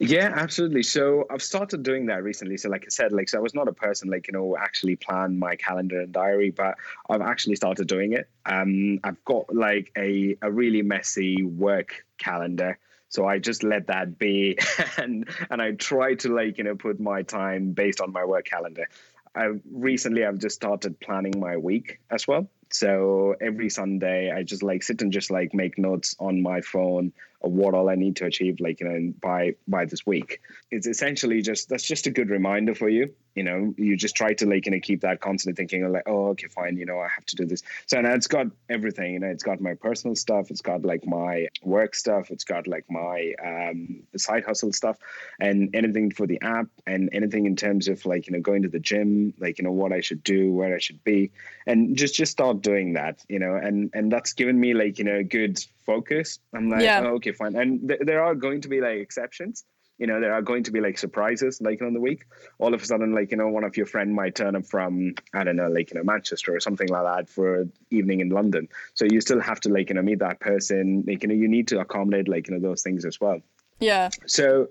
Yeah, 0.03 0.33
absolutely. 0.35 0.83
So 0.83 1.27
I've 1.31 1.43
started 1.43 1.83
doing 1.83 2.07
that 2.07 2.23
recently. 2.23 2.57
So 2.57 2.71
like 2.71 2.85
I 2.87 2.89
said, 2.89 3.13
like 3.13 3.29
so 3.29 3.37
I 3.37 3.43
was 3.43 3.55
not 3.55 3.69
a 3.69 3.73
person 3.73 4.09
like 4.09 4.29
you 4.29 4.33
know 4.33 4.57
actually 4.57 4.97
plan 4.97 5.39
my 5.39 5.57
calendar 5.57 6.01
and 6.01 6.11
diary, 6.11 6.51
but 6.51 6.77
I've 7.11 7.21
actually 7.21 7.57
started 7.57 7.87
doing 7.87 8.15
it. 8.15 8.27
Um, 8.47 8.99
I've 9.05 9.23
got 9.27 9.55
like 9.55 9.93
a 9.99 10.39
a 10.41 10.51
really 10.51 10.81
messy 10.81 11.43
work 11.43 12.07
calendar. 12.17 12.79
So 13.11 13.27
I 13.27 13.39
just 13.39 13.63
let 13.63 13.89
that 13.89 14.19
be, 14.19 14.59
and 14.97 15.29
and 15.51 15.61
I 15.61 15.73
try 15.73 16.15
to 16.15 16.35
like 16.35 16.57
you 16.59 16.65
know 16.65 16.77
put 16.77 16.99
my 16.99 17.23
time 17.23 17.73
based 17.73 18.01
on 18.01 18.13
my 18.13 18.25
work 18.25 18.47
calendar. 18.47 18.89
I 19.35 19.51
recently 19.71 20.25
I've 20.25 20.39
just 20.39 20.57
started 20.57 20.99
planning 21.01 21.39
my 21.39 21.57
week 21.57 22.01
as 22.11 22.27
well. 22.27 22.49
So 22.73 23.35
every 23.41 23.69
Sunday 23.69 24.33
I 24.33 24.43
just 24.45 24.63
like 24.63 24.83
sit 24.83 25.03
and 25.03 25.13
just 25.13 25.31
like 25.31 25.55
make 25.55 25.77
notes 25.79 26.17
on 26.19 26.41
my 26.41 26.61
phone 26.61 27.13
of 27.43 27.53
what 27.53 27.75
all 27.75 27.89
I 27.89 27.95
need 27.95 28.17
to 28.17 28.27
achieve, 28.27 28.61
like 28.61 28.81
you 28.81 28.89
know, 28.89 29.13
by 29.21 29.55
by 29.67 29.85
this 29.85 30.05
week. 30.07 30.41
It's 30.71 30.87
essentially 30.87 31.41
just 31.43 31.69
that's 31.69 31.87
just 31.87 32.07
a 32.07 32.11
good 32.11 32.31
reminder 32.31 32.75
for 32.75 32.89
you. 32.89 33.15
You 33.35 33.45
know, 33.45 33.75
you 33.77 33.97
just 33.97 34.17
try 34.17 34.35
to 34.35 34.47
like 34.47 34.67
you 34.67 34.73
know 34.73 34.81
keep 34.81 35.01
that 35.03 35.21
constant 35.21 35.57
thinking 35.57 35.91
like, 35.91 36.03
oh, 36.07 36.29
okay, 36.29 36.49
fine, 36.49 36.77
you 36.77 36.85
know, 36.85 36.99
I 36.99 37.09
have 37.09 37.25
to 37.27 37.37
do 37.37 37.47
this. 37.47 37.63
So 37.87 38.01
now 38.01 38.13
it's 38.13 38.27
got 38.27 38.49
everything. 38.69 39.15
You 39.15 39.21
know, 39.21 39.29
it's 39.29 39.43
got 39.43 39.61
my 39.61 39.75
personal 39.75 40.17
stuff, 40.17 40.51
it's 40.51 40.61
got 40.61 40.85
like 40.85 41.07
my 41.07 41.49
work 41.63 41.95
stuff, 41.95 42.31
it's 42.31 42.45
got 42.45 42.67
like 42.67 42.85
my 42.91 43.35
um, 43.43 44.03
side 44.17 44.45
hustle 44.45 44.73
stuff, 44.73 44.99
and 45.39 45.75
anything 45.75 46.11
for 46.11 46.27
the 46.27 46.41
app, 46.43 46.67
and 46.87 47.09
anything 47.13 47.47
in 47.47 47.57
terms 47.57 47.89
of 47.89 48.05
like 48.05 48.27
you 48.27 48.35
know 48.35 48.41
going 48.41 48.63
to 48.63 48.69
the 48.69 48.81
gym, 48.81 49.33
like 49.39 49.59
you 49.59 49.65
know 49.65 49.73
what 49.73 49.93
I 49.93 50.01
should 50.01 50.23
do, 50.23 50.53
where 50.53 50.75
I 50.75 50.79
should 50.79 51.03
be, 51.05 51.31
and 51.67 51.97
just 51.97 52.15
just 52.15 52.33
start 52.33 52.61
doing 52.61 52.95
that. 52.95 53.25
You 53.29 53.39
know, 53.39 53.55
and 53.55 53.91
and 53.95 54.13
that's 54.13 54.35
given 54.35 54.59
me 54.59 54.75
like 54.75 54.99
you 54.99 55.05
know 55.05 55.17
a 55.17 55.25
good 55.25 55.59
focus. 55.93 56.39
I'm 56.57 56.69
like, 56.75 56.83
Yeah. 56.85 57.03
oh, 57.05 57.15
okay, 57.19 57.33
fine. 57.33 57.55
And 57.61 57.71
th- 57.89 58.03
there 58.09 58.23
are 58.27 58.35
going 58.47 58.61
to 58.63 58.69
be 58.75 58.81
like 58.87 58.99
exceptions. 59.07 59.65
You 60.03 60.07
know, 60.09 60.19
there 60.25 60.33
are 60.33 60.45
going 60.51 60.65
to 60.65 60.73
be 60.77 60.81
like 60.87 60.97
surprises 61.07 61.61
like 61.61 61.83
on 61.87 61.93
the 61.93 62.01
week. 62.09 62.23
All 62.63 62.73
of 62.75 62.81
a 62.83 62.87
sudden, 62.91 63.11
like, 63.19 63.29
you 63.33 63.39
know, 63.41 63.49
one 63.59 63.65
of 63.69 63.77
your 63.77 63.89
friend 63.95 64.09
might 64.21 64.35
turn 64.35 64.55
up 64.59 64.65
from, 64.75 64.91
I 65.39 65.45
don't 65.45 65.57
know, 65.61 65.69
like, 65.77 65.91
you 65.91 65.97
know, 65.99 66.05
Manchester 66.13 66.51
or 66.57 66.61
something 66.61 66.89
like 66.89 67.07
that 67.11 67.25
for 67.29 67.49
evening 67.99 68.21
in 68.25 68.31
London. 68.39 68.65
So 68.95 69.05
you 69.05 69.21
still 69.21 69.41
have 69.51 69.61
to 69.65 69.69
like, 69.77 69.91
you 69.91 69.97
know, 69.97 70.03
meet 70.11 70.21
that 70.21 70.41
person. 70.41 71.05
Like, 71.07 71.23
you 71.23 71.29
know, 71.29 71.35
you 71.43 71.49
need 71.57 71.69
to 71.69 71.81
accommodate 71.81 72.29
like, 72.35 72.49
you 72.49 72.55
know, 72.55 72.61
those 72.69 72.83
things 72.87 73.05
as 73.05 73.21
well 73.21 73.39
Yeah, 73.81 74.09
so 74.27 74.69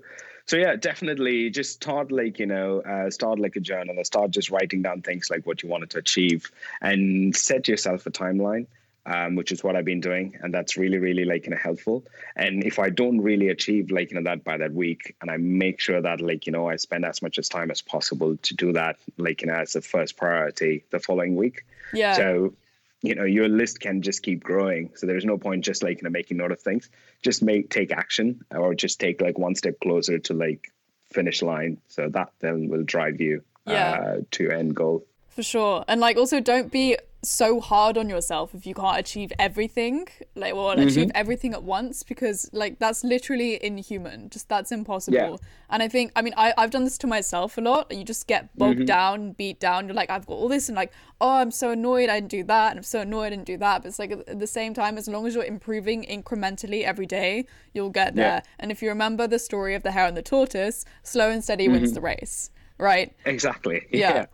so 0.50 0.58
yeah 0.58 0.76
definitely 0.76 1.50
just 1.52 1.72
start 1.74 2.12
like 2.12 2.40
you 2.40 2.48
know 2.54 2.82
uh, 2.82 3.10
start 3.18 3.38
like 3.40 3.56
a 3.56 3.60
journal 3.72 3.96
start 4.04 4.32
just 4.32 4.50
writing 4.50 4.82
down 4.82 5.02
things 5.02 5.30
like 5.30 5.46
what 5.46 5.62
you 5.62 5.70
wanted 5.70 5.90
to 5.92 6.00
achieve 6.00 6.42
and 6.82 7.36
set 7.36 7.68
yourself 7.68 8.08
a 8.08 8.12
timeline 8.12 8.66
um, 9.14 9.36
which 9.36 9.52
is 9.52 9.64
what 9.64 9.76
I've 9.76 9.86
been 9.86 10.02
doing, 10.02 10.38
and 10.42 10.54
that's 10.54 10.78
really, 10.78 11.00
really 11.00 11.26
like 11.26 11.46
you 11.46 11.52
know 11.52 11.58
helpful. 11.62 12.06
And 12.36 12.64
if 12.64 12.78
I 12.80 12.90
don't 12.90 13.20
really 13.22 13.50
achieve 13.50 13.90
like 13.92 14.12
you 14.12 14.18
know 14.18 14.24
that 14.30 14.44
by 14.44 14.58
that 14.58 14.74
week, 14.74 15.16
and 15.22 15.32
I 15.32 15.38
make 15.38 15.80
sure 15.80 16.02
that 16.02 16.22
like 16.22 16.46
you 16.46 16.52
know 16.54 16.70
I 16.70 16.76
spend 16.78 17.06
as 17.06 17.22
much 17.22 17.38
as 17.40 17.50
time 17.50 17.72
as 17.72 17.82
possible 17.82 18.38
to 18.38 18.54
do 18.56 18.74
that, 18.74 18.98
like 19.18 19.42
you 19.42 19.48
know 19.48 19.56
as 19.56 19.74
the 19.74 19.82
first 19.82 20.16
priority 20.18 20.84
the 20.92 21.00
following 21.00 21.36
week. 21.36 21.66
yeah. 21.94 22.14
So, 22.14 22.54
you 23.02 23.16
know, 23.16 23.24
your 23.24 23.48
list 23.48 23.80
can 23.80 24.02
just 24.02 24.22
keep 24.24 24.44
growing. 24.44 24.92
So 24.96 25.08
there's 25.08 25.26
no 25.26 25.38
point 25.38 25.64
just 25.66 25.84
like 25.84 25.98
you 25.98 26.04
know 26.04 26.10
making 26.12 26.38
note 26.38 26.52
of 26.52 26.62
things. 26.62 26.90
Just 27.24 27.42
make 27.42 27.70
take 27.70 27.92
action 27.92 28.42
or 28.52 28.76
just 28.76 29.00
take 29.00 29.22
like 29.22 29.38
one 29.40 29.56
step 29.56 29.80
closer 29.80 30.20
to 30.20 30.34
like 30.34 30.72
finish 31.12 31.42
line. 31.42 31.78
So 31.88 32.10
that 32.10 32.30
then 32.40 32.68
will 32.70 32.84
drive 32.84 33.20
you 33.22 33.44
Yeah. 33.66 33.92
uh, 33.92 34.18
to 34.32 34.52
end 34.52 34.76
goal. 34.76 35.06
For 35.40 35.44
sure. 35.44 35.86
And 35.88 36.02
like 36.02 36.18
also 36.18 36.42
don't 36.42 36.70
be 36.70 36.98
so 37.22 37.60
hard 37.62 37.98
on 37.98 38.10
yourself 38.10 38.54
if 38.54 38.66
you 38.66 38.74
can't 38.74 38.98
achieve 38.98 39.32
everything. 39.40 40.06
Like 40.36 40.54
or 40.54 40.74
Mm-hmm. 40.76 40.88
achieve 40.88 41.12
everything 41.16 41.54
at 41.54 41.64
once 41.64 42.04
because 42.04 42.50
like 42.52 42.78
that's 42.80 43.06
literally 43.06 43.64
inhuman. 43.64 44.30
Just 44.30 44.50
that's 44.50 44.74
impossible. 44.74 45.18
Yeah. 45.18 45.36
And 45.70 45.82
I 45.82 45.88
think 45.88 46.12
I 46.18 46.22
mean 46.22 46.34
I, 46.36 46.54
I've 46.58 46.72
done 46.72 46.84
this 46.84 46.98
to 46.98 47.08
myself 47.08 47.58
a 47.58 47.62
lot. 47.62 47.90
You 47.90 48.04
just 48.04 48.28
get 48.28 48.50
bogged 48.58 48.80
Mm-hmm. 48.80 48.86
down, 48.86 49.32
beat 49.32 49.62
down. 49.62 49.88
You're 49.88 49.96
like, 49.96 50.10
I've 50.10 50.26
got 50.26 50.34
all 50.34 50.50
this 50.50 50.68
and 50.68 50.76
like, 50.76 50.92
oh 51.22 51.36
I'm 51.38 51.52
so 51.52 51.72
annoyed 51.72 52.10
I 52.10 52.20
didn't 52.20 52.32
do 52.32 52.44
that 52.44 52.72
and 52.72 52.80
I'm 52.80 52.84
so 52.84 53.00
annoyed 53.00 53.28
I 53.28 53.30
didn't 53.30 53.46
do 53.46 53.58
that. 53.60 53.82
But 53.82 53.88
it's 53.88 54.00
like 54.00 54.12
at 54.12 54.40
the 54.40 54.48
same 54.60 54.74
time, 54.74 54.98
as 54.98 55.08
long 55.08 55.26
as 55.26 55.36
you're 55.36 55.46
improving 55.46 56.04
incrementally 56.04 56.84
every 56.84 57.06
day, 57.06 57.46
you'll 57.74 57.92
get 58.02 58.16
there. 58.16 58.44
Yeah. 58.44 58.52
And 58.60 58.74
if 58.74 58.82
you 58.82 58.90
remember 58.90 59.26
the 59.26 59.40
story 59.40 59.74
of 59.74 59.84
the 59.84 59.92
hare 59.92 60.08
and 60.08 60.18
the 60.18 60.22
tortoise, 60.22 60.84
slow 61.04 61.30
and 61.32 61.42
steady 61.42 61.70
wins 61.70 61.94
the 61.94 62.02
race. 62.02 62.52
Right? 62.78 63.14
Exactly. 63.26 63.86
Yeah. 63.92 64.26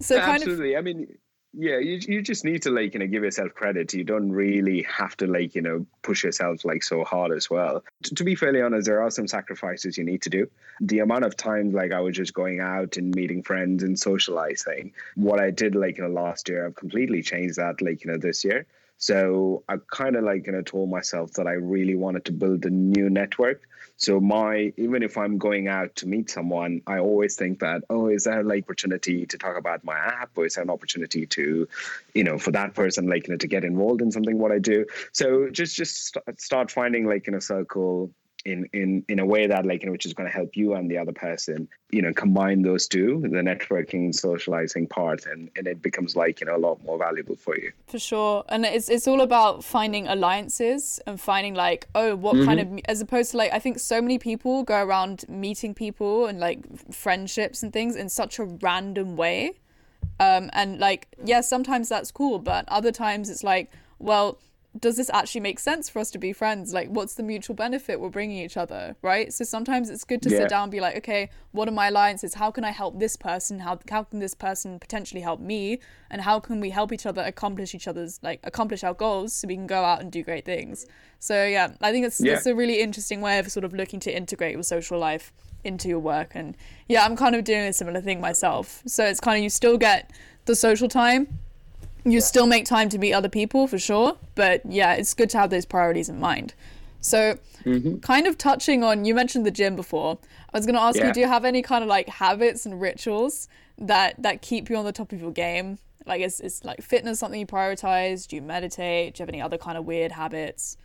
So 0.00 0.18
kind 0.18 0.42
of 0.42 0.48
Absolutely. 0.48 0.76
I 0.76 0.80
mean, 0.80 1.18
yeah, 1.52 1.78
you 1.78 1.98
you 2.06 2.22
just 2.22 2.44
need 2.44 2.62
to 2.62 2.70
like 2.70 2.94
you 2.94 3.00
know 3.00 3.06
give 3.06 3.24
yourself 3.24 3.54
credit. 3.54 3.92
You 3.92 4.04
don't 4.04 4.30
really 4.30 4.82
have 4.82 5.16
to 5.16 5.26
like 5.26 5.54
you 5.54 5.62
know 5.62 5.84
push 6.02 6.22
yourself 6.22 6.64
like 6.64 6.84
so 6.84 7.02
hard 7.02 7.32
as 7.32 7.50
well. 7.50 7.82
T- 8.04 8.14
to 8.14 8.24
be 8.24 8.36
fairly 8.36 8.62
honest, 8.62 8.86
there 8.86 9.02
are 9.02 9.10
some 9.10 9.26
sacrifices 9.26 9.98
you 9.98 10.04
need 10.04 10.22
to 10.22 10.30
do. 10.30 10.48
The 10.80 11.00
amount 11.00 11.24
of 11.24 11.36
times 11.36 11.74
like 11.74 11.92
I 11.92 12.00
was 12.00 12.14
just 12.14 12.34
going 12.34 12.60
out 12.60 12.96
and 12.96 13.14
meeting 13.14 13.42
friends 13.42 13.82
and 13.82 13.98
socializing, 13.98 14.92
what 15.16 15.40
I 15.40 15.50
did 15.50 15.74
like 15.74 15.98
you 15.98 16.04
know 16.04 16.10
last 16.10 16.48
year, 16.48 16.66
I've 16.66 16.76
completely 16.76 17.20
changed 17.22 17.56
that 17.56 17.82
like 17.82 18.04
you 18.04 18.12
know 18.12 18.18
this 18.18 18.44
year. 18.44 18.66
So 18.98 19.64
I 19.68 19.76
kind 19.90 20.14
of 20.14 20.22
like 20.22 20.46
you 20.46 20.52
know 20.52 20.62
told 20.62 20.88
myself 20.88 21.32
that 21.32 21.48
I 21.48 21.54
really 21.54 21.96
wanted 21.96 22.26
to 22.26 22.32
build 22.32 22.64
a 22.64 22.70
new 22.70 23.10
network. 23.10 23.62
So 24.00 24.18
my 24.18 24.72
even 24.78 25.02
if 25.02 25.18
I'm 25.18 25.36
going 25.36 25.68
out 25.68 25.94
to 25.96 26.08
meet 26.08 26.30
someone, 26.30 26.80
I 26.86 26.98
always 26.98 27.36
think 27.36 27.60
that 27.60 27.84
oh, 27.90 28.08
is 28.08 28.24
there 28.24 28.42
like 28.42 28.64
opportunity 28.64 29.26
to 29.26 29.38
talk 29.38 29.58
about 29.58 29.84
my 29.84 29.98
app, 29.98 30.30
or 30.36 30.46
is 30.46 30.54
there 30.54 30.64
an 30.64 30.70
opportunity 30.70 31.26
to, 31.26 31.68
you 32.14 32.24
know, 32.24 32.38
for 32.38 32.50
that 32.52 32.74
person 32.74 33.06
like 33.08 33.28
you 33.28 33.34
know 33.34 33.38
to 33.38 33.46
get 33.46 33.62
involved 33.62 34.00
in 34.00 34.10
something 34.10 34.38
what 34.38 34.52
I 34.52 34.58
do. 34.58 34.86
So 35.12 35.50
just 35.50 35.76
just 35.76 36.14
st- 36.14 36.40
start 36.40 36.70
finding 36.70 37.06
like 37.06 37.28
in 37.28 37.34
a 37.34 37.40
circle 37.42 38.10
in 38.44 38.68
in 38.72 39.04
in 39.08 39.18
a 39.18 39.26
way 39.26 39.46
that 39.46 39.66
like 39.66 39.82
you 39.82 39.86
know 39.86 39.92
which 39.92 40.06
is 40.06 40.14
going 40.14 40.28
to 40.28 40.34
help 40.34 40.56
you 40.56 40.74
and 40.74 40.90
the 40.90 40.96
other 40.96 41.12
person 41.12 41.68
you 41.90 42.00
know 42.00 42.12
combine 42.12 42.62
those 42.62 42.88
two 42.88 43.20
the 43.22 43.28
networking 43.28 44.14
socializing 44.14 44.86
part 44.86 45.26
and 45.26 45.50
and 45.56 45.66
it 45.66 45.82
becomes 45.82 46.16
like 46.16 46.40
you 46.40 46.46
know 46.46 46.56
a 46.56 46.58
lot 46.58 46.82
more 46.84 46.98
valuable 46.98 47.36
for 47.36 47.56
you. 47.56 47.72
For 47.86 47.98
sure, 47.98 48.44
and 48.48 48.64
it's 48.64 48.88
it's 48.88 49.06
all 49.06 49.20
about 49.20 49.62
finding 49.62 50.08
alliances 50.08 51.00
and 51.06 51.20
finding 51.20 51.54
like 51.54 51.86
oh 51.94 52.16
what 52.16 52.36
kind 52.44 52.60
of 52.60 52.80
as 52.86 53.00
opposed 53.00 53.32
to 53.32 53.36
like 53.36 53.52
I 53.52 53.58
think 53.58 53.78
so 53.78 54.00
many 54.00 54.18
people 54.18 54.62
go 54.62 54.82
around 54.82 55.24
meeting 55.28 55.74
people 55.74 56.26
and 56.26 56.40
like 56.40 56.64
friendships 56.92 57.62
and 57.62 57.72
things 57.72 57.96
in 57.96 58.08
such 58.08 58.38
a 58.38 58.44
random 58.44 59.16
way, 59.16 59.58
um 60.18 60.50
and 60.52 60.78
like 60.78 61.08
yeah 61.24 61.42
sometimes 61.42 61.88
that's 61.88 62.10
cool 62.10 62.38
but 62.38 62.64
other 62.68 62.92
times 62.92 63.28
it's 63.28 63.44
like 63.44 63.70
well 63.98 64.38
does 64.78 64.96
this 64.96 65.10
actually 65.12 65.40
make 65.40 65.58
sense 65.58 65.88
for 65.88 65.98
us 65.98 66.12
to 66.12 66.18
be 66.18 66.32
friends 66.32 66.72
like 66.72 66.88
what's 66.88 67.14
the 67.14 67.22
mutual 67.24 67.56
benefit 67.56 67.98
we're 68.00 68.08
bringing 68.08 68.38
each 68.38 68.56
other 68.56 68.94
right 69.02 69.32
so 69.32 69.42
sometimes 69.44 69.90
it's 69.90 70.04
good 70.04 70.22
to 70.22 70.30
Yeah. 70.30 70.38
sit 70.38 70.48
down 70.48 70.62
and 70.64 70.70
be 70.72 70.78
like 70.80 70.96
okay 70.98 71.28
what 71.50 71.66
are 71.66 71.72
my 71.72 71.88
alliances 71.88 72.34
how 72.34 72.52
can 72.52 72.62
i 72.64 72.70
help 72.70 73.00
this 73.00 73.16
person 73.16 73.58
how, 73.58 73.80
how 73.90 74.04
can 74.04 74.20
this 74.20 74.32
person 74.34 74.78
potentially 74.78 75.22
help 75.22 75.40
me 75.40 75.80
and 76.08 76.22
how 76.22 76.38
can 76.38 76.60
we 76.60 76.70
help 76.70 76.92
each 76.92 77.04
other 77.04 77.22
accomplish 77.22 77.74
each 77.74 77.88
other's 77.88 78.20
like 78.22 78.38
accomplish 78.44 78.84
our 78.84 78.94
goals 78.94 79.32
so 79.32 79.48
we 79.48 79.56
can 79.56 79.66
go 79.66 79.82
out 79.82 80.00
and 80.00 80.12
do 80.12 80.22
great 80.22 80.44
things 80.44 80.86
so 81.18 81.44
yeah 81.44 81.72
i 81.80 81.90
think 81.90 82.06
it's 82.06 82.20
Yeah. 82.20 82.34
it's 82.34 82.46
a 82.46 82.54
really 82.54 82.80
interesting 82.80 83.20
way 83.20 83.40
of 83.40 83.50
sort 83.50 83.64
of 83.64 83.72
looking 83.74 83.98
to 84.00 84.16
integrate 84.16 84.56
with 84.56 84.66
social 84.66 84.98
life 84.98 85.32
into 85.62 85.88
your 85.88 85.98
work. 85.98 86.32
And 86.34 86.56
yeah, 86.88 87.04
I'm 87.04 87.16
kind 87.16 87.34
of 87.34 87.44
doing 87.44 87.60
a 87.60 87.72
similar 87.74 88.00
thing 88.00 88.18
myself. 88.18 88.82
So 88.86 89.04
it's 89.04 89.20
kind 89.20 89.36
of 89.36 89.42
you 89.44 89.50
still 89.50 89.76
get 89.76 90.10
the 90.46 90.54
social 90.56 90.88
time, 90.88 91.38
you 92.04 92.12
yeah. 92.12 92.20
still 92.20 92.46
make 92.46 92.64
time 92.64 92.88
to 92.90 92.98
meet 92.98 93.12
other 93.12 93.28
people 93.28 93.66
for 93.66 93.78
sure. 93.78 94.16
But 94.34 94.62
yeah, 94.64 94.94
it's 94.94 95.14
good 95.14 95.30
to 95.30 95.38
have 95.38 95.50
those 95.50 95.64
priorities 95.64 96.08
in 96.08 96.20
mind. 96.20 96.54
So, 97.00 97.38
mm-hmm. 97.64 97.98
kind 97.98 98.26
of 98.26 98.36
touching 98.36 98.84
on, 98.84 99.04
you 99.04 99.14
mentioned 99.14 99.46
the 99.46 99.50
gym 99.50 99.74
before. 99.74 100.18
I 100.52 100.58
was 100.58 100.66
going 100.66 100.74
to 100.74 100.82
ask 100.82 100.98
yeah. 100.98 101.08
you, 101.08 101.14
do 101.14 101.20
you 101.20 101.28
have 101.28 101.44
any 101.44 101.62
kind 101.62 101.82
of 101.82 101.88
like 101.88 102.08
habits 102.08 102.66
and 102.66 102.80
rituals 102.80 103.48
that 103.78 104.22
that 104.22 104.42
keep 104.42 104.68
you 104.68 104.76
on 104.76 104.84
the 104.84 104.92
top 104.92 105.12
of 105.12 105.20
your 105.20 105.32
game? 105.32 105.78
Like, 106.06 106.20
is 106.20 106.40
is 106.40 106.64
like 106.64 106.82
fitness 106.82 107.18
something 107.18 107.40
you 107.40 107.46
prioritize? 107.46 108.26
Do 108.26 108.36
you 108.36 108.42
meditate? 108.42 109.14
Do 109.14 109.20
you 109.20 109.22
have 109.22 109.28
any 109.30 109.40
other 109.40 109.58
kind 109.58 109.78
of 109.78 109.86
weird 109.86 110.12
habits? 110.12 110.76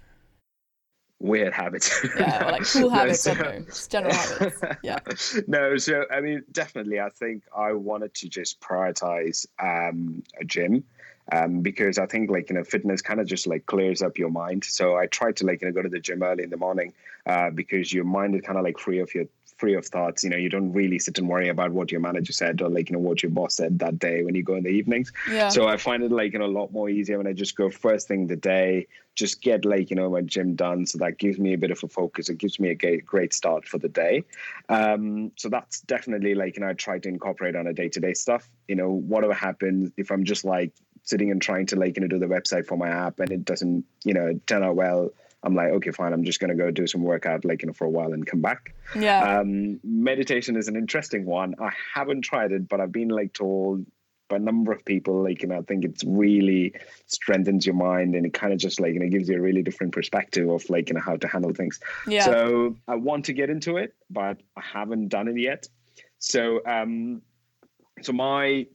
Weird 1.19 1.53
habits. 1.53 2.05
yeah, 2.17 2.49
like 2.51 2.63
cool 2.65 2.89
habits. 2.89 3.25
no, 3.25 3.33
so, 3.33 3.59
just 3.65 3.91
general 3.91 4.13
habits. 4.13 4.61
Yeah. 4.83 4.99
No, 5.47 5.77
so 5.77 6.05
I 6.11 6.21
mean, 6.21 6.43
definitely, 6.51 6.99
I 6.99 7.09
think 7.09 7.43
I 7.55 7.73
wanted 7.73 8.13
to 8.15 8.29
just 8.29 8.59
prioritize 8.61 9.45
um, 9.59 10.23
a 10.39 10.45
gym 10.45 10.83
um, 11.31 11.61
because 11.61 11.97
I 11.97 12.05
think 12.05 12.29
like 12.29 12.49
you 12.49 12.55
know 12.55 12.63
fitness 12.63 13.01
kind 13.01 13.19
of 13.19 13.27
just 13.27 13.47
like 13.47 13.65
clears 13.65 14.01
up 14.01 14.17
your 14.17 14.29
mind. 14.29 14.63
So 14.63 14.95
I 14.95 15.07
try 15.07 15.31
to 15.33 15.45
like 15.45 15.61
you 15.61 15.67
know 15.67 15.73
go 15.73 15.81
to 15.81 15.89
the 15.89 15.99
gym 15.99 16.23
early 16.23 16.43
in 16.43 16.49
the 16.49 16.57
morning 16.57 16.93
uh, 17.25 17.49
because 17.49 17.91
your 17.91 18.05
mind 18.05 18.35
is 18.35 18.41
kind 18.41 18.57
of 18.57 18.63
like 18.63 18.77
free 18.77 18.99
of 18.99 19.13
your 19.13 19.25
free 19.57 19.75
of 19.75 19.85
thoughts. 19.85 20.23
You 20.23 20.29
know, 20.29 20.37
you 20.37 20.49
don't 20.49 20.73
really 20.73 20.99
sit 20.99 21.17
and 21.17 21.27
worry 21.27 21.49
about 21.49 21.71
what 21.71 21.91
your 21.91 22.01
manager 22.01 22.33
said 22.33 22.61
or 22.61 22.69
like 22.69 22.89
you 22.89 22.93
know 22.93 22.99
what 22.99 23.23
your 23.23 23.31
boss 23.31 23.55
said 23.55 23.79
that 23.79 23.99
day 23.99 24.23
when 24.23 24.35
you 24.35 24.43
go 24.43 24.55
in 24.55 24.63
the 24.63 24.69
evenings. 24.69 25.11
Yeah. 25.31 25.49
So 25.49 25.67
I 25.67 25.77
find 25.77 26.03
it 26.03 26.11
like 26.11 26.33
you 26.33 26.39
know 26.39 26.45
a 26.45 26.47
lot 26.47 26.71
more 26.71 26.89
easier 26.89 27.17
when 27.17 27.27
I 27.27 27.33
just 27.33 27.55
go 27.55 27.69
first 27.69 28.07
thing 28.07 28.27
the 28.27 28.35
day, 28.35 28.87
just 29.15 29.41
get 29.41 29.65
like 29.65 29.89
you 29.89 29.95
know 29.95 30.09
my 30.09 30.21
gym 30.21 30.55
done. 30.55 30.85
So 30.85 30.97
that 30.99 31.17
gives 31.17 31.39
me 31.39 31.53
a 31.53 31.57
bit 31.57 31.71
of 31.71 31.83
a 31.83 31.87
focus. 31.87 32.29
It 32.29 32.37
gives 32.37 32.59
me 32.59 32.69
a 32.69 33.01
great 33.01 33.33
start 33.33 33.65
for 33.65 33.77
the 33.77 33.89
day. 33.89 34.23
Um, 34.69 35.31
so 35.37 35.49
that's 35.49 35.81
definitely 35.81 36.35
like 36.35 36.55
you 36.55 36.61
know 36.61 36.69
I 36.69 36.73
try 36.73 36.99
to 36.99 37.09
incorporate 37.09 37.55
on 37.55 37.67
a 37.67 37.73
day 37.73 37.89
to 37.89 37.99
day 37.99 38.13
stuff. 38.13 38.47
You 38.67 38.75
know, 38.75 38.91
whatever 38.91 39.33
happens 39.33 39.91
if 39.97 40.11
I'm 40.11 40.23
just 40.23 40.45
like 40.45 40.73
sitting 41.05 41.31
and 41.31 41.41
trying 41.41 41.65
to 41.67 41.75
like 41.77 41.95
you 41.95 42.01
know 42.01 42.07
do 42.07 42.19
the 42.19 42.25
website 42.25 42.65
for 42.65 42.77
my 42.77 42.89
app 42.89 43.19
and 43.19 43.31
it 43.31 43.45
doesn't 43.45 43.85
you 44.03 44.13
know 44.13 44.37
turn 44.47 44.63
out 44.63 44.75
well 44.75 45.09
i'm 45.43 45.55
like 45.55 45.71
okay 45.71 45.91
fine 45.91 46.11
i'm 46.11 46.25
just 46.25 46.39
going 46.39 46.49
to 46.49 46.55
go 46.55 46.71
do 46.71 46.85
some 46.85 47.03
workout 47.03 47.45
like 47.45 47.61
you 47.61 47.67
know 47.67 47.73
for 47.73 47.85
a 47.85 47.89
while 47.89 48.11
and 48.11 48.27
come 48.27 48.41
back. 48.41 48.73
Yeah. 48.95 49.39
Um 49.39 49.79
meditation 49.83 50.57
is 50.57 50.67
an 50.67 50.75
interesting 50.75 51.25
one. 51.25 51.55
I 51.59 51.71
haven't 51.93 52.21
tried 52.21 52.51
it 52.51 52.67
but 52.67 52.81
i've 52.81 52.91
been 52.91 53.09
like 53.09 53.33
told 53.33 53.85
by 54.27 54.37
a 54.37 54.39
number 54.39 54.71
of 54.71 54.83
people 54.85 55.21
like 55.21 55.43
you 55.43 55.47
know 55.47 55.59
i 55.59 55.61
think 55.61 55.85
it's 55.85 56.03
really 56.03 56.73
strengthens 57.05 57.63
your 57.63 57.75
mind 57.75 58.15
and 58.15 58.25
it 58.25 58.33
kind 58.33 58.51
of 58.51 58.57
just 58.57 58.79
like 58.79 58.93
you 58.93 58.99
know 58.99 59.07
gives 59.07 59.29
you 59.29 59.37
a 59.37 59.41
really 59.41 59.61
different 59.61 59.93
perspective 59.93 60.49
of 60.49 60.67
like 60.67 60.89
you 60.89 60.95
know 60.95 61.01
how 61.01 61.15
to 61.15 61.27
handle 61.27 61.53
things. 61.53 61.79
Yeah. 62.07 62.25
So 62.25 62.75
i 62.87 62.95
want 62.95 63.25
to 63.25 63.33
get 63.33 63.51
into 63.51 63.77
it 63.77 63.93
but 64.09 64.41
i 64.57 64.61
haven't 64.61 65.09
done 65.09 65.27
it 65.27 65.37
yet. 65.37 65.67
So 66.17 66.61
um 66.65 67.21
so 68.01 68.13
my 68.13 68.65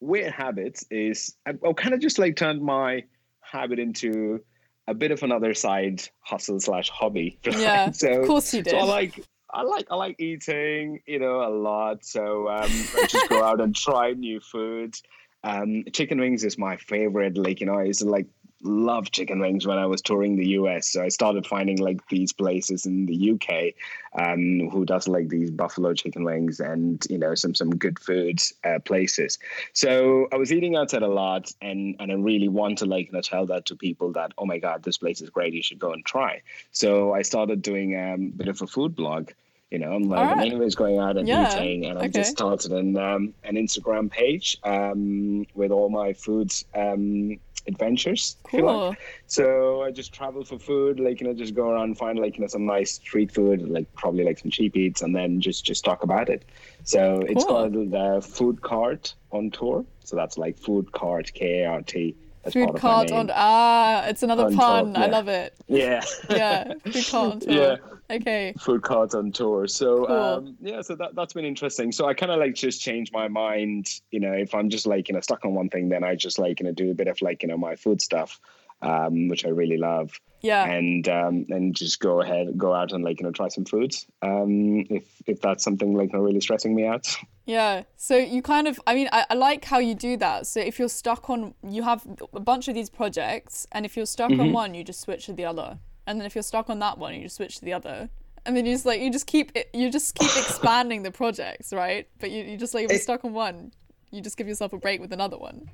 weird 0.00 0.32
habits 0.32 0.84
is 0.90 1.36
I, 1.46 1.50
I 1.50 1.72
kind 1.74 1.94
of 1.94 2.00
just 2.00 2.18
like 2.18 2.36
turned 2.36 2.62
my 2.62 3.04
habit 3.40 3.78
into 3.78 4.40
a 4.86 4.94
bit 4.94 5.10
of 5.10 5.22
another 5.22 5.54
side 5.54 6.02
hustle 6.20 6.60
slash 6.60 6.90
hobby. 6.90 7.38
Yeah, 7.44 7.90
so, 7.92 8.20
of 8.20 8.26
course 8.26 8.52
you 8.54 8.62
did. 8.62 8.70
So 8.70 8.78
I 8.78 8.82
like 8.84 9.24
I 9.52 9.62
like 9.62 9.86
I 9.90 9.96
like 9.96 10.16
eating, 10.18 11.00
you 11.06 11.18
know, 11.18 11.42
a 11.42 11.50
lot. 11.50 12.04
So 12.04 12.48
um, 12.48 12.70
I 12.96 13.06
just 13.08 13.28
go 13.28 13.42
out 13.42 13.60
and 13.60 13.74
try 13.74 14.12
new 14.12 14.40
foods. 14.40 15.02
Um, 15.42 15.84
chicken 15.92 16.20
wings 16.20 16.44
is 16.44 16.58
my 16.58 16.76
favorite. 16.76 17.36
Like 17.36 17.60
you 17.60 17.66
know, 17.66 17.78
it's 17.78 18.02
like 18.02 18.26
loved 18.62 19.12
chicken 19.12 19.40
wings 19.40 19.66
when 19.66 19.78
I 19.78 19.86
was 19.86 20.02
touring 20.02 20.36
the 20.36 20.48
US. 20.48 20.88
So 20.88 21.02
I 21.02 21.08
started 21.08 21.46
finding 21.46 21.78
like 21.78 22.06
these 22.08 22.32
places 22.32 22.86
in 22.86 23.06
the 23.06 23.32
UK 23.32 23.74
um, 24.12 24.68
who 24.68 24.84
does 24.84 25.08
like 25.08 25.28
these 25.28 25.50
buffalo 25.50 25.94
chicken 25.94 26.24
wings 26.24 26.60
and 26.60 27.04
you 27.08 27.18
know 27.18 27.34
some 27.34 27.54
some 27.54 27.70
good 27.70 27.98
food 27.98 28.40
uh, 28.64 28.78
places. 28.80 29.38
So 29.72 30.28
I 30.32 30.36
was 30.36 30.52
eating 30.52 30.76
outside 30.76 31.02
a 31.02 31.08
lot, 31.08 31.52
and 31.60 31.96
and 31.98 32.12
I 32.12 32.14
really 32.14 32.48
want 32.48 32.78
to 32.78 32.86
like 32.86 33.06
you 33.06 33.12
know, 33.12 33.20
tell 33.20 33.46
that 33.46 33.66
to 33.66 33.76
people 33.76 34.12
that 34.12 34.32
oh 34.38 34.46
my 34.46 34.58
god 34.58 34.82
this 34.82 34.98
place 34.98 35.20
is 35.20 35.30
great, 35.30 35.54
you 35.54 35.62
should 35.62 35.78
go 35.78 35.92
and 35.92 36.04
try. 36.04 36.42
So 36.72 37.14
I 37.14 37.22
started 37.22 37.62
doing 37.62 37.96
um, 37.96 38.32
a 38.34 38.36
bit 38.36 38.48
of 38.48 38.60
a 38.62 38.66
food 38.66 38.94
blog 38.94 39.30
you 39.70 39.78
know, 39.78 39.92
I'm 39.92 40.02
like, 40.02 40.36
right. 40.36 40.46
anyways 40.46 40.74
going 40.74 40.98
out 40.98 41.16
and 41.16 41.28
yeah. 41.28 41.56
eating, 41.56 41.86
and 41.86 41.96
I 41.96 42.02
okay. 42.02 42.10
just 42.10 42.32
started 42.32 42.72
an 42.72 42.96
um, 42.96 43.34
an 43.44 43.54
Instagram 43.54 44.10
page 44.10 44.58
um, 44.64 45.46
with 45.54 45.70
all 45.70 45.88
my 45.88 46.12
foods 46.12 46.64
um, 46.74 47.38
adventures. 47.66 48.36
Cool. 48.44 48.90
Like. 48.90 48.98
So 49.26 49.82
I 49.82 49.90
just 49.90 50.12
travel 50.12 50.44
for 50.44 50.58
food, 50.58 51.00
like 51.00 51.20
you 51.20 51.26
know, 51.26 51.34
just 51.34 51.54
go 51.54 51.70
around 51.70 51.98
find 51.98 52.18
like 52.18 52.36
you 52.36 52.42
know 52.42 52.48
some 52.48 52.66
nice 52.66 52.92
street 52.92 53.32
food, 53.32 53.68
like 53.68 53.92
probably 53.94 54.24
like 54.24 54.38
some 54.38 54.50
cheap 54.50 54.76
eats, 54.76 55.02
and 55.02 55.14
then 55.14 55.40
just 55.40 55.64
just 55.64 55.84
talk 55.84 56.02
about 56.02 56.28
it. 56.28 56.44
So 56.84 57.18
cool. 57.18 57.26
it's 57.28 57.44
called 57.44 57.72
the 57.72 58.26
Food 58.26 58.62
Cart 58.62 59.14
on 59.32 59.50
Tour. 59.50 59.84
So 60.04 60.16
that's 60.16 60.38
like 60.38 60.58
Food 60.58 60.92
Cart 60.92 61.32
K 61.32 61.62
A 61.62 61.66
R 61.66 61.82
T 61.82 62.16
food 62.48 62.76
cart 62.76 63.12
on 63.12 63.30
ah, 63.32 64.06
it's 64.06 64.22
another 64.22 64.46
on 64.46 64.56
pun. 64.56 64.94
Yeah. 64.94 65.00
I 65.00 65.06
love 65.06 65.28
it. 65.28 65.54
Yeah. 65.68 66.02
yeah. 66.28 66.72
Food 66.84 67.06
cart 67.06 67.32
on 67.32 67.40
tour. 67.40 67.52
Yeah. 67.52 67.76
Okay. 68.16 68.54
Food 68.58 68.82
cart 68.82 69.14
on 69.14 69.32
tour. 69.32 69.66
So 69.68 70.06
cool. 70.06 70.16
um, 70.16 70.56
yeah, 70.60 70.82
so 70.82 70.94
that 70.96 71.14
that's 71.14 71.32
been 71.32 71.44
interesting. 71.44 71.92
So 71.92 72.06
I 72.06 72.14
kind 72.14 72.32
of 72.32 72.38
like 72.38 72.54
just 72.54 72.80
change 72.80 73.12
my 73.12 73.28
mind. 73.28 74.00
You 74.10 74.20
know, 74.20 74.32
if 74.32 74.54
I'm 74.54 74.70
just 74.70 74.86
like 74.86 75.08
you 75.08 75.14
know 75.14 75.20
stuck 75.20 75.44
on 75.44 75.54
one 75.54 75.68
thing, 75.68 75.88
then 75.88 76.02
I 76.02 76.14
just 76.14 76.38
like 76.38 76.60
you 76.60 76.66
know 76.66 76.72
do 76.72 76.90
a 76.90 76.94
bit 76.94 77.08
of 77.08 77.20
like 77.22 77.42
you 77.42 77.48
know 77.48 77.58
my 77.58 77.76
food 77.76 78.00
stuff, 78.00 78.40
um, 78.82 79.28
which 79.28 79.44
I 79.44 79.50
really 79.50 79.76
love. 79.76 80.18
Yeah. 80.40 80.64
And 80.64 81.06
um, 81.08 81.46
and 81.50 81.74
just 81.74 82.00
go 82.00 82.20
ahead, 82.20 82.56
go 82.56 82.74
out 82.74 82.92
and 82.92 83.04
like 83.04 83.20
you 83.20 83.26
know 83.26 83.32
try 83.32 83.48
some 83.48 83.64
foods. 83.64 84.06
Um, 84.22 84.86
if 84.88 85.04
if 85.26 85.40
that's 85.40 85.62
something 85.62 85.94
like 85.94 86.12
not 86.12 86.22
really 86.22 86.40
stressing 86.40 86.74
me 86.74 86.86
out. 86.86 87.06
Yeah. 87.46 87.84
So 87.96 88.16
you 88.16 88.42
kind 88.42 88.68
of, 88.68 88.80
I 88.86 88.94
mean, 88.94 89.08
I, 89.12 89.26
I 89.30 89.34
like 89.34 89.64
how 89.64 89.78
you 89.78 89.94
do 89.94 90.16
that. 90.18 90.46
So 90.46 90.60
if 90.60 90.78
you're 90.78 90.88
stuck 90.88 91.28
on, 91.30 91.54
you 91.66 91.82
have 91.82 92.06
a 92.32 92.40
bunch 92.40 92.68
of 92.68 92.74
these 92.74 92.90
projects, 92.90 93.66
and 93.72 93.84
if 93.84 93.96
you're 93.96 94.06
stuck 94.06 94.30
mm-hmm. 94.30 94.40
on 94.40 94.52
one, 94.52 94.74
you 94.74 94.84
just 94.84 95.00
switch 95.00 95.26
to 95.26 95.32
the 95.32 95.44
other. 95.44 95.78
And 96.06 96.20
then 96.20 96.26
if 96.26 96.34
you're 96.34 96.42
stuck 96.42 96.70
on 96.70 96.78
that 96.80 96.98
one, 96.98 97.14
you 97.14 97.22
just 97.22 97.36
switch 97.36 97.58
to 97.58 97.64
the 97.64 97.72
other. 97.72 98.10
And 98.46 98.56
then 98.56 98.66
you 98.66 98.74
just 98.74 98.86
like, 98.86 99.00
you 99.00 99.10
just 99.10 99.26
keep, 99.26 99.56
you 99.74 99.90
just 99.90 100.14
keep 100.14 100.30
expanding 100.36 101.02
the 101.02 101.10
projects, 101.10 101.72
right? 101.72 102.08
But 102.18 102.30
you, 102.30 102.44
you 102.44 102.56
just 102.56 102.74
like, 102.74 102.84
if 102.84 102.90
you're 102.90 103.00
stuck 103.00 103.24
on 103.24 103.32
one, 103.32 103.72
you 104.10 104.20
just 104.20 104.36
give 104.36 104.48
yourself 104.48 104.72
a 104.72 104.78
break 104.78 105.00
with 105.00 105.12
another 105.12 105.38
one. 105.38 105.70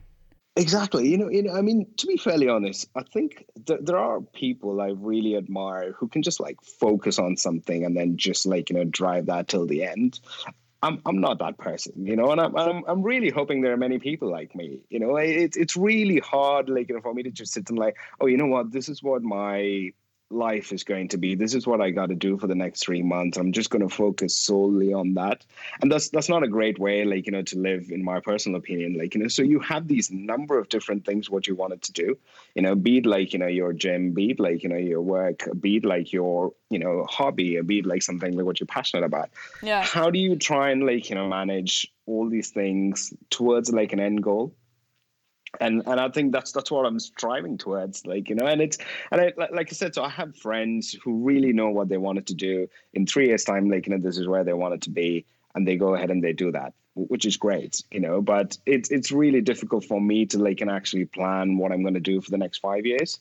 Exactly. 0.57 1.09
You 1.09 1.19
know, 1.19 1.29
you 1.29 1.43
know. 1.43 1.53
I 1.53 1.61
mean, 1.61 1.87
to 1.99 2.07
be 2.07 2.17
fairly 2.17 2.49
honest, 2.49 2.89
I 2.97 3.03
think 3.03 3.45
th- 3.67 3.81
there 3.83 3.99
are 3.99 4.23
people 4.23 4.81
I 4.81 4.93
really 4.97 5.37
admire 5.37 5.93
who 5.93 6.09
can 6.09 6.23
just 6.23 6.41
like 6.41 6.63
focus 6.63 7.19
on 7.19 7.37
something 7.37 7.85
and 7.85 7.95
then 7.95 8.17
just 8.17 8.47
like 8.47 8.71
you 8.71 8.77
know 8.77 8.85
drive 8.85 9.27
that 9.27 9.49
till 9.49 9.67
the 9.67 9.85
end. 9.85 10.19
I'm 10.83 11.01
I'm 11.07 11.21
not 11.21 11.39
that 11.39 11.59
person, 11.59 12.07
you 12.07 12.17
know, 12.17 12.31
and 12.33 12.41
I'm 12.41 12.57
I'm 12.57 12.85
I'm 12.87 13.03
really 13.03 13.31
hoping 13.31 13.63
there 13.63 13.73
are 13.73 13.79
many 13.79 13.99
people 13.99 14.31
like 14.31 14.55
me. 14.55 14.81
You 14.91 15.01
know, 15.01 15.17
it's 15.17 15.57
it's 15.57 15.77
really 15.77 16.19
hard, 16.19 16.69
like 16.69 16.89
you 16.89 16.95
know, 16.95 17.01
for 17.01 17.15
me 17.15 17.23
to 17.23 17.31
just 17.31 17.53
sit 17.53 17.69
and 17.71 17.79
like, 17.79 17.97
oh, 18.21 18.27
you 18.27 18.37
know 18.37 18.47
what, 18.47 18.73
this 18.73 18.89
is 18.89 19.03
what 19.03 19.23
my 19.23 19.93
life 20.31 20.73
is 20.73 20.83
going 20.83 21.09
to 21.09 21.19
be. 21.19 21.35
This 21.35 21.55
is 21.55 21.67
what 21.67 21.81
i 21.81 21.91
got 21.91 22.09
to 22.09 22.15
do 22.15 22.39
for 22.39 22.47
the 22.47 22.55
next 22.55 22.81
three 22.81 23.03
months. 23.03 23.39
I'm 23.39 23.53
just 23.53 23.71
going 23.71 23.87
to 23.87 23.95
focus 23.95 24.37
solely 24.37 24.93
on 24.93 25.15
that. 25.15 25.45
And 25.81 25.91
that's 25.91 26.09
that's 26.11 26.29
not 26.29 26.43
a 26.43 26.49
great 26.49 26.79
way 26.79 27.05
like 27.05 27.27
you 27.27 27.33
know 27.33 27.43
to 27.43 27.59
live 27.59 27.91
in 27.91 28.05
my 28.05 28.21
personal 28.21 28.59
opinion 28.59 28.99
like 28.99 29.15
you 29.15 29.21
know 29.21 29.29
so 29.29 29.43
you 29.43 29.61
have 29.61 29.89
these 29.89 30.11
number 30.11 30.59
of 30.59 30.69
different 30.69 31.05
things 31.05 31.31
what 31.31 31.47
you 31.47 31.55
wanted 31.55 31.83
to 31.83 31.93
do 31.93 32.19
you 32.55 32.63
know 32.63 32.75
be 32.75 32.99
it 32.99 33.07
like 33.07 33.33
you 33.33 33.39
know 33.39 33.47
your 33.47 33.73
gym 33.73 34.13
be 34.13 34.31
it 34.31 34.41
like 34.41 34.63
you 34.63 34.69
know 34.69 34.77
your 34.77 35.01
work 35.01 35.49
be 35.61 35.77
it 35.77 35.85
like 35.85 36.13
your 36.13 36.53
you 36.71 36.79
know 36.79 37.05
hobby 37.09 37.61
be 37.63 37.79
it 37.81 37.87
like 37.87 38.03
something 38.03 38.37
like 38.37 38.45
what 38.45 38.61
you're 38.61 38.67
passionate 38.67 39.05
about. 39.05 39.31
Yeah. 39.63 39.83
How 39.83 40.11
do 40.11 40.19
you 40.19 40.37
try 40.37 40.71
and 40.71 40.85
like 40.85 41.09
you 41.09 41.17
know 41.17 41.29
manage 41.29 41.93
all 42.07 42.29
these 42.29 42.51
things 42.51 43.13
towards 43.31 43.73
like 43.73 43.93
an 43.93 44.01
end 44.01 44.23
goal 44.23 44.55
and 45.61 45.83
and 45.87 46.01
I 46.01 46.09
think 46.09 46.33
that's 46.33 46.53
that's 46.53 46.71
what 46.71 46.87
I'm 46.87 46.99
striving 47.01 47.59
towards. 47.59 48.07
Like 48.07 48.29
you 48.29 48.35
know, 48.35 48.47
and 48.47 48.61
it's 48.61 48.79
and 49.11 49.21
I, 49.21 49.33
like 49.37 49.69
I 49.71 49.73
said, 49.73 49.95
so 49.95 50.03
I 50.03 50.09
have 50.09 50.37
friends 50.37 50.97
who 51.03 51.25
really 51.25 51.53
know 51.53 51.71
what 51.71 51.89
they 51.89 51.99
wanted 51.99 52.27
to 52.29 52.35
do. 52.35 52.69
In 52.95 53.07
three 53.07 53.29
years' 53.29 53.45
time, 53.45 53.71
like 53.71 53.87
you 53.87 53.95
know, 53.95 54.03
this 54.03 54.19
is 54.19 54.29
where 54.29 54.45
they 54.45 54.53
wanted 54.53 54.83
to 54.83 54.91
be, 54.91 55.25
and 55.55 55.67
they 55.67 55.77
go 55.77 55.95
ahead 55.95 56.11
and 56.11 56.23
they 56.23 56.33
do 56.33 56.53
that, 56.53 56.73
which 56.95 57.25
is 57.25 57.37
great. 57.37 57.83
You 57.91 58.01
know, 58.01 58.21
but 58.21 58.57
it's 58.67 58.91
it's 58.91 59.13
really 59.13 59.41
difficult 59.41 59.85
for 59.85 60.01
me 60.01 60.27
to 60.27 60.39
like 60.39 60.61
and 60.61 60.71
actually 60.71 61.07
plan 61.07 61.59
what 61.59 61.73
I'm 61.73 61.83
going 61.83 61.95
to 61.95 62.01
do 62.01 62.21
for 62.21 62.31
the 62.31 62.39
next 62.39 62.59
five 62.59 62.87
years. 62.87 63.19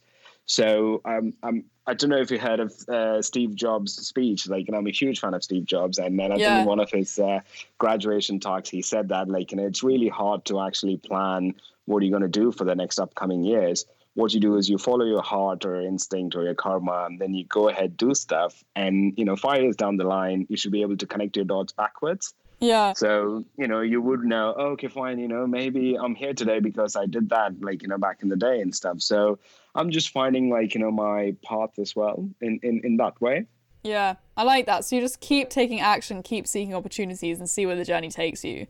So 0.47 1.01
um, 1.05 1.33
I'm 1.41 1.65
I 1.87 1.93
don't 1.93 2.09
know 2.09 2.17
if 2.17 2.31
you 2.31 2.39
heard 2.39 2.59
of 2.59 2.73
uh, 2.89 3.21
Steve 3.21 3.55
Jobs' 3.55 3.93
speech. 3.93 4.47
Like, 4.47 4.67
know, 4.69 4.77
I'm 4.77 4.87
a 4.87 4.91
huge 4.91 5.19
fan 5.19 5.35
of 5.35 5.43
Steve 5.43 5.65
Jobs, 5.65 5.99
and 5.99 6.17
then 6.17 6.31
I 6.31 6.35
yeah. 6.35 6.49
think 6.49 6.61
in 6.61 6.65
one 6.65 6.79
of 6.79 6.89
his 6.89 7.19
uh, 7.19 7.41
graduation 7.77 8.39
talks, 8.39 8.69
he 8.69 8.81
said 8.81 9.09
that 9.09 9.27
like, 9.27 9.51
you 9.51 9.57
know, 9.57 9.67
it's 9.67 9.83
really 9.83 10.09
hard 10.09 10.45
to 10.45 10.61
actually 10.61 10.97
plan 10.97 11.53
what 11.85 12.01
are 12.01 12.05
you 12.05 12.11
going 12.11 12.23
to 12.23 12.27
do 12.27 12.51
for 12.51 12.63
the 12.63 12.75
next 12.75 12.99
upcoming 12.99 13.43
years? 13.43 13.85
What 14.15 14.33
you 14.33 14.39
do 14.39 14.55
is 14.55 14.69
you 14.69 14.77
follow 14.77 15.05
your 15.05 15.21
heart 15.21 15.65
or 15.65 15.81
instinct 15.81 16.35
or 16.35 16.43
your 16.43 16.55
karma 16.55 17.05
and 17.05 17.19
then 17.19 17.33
you 17.33 17.45
go 17.45 17.67
ahead 17.69 17.97
do 17.97 18.15
stuff. 18.15 18.63
And 18.75 19.13
you 19.17 19.25
know 19.25 19.35
five 19.35 19.61
years 19.61 19.75
down 19.75 19.97
the 19.97 20.05
line 20.05 20.47
you 20.49 20.57
should 20.57 20.71
be 20.71 20.81
able 20.81 20.97
to 20.97 21.05
connect 21.05 21.35
your 21.35 21.45
dots 21.45 21.73
backwards. 21.73 22.33
Yeah. 22.59 22.93
So 22.93 23.43
you 23.57 23.67
know 23.67 23.81
you 23.81 24.01
would 24.01 24.23
know 24.23 24.53
oh, 24.57 24.67
okay 24.67 24.87
fine 24.87 25.19
you 25.19 25.27
know 25.27 25.45
maybe 25.45 25.95
i'm 25.95 26.15
here 26.15 26.33
today 26.33 26.59
because 26.61 26.95
i 26.95 27.05
did 27.05 27.29
that 27.29 27.61
like 27.61 27.81
you 27.81 27.89
know 27.89 27.97
back 27.97 28.23
in 28.23 28.29
the 28.29 28.37
day 28.37 28.61
and 28.61 28.73
stuff. 28.73 29.01
So 29.01 29.39
i'm 29.75 29.91
just 29.91 30.09
finding 30.09 30.49
like 30.49 30.73
you 30.73 30.79
know 30.79 30.91
my 30.91 31.35
path 31.43 31.77
as 31.77 31.95
well 31.95 32.29
in 32.41 32.59
in, 32.63 32.81
in 32.83 32.97
that 32.97 33.19
way. 33.19 33.45
Yeah, 33.85 34.15
I 34.35 34.41
like 34.41 34.65
that. 34.65 34.83
So 34.83 34.95
you 34.95 35.01
just 35.01 35.19
keep 35.19 35.51
taking 35.51 35.79
action, 35.79 36.23
keep 36.23 36.47
seeking 36.47 36.73
opportunities, 36.73 37.37
and 37.37 37.47
see 37.47 37.67
where 37.67 37.75
the 37.75 37.85
journey 37.85 38.09
takes 38.09 38.43
you. 38.43 38.65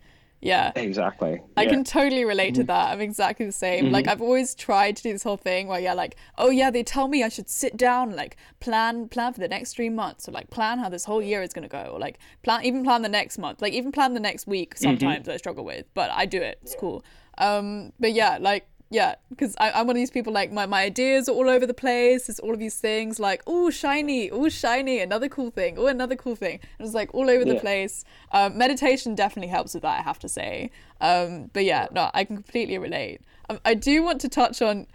Yeah. 0.45 0.71
Exactly. 0.75 1.41
I 1.57 1.63
yeah. 1.63 1.69
can 1.69 1.83
totally 1.83 2.23
relate 2.23 2.53
to 2.55 2.61
mm-hmm. 2.61 2.67
that. 2.67 2.91
I'm 2.91 3.01
exactly 3.01 3.45
the 3.45 3.51
same. 3.51 3.91
Like 3.91 4.05
mm-hmm. 4.05 4.11
I've 4.11 4.21
always 4.21 4.53
tried 4.53 4.95
to 4.97 5.03
do 5.03 5.11
this 5.11 5.23
whole 5.23 5.37
thing 5.37 5.67
where 5.67 5.79
yeah, 5.79 5.93
like, 5.93 6.17
oh 6.37 6.51
yeah, 6.51 6.69
they 6.69 6.83
tell 6.83 7.07
me 7.07 7.23
I 7.23 7.29
should 7.29 7.49
sit 7.49 7.75
down, 7.77 8.15
like 8.15 8.37
plan 8.59 9.09
plan 9.09 9.33
for 9.33 9.39
the 9.39 9.47
next 9.47 9.73
three 9.73 9.89
months, 9.89 10.29
or 10.29 10.31
like 10.31 10.51
plan 10.51 10.77
how 10.79 10.89
this 10.89 11.05
whole 11.05 11.21
year 11.21 11.41
is 11.41 11.51
gonna 11.51 11.67
go, 11.67 11.89
or 11.93 11.99
like 11.99 12.19
plan 12.43 12.63
even 12.63 12.83
plan 12.83 13.01
the 13.01 13.09
next 13.09 13.37
month, 13.39 13.61
like 13.61 13.73
even 13.73 13.91
plan 13.91 14.13
the 14.13 14.19
next 14.19 14.45
week. 14.45 14.75
Mm-hmm. 14.75 14.83
Sometimes 14.83 15.27
I 15.27 15.37
struggle 15.37 15.65
with, 15.65 15.85
but 15.95 16.11
I 16.11 16.25
do 16.27 16.41
it. 16.41 16.59
It's 16.61 16.75
cool. 16.75 17.03
Um, 17.39 17.91
but 17.99 18.13
yeah, 18.13 18.37
like 18.39 18.67
yeah, 18.95 19.15
because 19.29 19.55
I'm 19.59 19.87
one 19.87 19.95
of 19.97 20.01
these 20.03 20.09
people 20.17 20.31
like 20.31 20.51
my, 20.51 20.65
my 20.65 20.83
ideas 20.83 21.27
are 21.29 21.33
all 21.33 21.49
over 21.49 21.65
the 21.65 21.73
place. 21.73 22.27
There's 22.27 22.39
all 22.39 22.53
of 22.53 22.59
these 22.59 22.75
things 22.89 23.19
like 23.19 23.41
oh 23.45 23.69
shiny, 23.69 24.31
oh 24.31 24.47
shiny, 24.49 24.99
another 24.99 25.27
cool 25.27 25.51
thing, 25.51 25.77
oh 25.77 25.87
another 25.87 26.15
cool 26.15 26.35
thing. 26.35 26.59
And 26.77 26.85
it's 26.85 26.95
like 26.95 27.13
all 27.13 27.29
over 27.29 27.43
the 27.45 27.59
place. 27.59 28.05
Um, 28.31 28.57
meditation 28.57 29.13
definitely 29.15 29.49
helps 29.57 29.73
with 29.73 29.83
that, 29.83 29.99
I 29.99 30.03
have 30.03 30.19
to 30.19 30.29
say. 30.29 30.71
Um, 31.01 31.49
but 31.53 31.65
yeah, 31.65 31.87
no, 31.91 32.09
I 32.13 32.23
can 32.23 32.35
completely 32.37 32.77
relate. 32.77 33.19
Um, 33.49 33.59
I 33.65 33.73
do 33.73 34.01
want 34.01 34.21
to 34.21 34.29
touch 34.29 34.61
on 34.61 34.87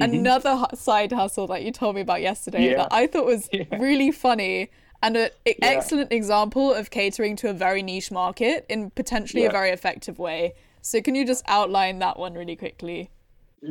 another 0.00 0.56
hu- 0.56 0.76
side 0.76 1.12
hustle 1.12 1.46
that 1.48 1.62
you 1.62 1.72
told 1.72 1.94
me 1.96 2.00
about 2.02 2.20
yesterday 2.22 2.70
Yeah. 2.70 2.76
that 2.76 2.88
I 2.92 3.06
thought 3.06 3.26
was 3.26 3.48
Yeah. 3.52 3.64
really 3.78 4.10
funny 4.12 4.70
and 5.02 5.16
an 5.16 5.30
excellent 5.62 6.12
example 6.12 6.74
of 6.74 6.90
catering 6.90 7.34
to 7.36 7.48
a 7.48 7.54
very 7.54 7.82
niche 7.82 8.10
market 8.10 8.66
in 8.68 8.90
potentially 8.90 9.46
a 9.46 9.50
very 9.50 9.70
effective 9.70 10.18
way. 10.18 10.52
So 10.82 11.00
can 11.00 11.14
you 11.14 11.26
just 11.26 11.42
outline 11.48 11.98
that 12.00 12.18
one 12.18 12.34
really 12.34 12.56
quickly? 12.56 13.10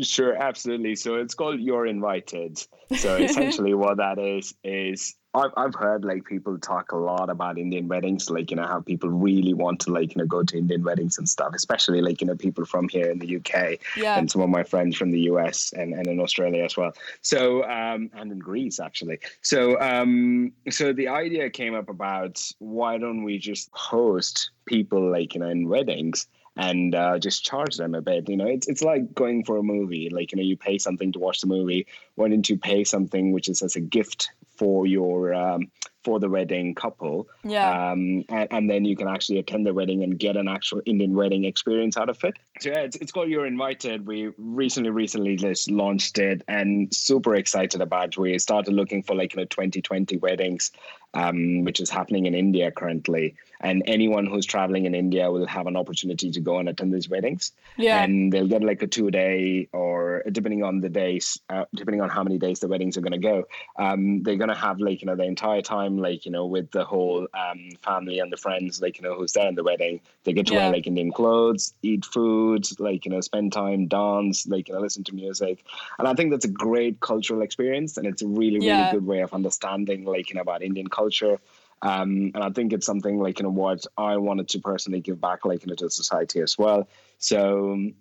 Sure, 0.02 0.36
absolutely. 0.36 0.96
So 0.96 1.16
it's 1.16 1.34
called 1.34 1.60
You're 1.60 1.88
Invited. 1.88 2.64
So 2.96 3.16
essentially, 3.16 3.74
what 3.74 3.98
that 3.98 4.20
is 4.20 4.54
is 4.64 5.16
I've 5.34 5.52
I've 5.58 5.76
heard 5.76 6.06
like 6.06 6.26
people 6.26 6.58
talk 6.58 6.92
a 6.92 6.98
lot 6.98 7.30
about 7.30 7.58
Indian 7.58 7.88
weddings, 7.88 8.30
like 8.30 8.52
you 8.52 8.58
know 8.58 8.66
how 8.68 8.82
people 8.82 9.10
really 9.10 9.54
want 9.54 9.80
to 9.82 9.92
like 9.92 10.16
you 10.16 10.20
know 10.22 10.28
go 10.28 10.44
to 10.44 10.58
Indian 10.58 10.84
weddings 10.84 11.18
and 11.18 11.28
stuff, 11.28 11.54
especially 11.56 12.02
like 12.02 12.22
you 12.22 12.28
know 12.28 12.36
people 12.36 12.66
from 12.66 12.88
here 12.90 13.10
in 13.10 13.20
the 13.20 13.38
UK 13.38 13.80
Yeah. 13.96 14.18
and 14.18 14.30
some 14.30 14.42
of 14.42 14.50
my 14.50 14.64
friends 14.64 14.96
from 14.96 15.12
the 15.12 15.22
US 15.22 15.72
and, 15.74 15.94
and 15.94 16.08
in 16.08 16.20
Australia 16.20 16.64
as 16.64 16.78
well. 16.78 16.94
So 17.22 17.64
um, 17.64 18.10
and 18.14 18.32
in 18.32 18.40
Greece 18.40 18.80
actually. 18.80 19.20
So 19.42 19.80
um, 19.80 20.52
so 20.70 20.94
the 20.94 21.08
idea 21.08 21.50
came 21.50 21.76
up 21.76 21.90
about 21.90 22.42
why 22.60 22.98
don't 22.98 23.24
we 23.24 23.38
just 23.38 23.70
host 23.74 24.52
people 24.66 25.12
like 25.12 25.34
you 25.36 25.42
know 25.42 25.50
in 25.50 25.68
weddings 25.68 26.28
and 26.56 26.96
uh, 26.96 27.20
just 27.20 27.46
charge 27.46 27.78
them 27.78 27.96
a 27.96 28.02
bit. 28.02 28.30
You 28.30 28.38
know, 28.38 28.48
it's 28.48 28.68
it's 28.68 28.82
like 28.82 29.14
going 29.14 29.44
for 29.44 29.58
a 29.58 29.64
movie. 29.64 30.10
Like 30.10 30.32
you 30.32 30.38
know, 30.38 30.44
you 30.44 30.58
pay 30.58 30.78
something 30.78 31.12
to 31.14 31.20
watch 31.20 31.42
the 31.42 31.48
movie. 31.48 31.88
Why 32.16 32.30
don't 32.30 32.50
you 32.50 32.58
pay 32.58 32.84
something 32.84 33.32
which 33.32 33.50
is 33.50 33.62
as 33.62 33.76
a 33.76 33.82
gift 33.82 34.32
for 34.58 34.86
your 34.86 35.34
um, 35.34 35.72
for 36.10 36.20
the 36.20 36.28
wedding 36.28 36.74
couple? 36.74 37.28
Yeah. 37.44 37.92
Um, 37.92 38.26
and, 38.30 38.48
and 38.50 38.68
then 38.68 38.84
you 38.84 38.96
can 38.96 39.08
actually 39.08 39.38
attend 39.38 39.68
the 39.68 39.76
wedding 39.76 40.02
and 40.02 40.18
get 40.18 40.38
an 40.38 40.48
actual 40.48 40.82
Indian 40.88 41.14
wedding 41.14 41.46
experience 41.46 41.98
out 41.98 42.10
of 42.10 42.24
it. 42.24 42.34
So 42.60 42.70
yeah, 42.70 42.80
it's, 42.80 42.96
it's 42.96 43.12
called 43.12 43.30
You're 43.30 43.46
Invited. 43.46 44.08
We 44.08 44.32
recently 44.40 44.90
recently 44.90 45.36
just 45.36 45.70
launched 45.70 46.18
it 46.18 46.42
and 46.48 46.92
super 46.92 47.36
excited 47.36 47.80
about. 47.80 48.18
We 48.18 48.40
started 48.40 48.74
looking 48.74 49.04
for 49.04 49.14
like 49.16 49.36
you 49.36 49.42
know 49.42 49.46
2020 49.46 50.18
weddings, 50.18 50.72
um, 51.14 51.64
which 51.64 51.80
is 51.80 51.92
happening 51.92 52.26
in 52.26 52.34
India 52.34 52.72
currently. 52.72 53.36
And 53.62 53.84
anyone 53.88 54.26
who's 54.26 54.46
traveling 54.46 54.86
in 54.86 54.96
India 54.96 55.30
will 55.30 55.46
have 55.46 55.68
an 55.68 55.76
opportunity 55.76 56.32
to 56.32 56.40
go 56.40 56.60
and 56.60 56.70
attend 56.70 56.94
these 56.94 57.10
weddings. 57.10 57.52
Yeah. 57.78 58.02
And 58.02 58.32
they'll 58.32 58.48
get 58.48 58.64
like 58.64 58.82
a 58.82 58.88
two 58.88 59.12
day 59.12 59.68
or 59.74 60.24
depending 60.32 60.64
on 60.64 60.80
the 60.80 60.88
days, 60.88 61.40
uh, 61.50 61.66
depending 61.76 62.02
on 62.02 62.10
how 62.10 62.24
many 62.24 62.38
days 62.38 62.62
the 62.62 62.70
weddings 62.70 62.96
are 62.98 63.02
going 63.02 63.12
to 63.12 63.18
go, 63.18 63.44
um, 63.78 64.24
they're 64.24 64.38
going 64.38 64.50
to 64.50 64.56
have 64.56 64.80
like, 64.80 65.02
you 65.02 65.08
know, 65.08 65.16
the 65.16 65.24
entire 65.24 65.62
time, 65.62 65.98
like, 66.02 66.26
you 66.26 66.32
know, 66.32 66.46
with 66.46 66.72
the 66.72 66.84
whole 66.86 67.28
um, 67.34 67.70
family 67.84 68.20
and 68.20 68.32
the 68.32 68.38
friends, 68.38 68.82
like, 68.82 68.98
you 68.98 69.04
know, 69.04 69.16
who's 69.16 69.34
there 69.34 69.48
in 69.48 69.56
the 69.56 69.64
wedding. 69.64 70.02
They 70.24 70.34
get 70.34 70.48
to 70.48 70.54
Yeah. 70.54 70.60
wear 70.60 70.70
like 70.70 70.88
Indian 70.88 71.12
clothes, 71.12 71.74
eat 71.82 72.06
food, 72.06 72.66
like, 72.80 73.06
you 73.06 73.12
know, 73.12 73.22
spend 73.22 73.54
time, 73.54 73.88
dance, 73.88 74.48
like, 74.48 74.68
you 74.68 74.76
know, 74.76 74.82
listen 74.82 75.04
to 75.06 75.16
music. 75.16 75.64
And 75.98 76.08
I 76.08 76.14
think 76.14 76.32
that's 76.32 76.46
a 76.46 76.50
great 76.50 77.00
cultural 77.00 77.42
experience. 77.42 77.98
And 77.98 78.08
it's 78.08 78.22
a 78.22 78.28
really, 78.28 78.60
really 78.60 78.84
Yeah. 78.84 78.86
good 78.86 79.06
way 79.06 79.20
of 79.22 79.34
understanding, 79.34 80.06
like, 80.06 80.30
you 80.30 80.36
know, 80.36 80.42
about 80.42 80.64
Indian 80.64 80.88
culture. 80.88 81.40
Um, 81.82 82.32
and 82.36 82.44
I 82.44 82.50
think 82.50 82.74
it's 82.74 82.86
something 82.86 83.20
like 83.20 83.40
you 83.40 83.44
know 83.44 83.52
what 83.52 83.86
I 83.98 84.18
wanted 84.18 84.50
to 84.50 84.60
personally 84.60 85.00
give 85.00 85.22
back, 85.22 85.46
like 85.46 85.62
you 85.64 85.68
know, 85.70 85.76
to 85.76 85.90
society 85.90 86.42
as 86.42 86.58
well. 86.58 86.90
So, 87.20 87.92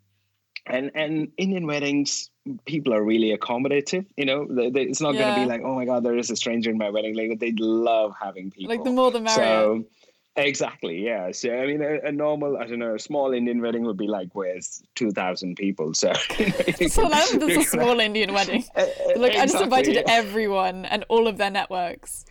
and 0.68 0.90
and 0.94 1.28
Indian 1.36 1.66
weddings, 1.66 2.30
people 2.66 2.94
are 2.94 3.02
really 3.02 3.36
accommodative. 3.36 4.06
You 4.16 4.24
know, 4.24 4.46
they, 4.48 4.70
they, 4.70 4.82
it's 4.82 5.00
not 5.00 5.12
going 5.12 5.34
to 5.34 5.40
be 5.40 5.46
like, 5.46 5.62
oh 5.64 5.74
my 5.74 5.84
god, 5.84 6.04
there 6.04 6.16
is 6.16 6.30
a 6.30 6.36
stranger 6.36 6.70
in 6.70 6.78
my 6.78 6.90
wedding. 6.90 7.16
Like 7.16 7.38
they 7.38 7.52
love 7.58 8.14
having 8.20 8.50
people. 8.50 8.74
Like 8.74 8.84
the 8.84 8.90
more 8.90 9.10
the 9.10 9.20
merrier. 9.20 9.36
So 9.36 9.84
exactly, 10.36 11.04
yeah. 11.04 11.30
So 11.32 11.54
I 11.54 11.66
mean, 11.66 11.82
a, 11.82 12.08
a 12.08 12.12
normal, 12.12 12.56
I 12.56 12.66
don't 12.66 12.78
know, 12.78 12.94
a 12.94 12.98
small 12.98 13.32
Indian 13.32 13.60
wedding 13.60 13.84
would 13.84 13.96
be 13.96 14.06
like 14.06 14.34
with 14.34 14.82
two 14.94 15.10
thousand 15.10 15.56
people. 15.56 15.94
So, 15.94 16.12
so 16.88 17.08
that's, 17.08 17.34
a 17.34 17.62
small 17.64 18.00
Indian 18.08 18.32
wedding. 18.32 18.64
Like 19.16 19.36
I 19.36 19.46
just 19.46 19.60
invited 19.60 19.94
yeah. 19.94 20.02
everyone 20.06 20.84
and 20.84 21.04
all 21.08 21.26
of 21.26 21.38
their 21.38 21.50
networks. 21.50 22.24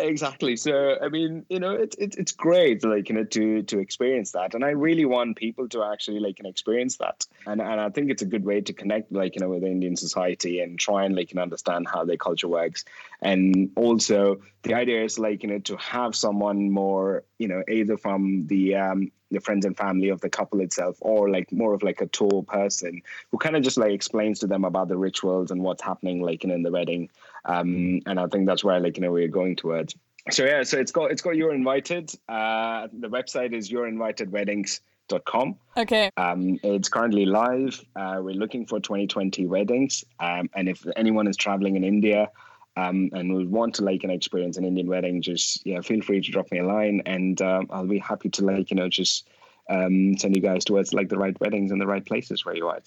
Exactly. 0.00 0.56
So 0.56 0.96
i 1.02 1.08
mean 1.08 1.44
you 1.48 1.60
know 1.60 1.72
it's 1.72 1.96
it's 1.96 2.16
it's 2.16 2.32
great 2.32 2.84
like 2.84 3.08
you 3.08 3.14
know 3.14 3.24
to 3.24 3.62
to 3.62 3.78
experience 3.78 4.32
that. 4.32 4.54
And 4.54 4.64
i 4.64 4.70
really 4.70 5.04
want 5.04 5.36
people 5.36 5.68
to 5.68 5.82
actually 5.84 6.20
like 6.20 6.38
you 6.38 6.44
know, 6.44 6.50
experience 6.50 6.96
that. 6.98 7.26
And 7.46 7.60
and 7.60 7.80
i 7.80 7.88
think 7.90 8.10
it's 8.10 8.22
a 8.22 8.26
good 8.26 8.44
way 8.44 8.60
to 8.60 8.72
connect 8.72 9.12
like 9.12 9.34
you 9.34 9.40
know 9.40 9.48
with 9.48 9.64
indian 9.64 9.96
society 9.96 10.60
and 10.60 10.78
try 10.78 11.04
and 11.04 11.14
like 11.16 11.30
you 11.30 11.36
know, 11.36 11.42
understand 11.42 11.88
how 11.88 12.04
their 12.04 12.16
culture 12.16 12.48
works. 12.48 12.84
And 13.22 13.70
also 13.76 14.40
the 14.62 14.74
idea 14.74 15.04
is 15.04 15.18
like 15.18 15.42
you 15.42 15.48
know 15.48 15.58
to 15.60 15.76
have 15.76 16.14
someone 16.14 16.70
more 16.70 17.24
you 17.38 17.48
know 17.48 17.62
either 17.68 17.96
from 17.96 18.46
the 18.46 18.76
um 18.76 19.10
the 19.30 19.40
friends 19.40 19.64
and 19.64 19.76
family 19.76 20.08
of 20.08 20.20
the 20.20 20.28
couple 20.28 20.60
itself 20.60 20.96
or 21.00 21.30
like 21.30 21.52
more 21.52 21.72
of 21.72 21.82
like 21.82 22.00
a 22.00 22.06
tour 22.06 22.42
person 22.42 23.00
who 23.30 23.38
kind 23.38 23.56
of 23.56 23.62
just 23.62 23.78
like 23.78 23.92
explains 23.92 24.40
to 24.40 24.46
them 24.46 24.64
about 24.64 24.88
the 24.88 24.96
rituals 24.96 25.50
and 25.50 25.62
what's 25.62 25.82
happening 25.82 26.20
like 26.20 26.44
in 26.44 26.62
the 26.62 26.70
wedding 26.70 27.08
um 27.46 28.00
and 28.06 28.18
i 28.20 28.26
think 28.26 28.46
that's 28.46 28.62
where 28.64 28.80
like 28.80 28.96
you 28.96 29.02
know 29.02 29.12
we're 29.12 29.28
going 29.28 29.56
towards 29.56 29.94
so 30.30 30.44
yeah 30.44 30.62
so 30.62 30.78
it's 30.78 30.92
called 30.92 31.10
it's 31.10 31.22
called 31.22 31.36
you're 31.36 31.54
invited 31.54 32.10
uh 32.28 32.86
the 32.92 33.08
website 33.08 33.52
is 33.52 33.70
you'reinvitedweddings.com 33.70 35.56
Okay. 35.76 36.10
um, 36.16 36.58
it's 36.62 36.88
currently 36.88 37.26
live. 37.26 37.80
Uh, 37.96 38.20
we're 38.22 38.34
looking 38.34 38.64
for 38.64 38.78
2020 38.78 39.44
weddings, 39.46 40.04
um, 40.20 40.48
and 40.54 40.68
if 40.68 40.86
anyone 40.94 41.26
is 41.26 41.36
traveling 41.36 41.74
in 41.74 41.82
India 41.82 42.28
um, 42.76 43.10
and 43.12 43.34
would 43.34 43.50
want 43.50 43.74
to 43.74 43.82
like 43.82 44.04
an 44.04 44.10
experience 44.10 44.56
an 44.56 44.64
Indian 44.64 44.86
wedding, 44.86 45.20
just 45.20 45.66
yeah, 45.66 45.80
feel 45.80 46.00
free 46.00 46.20
to 46.20 46.30
drop 46.30 46.52
me 46.52 46.58
a 46.58 46.64
line, 46.64 47.02
and 47.06 47.42
um, 47.42 47.66
I'll 47.70 47.88
be 47.88 47.98
happy 47.98 48.28
to 48.30 48.44
like 48.44 48.70
you 48.70 48.76
know 48.76 48.88
just 48.88 49.28
um, 49.68 50.16
send 50.16 50.36
you 50.36 50.42
guys 50.42 50.64
towards 50.64 50.94
like 50.94 51.08
the 51.08 51.18
right 51.18 51.36
weddings 51.40 51.72
and 51.72 51.80
the 51.80 51.88
right 51.88 52.06
places 52.06 52.44
where 52.44 52.54
you 52.54 52.68
are. 52.68 52.78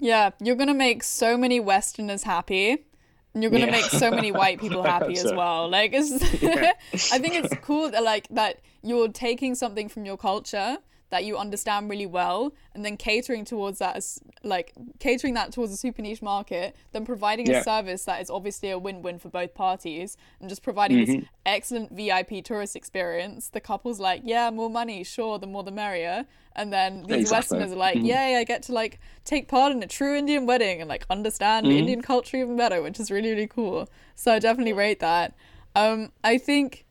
Yeah, 0.00 0.30
you're 0.42 0.56
gonna 0.56 0.74
make 0.74 1.04
so 1.04 1.36
many 1.36 1.60
Westerners 1.60 2.24
happy. 2.24 2.86
And 3.34 3.42
you're 3.42 3.50
gonna 3.52 3.66
Yeah. 3.66 3.72
make 3.72 3.84
so 3.84 4.10
many 4.10 4.32
white 4.32 4.60
people 4.60 4.82
happy 4.94 5.12
as 5.14 5.22
so. 5.22 5.36
well. 5.36 5.68
Like, 5.68 5.92
it's, 5.94 6.12
I 7.12 7.18
think 7.18 7.34
it's 7.34 7.54
cool 7.62 7.90
that 7.90 8.02
like 8.02 8.26
that 8.30 8.60
you're 8.82 9.08
taking 9.08 9.54
something 9.54 9.88
from 9.88 10.04
your 10.04 10.16
culture 10.16 10.78
that 11.10 11.24
you 11.24 11.36
understand 11.38 11.88
really 11.88 12.06
well, 12.06 12.52
and 12.74 12.84
then 12.84 12.96
catering 12.96 13.44
towards 13.44 13.78
that 13.78 13.96
as 13.96 14.18
like 14.42 14.72
catering 14.98 15.34
that 15.34 15.52
towards 15.52 15.72
a 15.72 15.76
super 15.76 16.02
niche 16.02 16.20
market, 16.22 16.76
then 16.92 17.04
providing 17.06 17.46
Yeah. 17.46 17.60
a 17.60 17.62
service 17.64 18.04
that 18.04 18.20
is 18.20 18.28
obviously 18.30 18.70
a 18.70 18.78
win-win 18.78 19.18
for 19.18 19.28
both 19.30 19.54
parties, 19.54 20.16
and 20.40 20.48
just 20.48 20.62
providing 20.62 20.98
Mm-hmm. 20.98 21.20
this 21.20 21.24
excellent 21.46 21.92
VIP 21.92 22.42
tourist 22.44 22.76
experience. 22.76 23.48
The 23.48 23.60
couple's 23.60 23.98
like, 23.98 24.20
yeah, 24.24 24.50
more 24.50 24.68
money, 24.68 25.02
sure, 25.02 25.38
the 25.38 25.46
more 25.46 25.62
the 25.64 25.70
merrier, 25.70 26.26
and 26.54 26.72
then 26.72 27.04
these 27.04 27.20
Exactly. 27.22 27.58
Westerners 27.58 27.72
are 27.72 27.76
like, 27.76 27.96
Mhm. 27.98 28.06
yay, 28.06 28.36
I 28.36 28.44
get 28.44 28.62
to 28.64 28.72
like 28.72 28.98
take 29.24 29.48
part 29.48 29.72
in 29.72 29.82
a 29.82 29.86
true 29.86 30.14
Indian 30.14 30.44
wedding 30.44 30.80
and 30.80 30.88
like 30.88 31.06
understand 31.08 31.66
Mm-hmm. 31.66 31.78
Indian 31.78 32.02
culture 32.02 32.36
even 32.36 32.56
better, 32.56 32.82
which 32.82 33.00
is 33.00 33.10
really 33.10 33.30
really 33.30 33.46
cool. 33.46 33.88
So 34.14 34.32
I 34.32 34.38
definitely 34.40 34.72
rate 34.74 35.00
that. 35.00 35.34
Um, 35.74 36.12
I 36.24 36.38
think, 36.38 36.84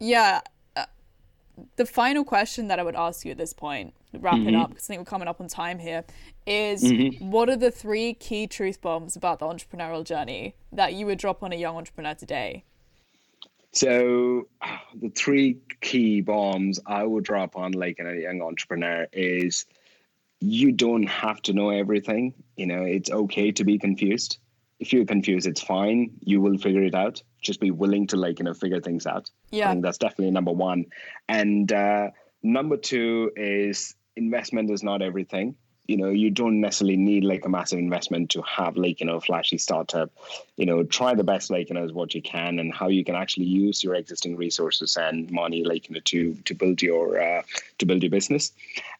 yeah, 0.00 0.40
the 1.76 1.86
final 1.86 2.24
question 2.24 2.68
that 2.68 2.78
I 2.78 2.82
would 2.82 2.96
ask 2.96 3.24
you 3.24 3.30
at 3.32 3.38
this 3.38 3.52
point, 3.52 3.94
wrap 4.12 4.36
Mm-hmm. 4.36 4.48
it 4.48 4.54
up 4.54 4.70
because 4.70 4.84
I 4.84 4.88
think 4.88 5.00
we're 5.00 5.04
coming 5.10 5.28
up 5.28 5.40
on 5.40 5.48
time 5.48 5.78
here, 5.78 6.04
is 6.46 6.90
what 7.20 7.48
are 7.48 7.56
the 7.56 7.70
three 7.70 8.14
key 8.14 8.46
truth 8.46 8.80
bombs 8.80 9.16
about 9.16 9.38
the 9.38 9.46
entrepreneurial 9.46 10.04
journey 10.04 10.54
that 10.72 10.94
you 10.94 11.06
would 11.06 11.18
drop 11.18 11.42
on 11.42 11.52
a 11.52 11.56
young 11.56 11.76
entrepreneur 11.76 12.14
today? 12.14 12.64
So 13.72 14.48
the 15.00 15.10
three 15.10 15.58
key 15.80 16.20
bombs 16.20 16.80
I 16.86 17.04
would 17.04 17.24
drop 17.24 17.56
on 17.56 17.72
like 17.72 17.98
a 18.00 18.14
young 18.20 18.42
entrepreneur 18.42 19.06
is 19.12 19.66
you 20.40 20.72
don't 20.72 21.04
have 21.08 21.42
to 21.42 21.52
know 21.52 21.70
everything. 21.70 22.34
You 22.56 22.66
know, 22.66 22.82
it's 22.82 23.10
okay 23.10 23.50
to 23.52 23.64
be 23.64 23.78
confused. 23.78 24.38
If 24.78 24.92
you're 24.92 25.04
confused, 25.04 25.46
it's 25.46 25.60
fine. 25.60 26.10
You 26.20 26.40
will 26.40 26.56
figure 26.58 26.82
it 26.84 26.94
out. 26.94 27.22
Just 27.40 27.60
be 27.60 27.70
willing 27.70 28.06
to 28.08 28.16
like, 28.16 28.38
you 28.38 28.44
know, 28.44 28.54
figure 28.54 28.80
things 28.80 29.06
out. 29.06 29.30
Yeah. 29.50 29.68
I 29.68 29.72
think 29.72 29.84
that's 29.84 29.98
definitely 29.98 30.30
number 30.30 30.52
one. 30.52 30.86
And 31.28 31.72
uh, 31.72 32.10
number 32.42 32.76
two 32.76 33.32
is 33.36 33.94
investment 34.16 34.70
is 34.70 34.82
not 34.82 35.02
everything. 35.02 35.56
you 35.88 35.96
know 35.96 36.10
you 36.10 36.30
don't 36.30 36.60
necessarily 36.60 36.96
need 36.96 37.24
like 37.24 37.46
a 37.46 37.48
massive 37.48 37.78
investment 37.78 38.30
to 38.30 38.42
have 38.42 38.76
like 38.76 39.00
you 39.00 39.06
know 39.06 39.16
a 39.16 39.20
flashy 39.20 39.56
startup 39.58 40.10
you 40.56 40.66
know 40.66 40.84
try 40.84 41.14
the 41.14 41.24
best 41.24 41.50
like 41.50 41.70
you 41.70 41.74
know 41.74 41.82
as 41.82 41.92
what 41.92 42.14
you 42.14 42.22
can 42.22 42.58
and 42.58 42.72
how 42.72 42.88
you 42.88 43.02
can 43.02 43.16
actually 43.16 43.46
use 43.46 43.82
your 43.82 43.94
existing 43.94 44.36
resources 44.36 44.96
and 44.96 45.30
money 45.30 45.64
like 45.64 45.88
you 45.88 45.94
know 45.94 46.00
to 46.04 46.34
to 46.44 46.54
build 46.54 46.82
your 46.82 47.20
uh, 47.20 47.42
to 47.78 47.86
build 47.86 48.02
your 48.02 48.10
business 48.10 48.52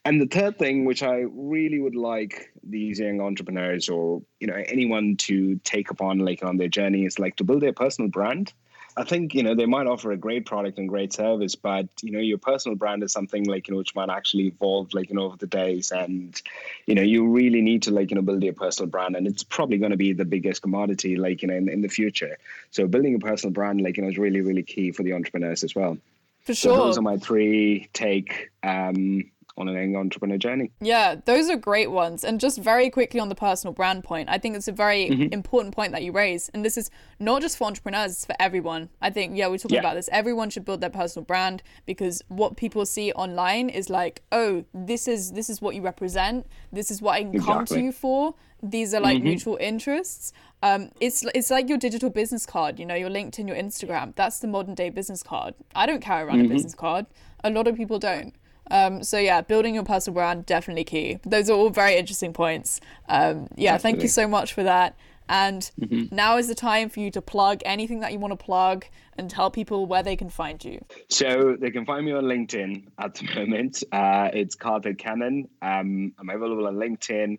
and 0.09 0.21
the 0.21 0.27
third 0.27 0.59
thing 0.59 0.85
which 0.85 1.03
i 1.03 1.25
really 1.33 1.79
would 1.79 1.95
like 1.95 2.51
these 2.63 2.99
young 2.99 3.21
entrepreneurs 3.21 3.89
or 3.89 4.23
you 4.41 4.47
know 4.47 4.55
anyone 4.67 5.17
to 5.17 5.57
take 5.65 5.91
upon 5.91 6.19
like 6.19 6.43
on 6.43 6.57
their 6.57 6.69
journey 6.69 7.05
is 7.05 7.19
like 7.19 7.37
to 7.37 7.45
build 7.45 7.63
their 7.63 7.73
personal 7.73 8.11
brand 8.11 8.53
I 8.99 9.05
think 9.05 9.33
you 9.33 9.45
know 9.45 9.55
they 9.55 9.67
might 9.67 9.87
offer 9.87 10.11
a 10.11 10.17
great 10.17 10.45
product 10.45 10.77
and 10.79 10.89
great 10.89 11.13
service, 11.13 11.55
but 11.55 11.87
you 12.03 12.11
know 12.11 12.19
your 12.19 12.39
personal 12.39 12.75
brand 12.75 13.05
is 13.05 13.13
something 13.13 13.45
like 13.45 13.69
you 13.69 13.75
know 13.75 13.79
which 13.79 13.95
might 13.95 14.11
actually 14.11 14.49
evolve 14.49 14.93
like 14.93 15.09
you 15.09 15.15
know 15.15 15.23
over 15.23 15.37
the 15.37 15.47
days, 15.47 15.93
and 15.93 16.43
you 16.85 16.97
know 16.97 17.03
you 17.03 17.29
really 17.29 17.61
need 17.61 17.85
to 17.85 17.93
like 17.93 18.11
you 18.11 18.17
know 18.17 18.23
build 18.23 18.43
your 18.43 18.55
personal 18.55 18.91
brand, 18.91 19.15
and 19.15 19.29
it's 19.29 19.45
probably 19.45 19.79
going 19.79 19.93
to 19.93 19.97
be 19.97 20.15
the 20.15 20.25
biggest 20.25 20.63
commodity 20.63 21.15
like 21.15 21.43
you 21.43 21.49
know 21.49 21.55
in, 21.55 21.69
in 21.69 21.81
the 21.81 21.89
future. 21.89 22.39
So 22.73 22.89
building 22.89 23.15
a 23.15 23.21
personal 23.21 23.53
brand 23.53 23.81
like 23.83 23.97
you 23.97 24.03
know 24.03 24.09
is 24.09 24.19
really 24.19 24.41
really 24.41 24.65
key 24.65 24.91
for 24.91 25.05
the 25.05 25.13
entrepreneurs 25.13 25.63
as 25.63 25.77
well. 25.77 25.97
For 26.45 26.55
sure, 26.55 26.77
so 26.77 26.85
those 26.87 26.99
are 26.99 27.03
my 27.03 27.19
three 27.19 27.89
take. 27.93 28.51
Um, 28.65 29.31
on 29.59 29.69
an 29.69 29.75
young 29.75 29.97
entrepreneur 29.97 30.39
journey. 30.39 30.71
Yeah, 30.81 31.17
those 31.25 31.51
are 31.51 31.57
great 31.57 31.91
ones. 31.91 32.25
And 32.25 32.41
just 32.41 32.59
very 32.59 32.91
quickly 32.91 33.21
on 33.21 33.29
the 33.29 33.35
personal 33.35 33.75
brand 33.75 34.05
point, 34.05 34.29
I 34.31 34.39
think 34.39 34.57
it's 34.57 34.69
a 34.69 34.73
very 34.73 35.09
mm-hmm. 35.09 35.33
important 35.33 35.75
point 35.75 35.93
that 35.93 36.03
you 36.03 36.13
raise. 36.13 36.49
And 36.51 36.65
this 36.65 36.77
is 36.77 36.91
not 37.19 37.43
just 37.43 37.59
for 37.59 37.65
entrepreneurs, 37.65 38.13
it's 38.13 38.25
for 38.25 38.37
everyone. 38.39 38.89
I 39.03 39.11
think, 39.11 39.37
yeah, 39.37 39.49
we're 39.49 39.59
talking 39.59 39.75
yeah. 39.77 39.81
about 39.81 39.95
this. 39.95 40.09
Everyone 40.13 40.51
should 40.51 40.65
build 40.65 40.81
their 40.81 40.91
personal 40.91 41.25
brand 41.25 41.63
because 41.87 42.23
what 42.29 42.57
people 42.57 42.87
see 42.87 43.13
online 43.13 43.69
is 43.69 43.91
like, 43.91 44.23
oh, 44.33 44.65
this 44.73 45.09
is 45.09 45.33
this 45.33 45.51
is 45.51 45.61
what 45.61 45.75
you 45.75 45.83
represent. 45.83 46.47
This 46.73 46.91
is 46.91 47.03
what 47.03 47.13
I 47.13 47.23
can 47.25 47.35
exactly. 47.35 47.55
come 47.55 47.67
to 47.67 47.81
you 47.81 47.93
for. 47.93 48.35
These 48.63 48.93
are 48.95 49.01
like 49.01 49.19
mm-hmm. 49.19 49.29
mutual 49.29 49.57
interests. 49.61 50.33
Um, 50.63 50.91
it's 51.01 51.25
it's 51.35 51.51
like 51.51 51.69
your 51.69 51.79
digital 51.79 52.11
business 52.11 52.45
card, 52.45 52.79
you 52.79 52.87
know, 52.87 52.95
your 52.95 53.11
LinkedIn, 53.11 53.47
your 53.47 53.57
Instagram. 53.57 54.15
That's 54.17 54.41
the 54.41 54.49
modern 54.49 54.75
day 54.75 54.91
business 54.91 55.23
card. 55.23 55.55
I 55.75 55.87
don't 55.87 56.01
carry 56.01 56.27
around 56.27 56.39
mm-hmm. 56.39 56.53
a 56.53 56.55
business 56.55 56.75
card. 56.75 57.07
A 57.45 57.51
lot 57.51 57.69
of 57.69 57.77
people 57.77 57.99
don't. 57.99 58.35
Um, 58.71 59.03
so 59.03 59.19
yeah, 59.19 59.41
building 59.41 59.75
your 59.75 59.85
personal 59.85 60.15
brand 60.15 60.47
definitely 60.47 60.85
key. 60.85 61.19
Those 61.25 61.51
are 61.51 61.55
all 61.55 61.71
very 61.71 61.97
interesting 61.97 62.33
points. 62.33 62.81
Um, 63.09 63.49
yeah, 63.57 63.75
Absolutely. 63.75 63.79
thank 63.79 64.03
you 64.03 64.09
so 64.09 64.29
much 64.29 64.53
for 64.53 64.63
that. 64.63 64.97
And 65.29 65.71
mm-hmm. 65.79 66.15
now 66.15 66.39
is 66.39 66.49
the 66.49 66.55
time 66.55 66.89
for 66.89 67.01
you 67.01 67.11
to 67.11 67.21
plug 67.21 67.61
anything 67.65 68.01
that 68.01 68.13
you 68.13 68.19
want 68.19 68.33
to 68.33 68.43
plug 68.43 68.87
and 69.19 69.29
tell 69.29 69.51
people 69.51 69.85
where 69.87 70.03
they 70.03 70.17
can 70.17 70.31
find 70.31 70.65
you. 70.65 70.83
So 71.09 71.57
they 71.61 71.71
can 71.71 71.85
find 71.85 72.07
me 72.07 72.13
on 72.13 72.25
LinkedIn 72.25 72.85
at 72.99 73.15
the 73.15 73.25
moment. 73.35 73.83
Uh, 73.93 74.31
it's 74.33 74.57
Karthic 74.57 74.99
Kannan. 74.99 75.49
Um, 75.61 76.15
I'm 76.19 76.31
available 76.31 76.67
on 76.67 76.77
LinkedIn 76.77 77.39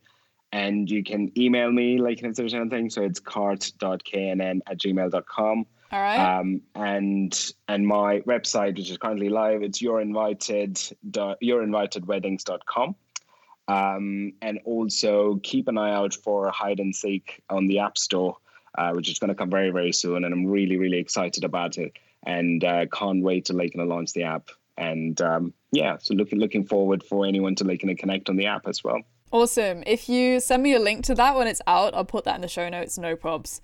and 0.52 0.90
you 0.90 1.04
can 1.04 1.32
email 1.38 1.72
me 1.72 2.00
like 2.00 2.22
if 2.24 2.36
there's 2.36 2.54
anything. 2.54 2.90
So 2.90 3.04
it's 3.04 3.20
kart.knn 3.20 4.62
at 4.68 4.78
gmail.com. 4.78 5.66
All 5.92 6.02
right. 6.02 6.40
Um, 6.40 6.62
and 6.76 7.54
and 7.68 7.88
my 7.88 8.20
website, 8.22 8.78
which 8.78 8.90
is 8.90 8.98
currently 8.98 9.30
live, 9.30 9.64
it's 9.64 9.82
yourinvited 9.82 10.94
youreinvitedweddings.com. 11.12 12.96
Um, 13.68 14.34
and 14.42 14.60
also 14.66 15.40
keep 15.44 15.68
an 15.68 15.78
eye 15.78 15.94
out 15.94 16.16
for 16.16 16.50
hide 16.50 16.80
and 16.80 16.96
seek 16.96 17.44
on 17.50 17.68
the 17.68 17.80
App 17.80 18.00
Store, 18.00 18.38
uh, 18.76 18.92
which 18.92 19.10
is 19.10 19.20
going 19.20 19.30
to 19.30 19.36
come 19.36 19.50
very 19.50 19.70
very 19.70 19.92
soon, 19.92 20.24
and 20.24 20.34
I'm 20.34 20.46
really 20.48 20.78
really 20.78 20.98
excited 20.98 21.44
about 21.44 21.78
it, 21.78 21.94
and 22.24 22.64
uh, 22.64 22.86
can't 22.88 23.24
wait 23.24 23.46
to 23.46 23.54
like 23.54 23.76
know, 23.76 23.86
launch 23.86 24.14
the 24.14 24.24
app. 24.24 24.50
And 24.78 25.20
um, 25.22 25.54
yeah, 25.72 25.98
so 26.00 26.14
looking 26.14 26.40
looking 26.40 26.66
forward 26.66 27.04
for 27.04 27.26
anyone 27.26 27.56
to 27.56 27.64
like 27.64 27.84
and 27.84 27.98
connect 27.98 28.30
on 28.30 28.38
the 28.38 28.48
app 28.48 28.68
as 28.68 28.84
well. 28.84 29.02
Awesome. 29.32 29.84
If 29.86 30.10
you 30.10 30.40
send 30.40 30.64
me 30.64 30.74
a 30.74 30.80
link 30.80 31.06
to 31.06 31.16
that 31.16 31.36
when 31.36 31.48
it's 31.48 31.62
out, 31.68 31.94
I'll 31.94 32.06
put 32.06 32.26
that 32.26 32.36
in 32.36 32.42
the 32.42 32.48
show 32.48 32.70
notes. 32.70 32.98
No 32.98 33.16
probs. 33.16 33.62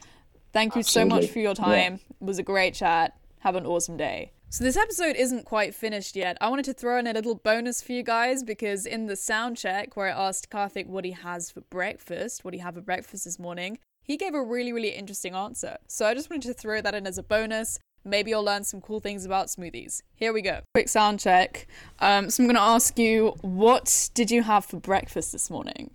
Thank 0.55 0.75
you 0.75 0.79
Absolutely. 0.79 1.11
so 1.11 1.15
much 1.17 1.29
for 1.31 1.39
your 1.39 1.53
time. 1.53 1.93
Yeah. 1.93 2.15
It 2.21 2.25
was 2.25 2.39
a 2.39 2.43
great 2.43 2.73
chat. 2.73 3.17
Have 3.39 3.55
an 3.55 3.65
awesome 3.65 3.97
day. 3.97 4.31
So, 4.49 4.63
this 4.63 4.77
episode 4.77 5.17
isn't 5.17 5.43
quite 5.43 5.75
finished 5.75 6.15
yet. 6.15 6.37
I 6.39 6.47
wanted 6.47 6.63
to 6.65 6.73
throw 6.73 6.97
in 6.97 7.07
a 7.07 7.11
little 7.11 7.35
bonus 7.35 7.81
for 7.81 7.91
you 7.91 8.03
guys 8.03 8.41
because 8.41 8.85
in 8.85 9.07
the 9.07 9.17
sound 9.17 9.57
check 9.57 9.97
where 9.97 10.07
I 10.07 10.27
asked 10.27 10.49
Karthic 10.49 10.87
what 10.87 11.03
he 11.03 11.11
has 11.11 11.51
for 11.51 11.59
breakfast, 11.59 12.45
what 12.45 12.53
he 12.53 12.61
had 12.61 12.75
for 12.75 12.79
breakfast 12.79 13.25
this 13.25 13.37
morning, 13.37 13.79
he 14.01 14.15
gave 14.15 14.33
a 14.33 14.41
really, 14.41 14.71
really 14.71 14.91
interesting 14.91 15.35
answer. 15.35 15.75
So, 15.89 16.05
I 16.05 16.13
just 16.13 16.29
wanted 16.29 16.47
to 16.47 16.53
throw 16.53 16.79
that 16.79 16.95
in 16.95 17.05
as 17.05 17.17
a 17.17 17.23
bonus. 17.23 17.77
Maybe 18.05 18.29
you'll 18.29 18.45
learn 18.45 18.63
some 18.63 18.79
cool 18.79 19.01
things 19.01 19.25
about 19.25 19.47
smoothies. 19.47 20.03
Here 20.15 20.31
we 20.31 20.41
go. 20.41 20.61
Quick 20.73 20.87
sound 20.87 21.19
check. 21.19 21.67
Um, 21.99 22.29
so, 22.29 22.41
I'm 22.41 22.47
going 22.47 22.55
to 22.55 22.61
ask 22.61 22.97
you, 22.97 23.35
what 23.41 24.09
did 24.13 24.31
you 24.31 24.43
have 24.43 24.63
for 24.63 24.79
breakfast 24.79 25.33
this 25.33 25.49
morning? 25.49 25.91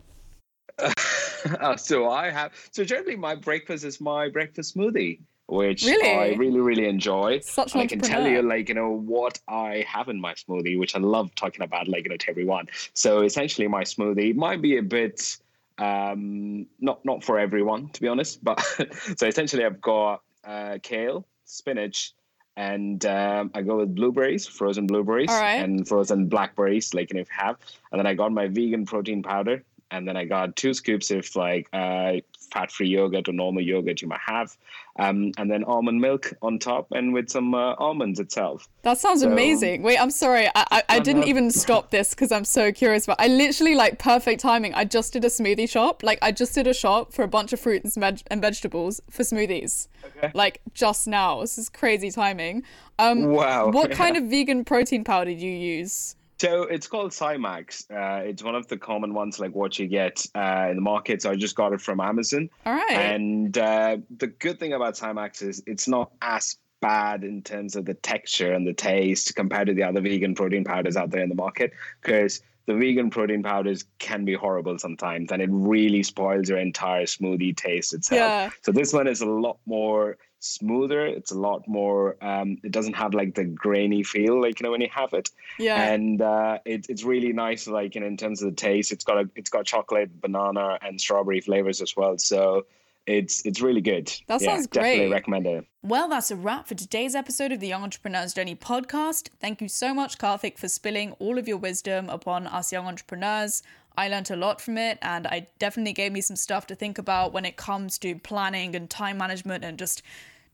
Uh, 0.81 1.77
so 1.77 2.11
I 2.11 2.31
have 2.31 2.53
so 2.71 2.85
generally 2.85 3.17
my 3.17 3.35
breakfast 3.35 3.85
is 3.85 4.01
my 4.01 4.29
breakfast 4.29 4.77
smoothie, 4.77 5.21
which 5.47 5.85
really? 5.85 6.11
I 6.11 6.37
really 6.37 6.61
really 6.61 6.87
enjoy. 6.87 7.41
Such 7.41 7.77
I 7.77 7.87
can 7.87 8.01
tell 8.01 8.27
you 8.27 8.43
like 8.43 8.69
you 8.69 8.75
know 8.75 8.91
what 8.91 9.39
I 9.49 9.85
have 9.89 10.09
in 10.09 10.21
my 10.21 10.35
smoothie, 10.35 10.79
which 10.79 10.95
I 10.95 10.99
love 10.99 11.35
talking 11.35 11.63
about 11.63 11.89
like 11.89 12.05
you 12.05 12.11
know 12.11 12.17
to 12.17 12.31
everyone. 12.31 12.69
So 12.95 13.23
essentially, 13.23 13.69
my 13.69 13.85
smoothie 13.85 14.35
might 14.35 14.63
be 14.63 14.79
a 14.79 14.83
bit 14.83 15.39
um, 15.79 16.67
not 16.81 17.05
not 17.05 17.25
for 17.25 17.39
everyone 17.39 17.89
to 17.91 18.01
be 18.01 18.09
honest, 18.09 18.43
but 18.45 18.61
so 19.17 19.27
essentially 19.27 19.65
I've 19.65 19.81
got 19.81 20.23
uh, 20.45 20.79
kale, 20.83 21.27
spinach, 21.45 22.15
and 22.57 23.05
um, 23.07 23.51
I 23.55 23.63
go 23.63 23.79
with 23.79 23.95
blueberries, 23.95 24.47
frozen 24.47 24.87
blueberries, 24.87 25.31
and 25.31 25.89
frozen 25.89 26.29
blackberries, 26.29 26.93
like 26.93 27.13
you 27.13 27.21
if 27.21 27.29
you 27.29 27.35
have. 27.39 27.57
And 27.91 27.99
then 27.99 28.07
I 28.07 28.15
got 28.15 28.33
my 28.33 28.49
vegan 28.49 28.85
protein 28.85 29.23
powder, 29.23 29.65
and 29.91 30.07
then 30.07 30.17
I 30.17 30.25
got 30.25 30.57
two 30.57 30.75
scoops 30.75 31.11
of 31.11 31.35
like 31.37 31.69
uh, 31.73 32.15
fat-free 32.53 32.89
yogurt 32.89 33.29
or 33.29 33.33
normal 33.33 33.63
yogurt 33.63 34.03
you 34.03 34.09
might 34.09 34.21
have, 34.25 34.57
um, 34.99 35.33
and 35.39 35.51
then 35.51 35.65
almond 35.65 36.01
milk 36.01 36.33
on 36.43 36.59
top, 36.59 36.89
and 36.93 37.13
with 37.13 37.29
some 37.29 37.55
uh, 37.55 37.75
almonds 37.75 38.21
itself. 38.21 38.69
That 38.83 38.99
sounds 38.99 39.21
so, 39.23 39.31
amazing. 39.31 39.83
Wait, 39.83 39.99
I'm 39.99 40.11
sorry, 40.11 40.49
I 40.49 40.65
I, 40.71 40.83
I 40.89 41.01
didn't 41.01 41.25
even 41.25 41.51
stop 41.51 41.91
this 41.91 42.11
because 42.11 42.33
I'm 42.33 42.45
so 42.45 42.73
curious. 42.73 43.07
But 43.07 43.21
I 43.21 43.29
literally 43.29 43.75
like 43.75 43.99
perfect 43.99 44.41
timing. 44.41 44.75
I 44.75 44.85
just 44.85 45.13
did 45.13 45.25
a 45.25 45.29
smoothie 45.29 45.69
shop. 45.69 46.03
Like 46.03 46.19
I 46.23 46.33
just 46.33 46.55
did 46.55 46.67
a 46.67 46.75
shop 46.75 47.13
for 47.13 47.23
a 47.23 47.29
bunch 47.29 47.53
of 47.53 47.61
fruits 47.61 47.97
and, 47.97 48.03
veg- 48.03 48.23
and 48.29 48.41
vegetables 48.41 49.01
for 49.11 49.23
smoothies. 49.23 49.89
Okay. 50.05 50.31
Like 50.35 50.61
just 50.75 51.07
now. 51.07 51.41
This 51.41 51.59
is 51.59 51.69
crazy 51.69 52.11
timing. 52.11 52.63
Um, 52.99 53.27
wow. 53.27 53.71
What 53.71 53.91
yeah. 53.91 53.97
kind 53.97 54.17
of 54.19 54.25
vegan 54.25 54.65
protein 54.65 55.05
powder 55.05 55.31
do 55.31 55.47
you 55.47 55.53
use? 55.53 56.17
So 56.41 56.63
it's 56.63 56.87
called 56.87 57.13
Sci-MX. 57.13 57.91
Uh, 57.91 58.25
it's 58.25 58.43
one 58.43 58.55
of 58.55 58.67
the 58.67 58.79
common 58.79 59.13
ones, 59.13 59.39
like 59.39 59.55
what 59.55 59.79
you 59.79 59.87
get 59.87 60.25
uh, 60.35 60.69
in 60.71 60.77
the 60.77 60.81
market. 60.81 61.21
So 61.21 61.31
I 61.31 61.37
just 61.37 61.55
got 61.55 61.75
it 61.75 61.83
from 61.83 62.01
Amazon. 62.01 62.49
All 62.65 62.73
right. 62.73 62.93
And 62.93 63.59
uh, 63.59 63.99
the 64.17 64.29
good 64.29 64.59
thing 64.59 64.73
about 64.73 64.97
Sci-MX 64.97 65.43
is 65.43 65.63
it's 65.67 65.87
not 65.87 66.13
as 66.23 66.57
bad 66.81 67.25
in 67.25 67.43
terms 67.43 67.77
of 67.77 67.85
the 67.85 67.93
texture 67.93 68.55
and 68.55 68.67
the 68.67 68.73
taste 68.73 69.37
compared 69.37 69.67
to 69.67 69.75
the 69.75 69.83
other 69.83 70.01
vegan 70.01 70.35
protein 70.35 70.65
powders 70.65 70.97
out 70.97 71.11
there 71.11 71.23
in 71.23 71.29
the 71.29 71.35
market. 71.35 71.75
Because 72.01 72.41
the 72.65 72.73
vegan 72.73 73.11
protein 73.11 73.43
powders 73.43 73.85
can 73.99 74.25
be 74.25 74.33
horrible 74.33 74.79
sometimes, 74.79 75.31
and 75.33 75.43
it 75.43 75.51
really 75.53 76.03
spoils 76.03 76.49
your 76.49 76.59
entire 76.59 77.05
smoothie 77.05 77.55
taste 77.55 77.93
itself. 77.93 78.19
Yeah. 78.19 78.51
So 78.63 78.73
this 78.73 78.95
one 78.95 79.09
is 79.09 79.21
a 79.21 79.27
lot 79.27 79.59
more 79.67 80.17
smoother. 80.41 81.07
It's 81.07 81.31
a 81.31 81.39
lot 81.39 81.69
more. 81.69 82.17
Um, 82.23 82.59
it 82.65 82.73
doesn't 82.73 82.95
have 82.95 83.15
like 83.15 83.35
the 83.35 83.45
grainy 83.45 84.03
feel 84.03 84.41
like 84.41 84.59
you 84.59 84.65
know 84.65 84.73
when 84.73 84.81
you 84.81 84.91
have 84.93 85.13
it. 85.13 85.31
Yeah. 85.59 85.81
And 85.81 86.21
uh, 86.21 86.59
it, 86.65 86.87
it's 86.89 87.05
really 87.05 87.33
nice. 87.33 87.67
Like 87.69 87.95
you 87.95 88.01
know, 88.01 88.07
in 88.07 88.17
terms 88.17 88.43
of 88.43 88.51
the 88.51 88.57
taste, 88.57 88.91
it's 88.91 89.05
got 89.05 89.19
a 89.19 89.31
it's 89.37 89.51
got 89.51 89.65
chocolate, 89.67 90.21
banana, 90.21 90.79
and 90.83 91.01
strawberry 91.01 91.41
flavors 91.41 91.81
as 91.81 91.97
well. 91.97 92.19
So 92.19 92.67
it's 93.07 93.45
it's 93.45 93.61
really 93.61 93.81
good. 93.81 94.13
That 94.27 94.41
sounds 94.41 94.67
great. 94.67 94.83
Definitely 94.83 95.13
recommend 95.13 95.47
it. 95.47 95.67
Well, 95.83 96.09
that's 96.09 96.31
a 96.31 96.37
wrap 96.37 96.69
for 96.69 96.75
today's 96.75 97.15
episode 97.15 97.53
of 97.53 97.61
the 97.61 97.69
Young 97.69 97.83
Entrepreneur's 97.83 98.35
Journey 98.35 98.55
podcast. 98.55 99.31
Thank 99.41 99.61
you 99.61 99.69
so 99.69 99.95
much, 99.95 100.19
Karthic, 100.19 100.59
for 100.59 100.69
spilling 100.69 101.13
all 101.13 101.39
of 101.39 101.49
your 101.49 101.57
wisdom 101.57 102.09
upon 102.11 102.47
us 102.47 102.73
young 102.73 102.87
entrepreneurs. 102.87 103.63
I 103.97 104.09
learned 104.09 104.31
a 104.31 104.37
lot 104.37 104.61
from 104.61 104.79
it, 104.79 104.99
and 105.03 105.27
I 105.27 105.49
definitely 105.59 105.93
gave 105.93 106.13
me 106.13 106.21
some 106.21 106.37
stuff 106.37 106.67
to 106.69 106.75
think 106.75 106.99
about 106.99 107.33
when 107.33 107.45
it 107.45 107.57
comes 107.57 107.99
to 107.99 108.15
planning 108.17 108.75
and 108.75 108.89
time 108.89 109.19
management 109.19 109.65
and 109.65 109.79
just 109.79 110.03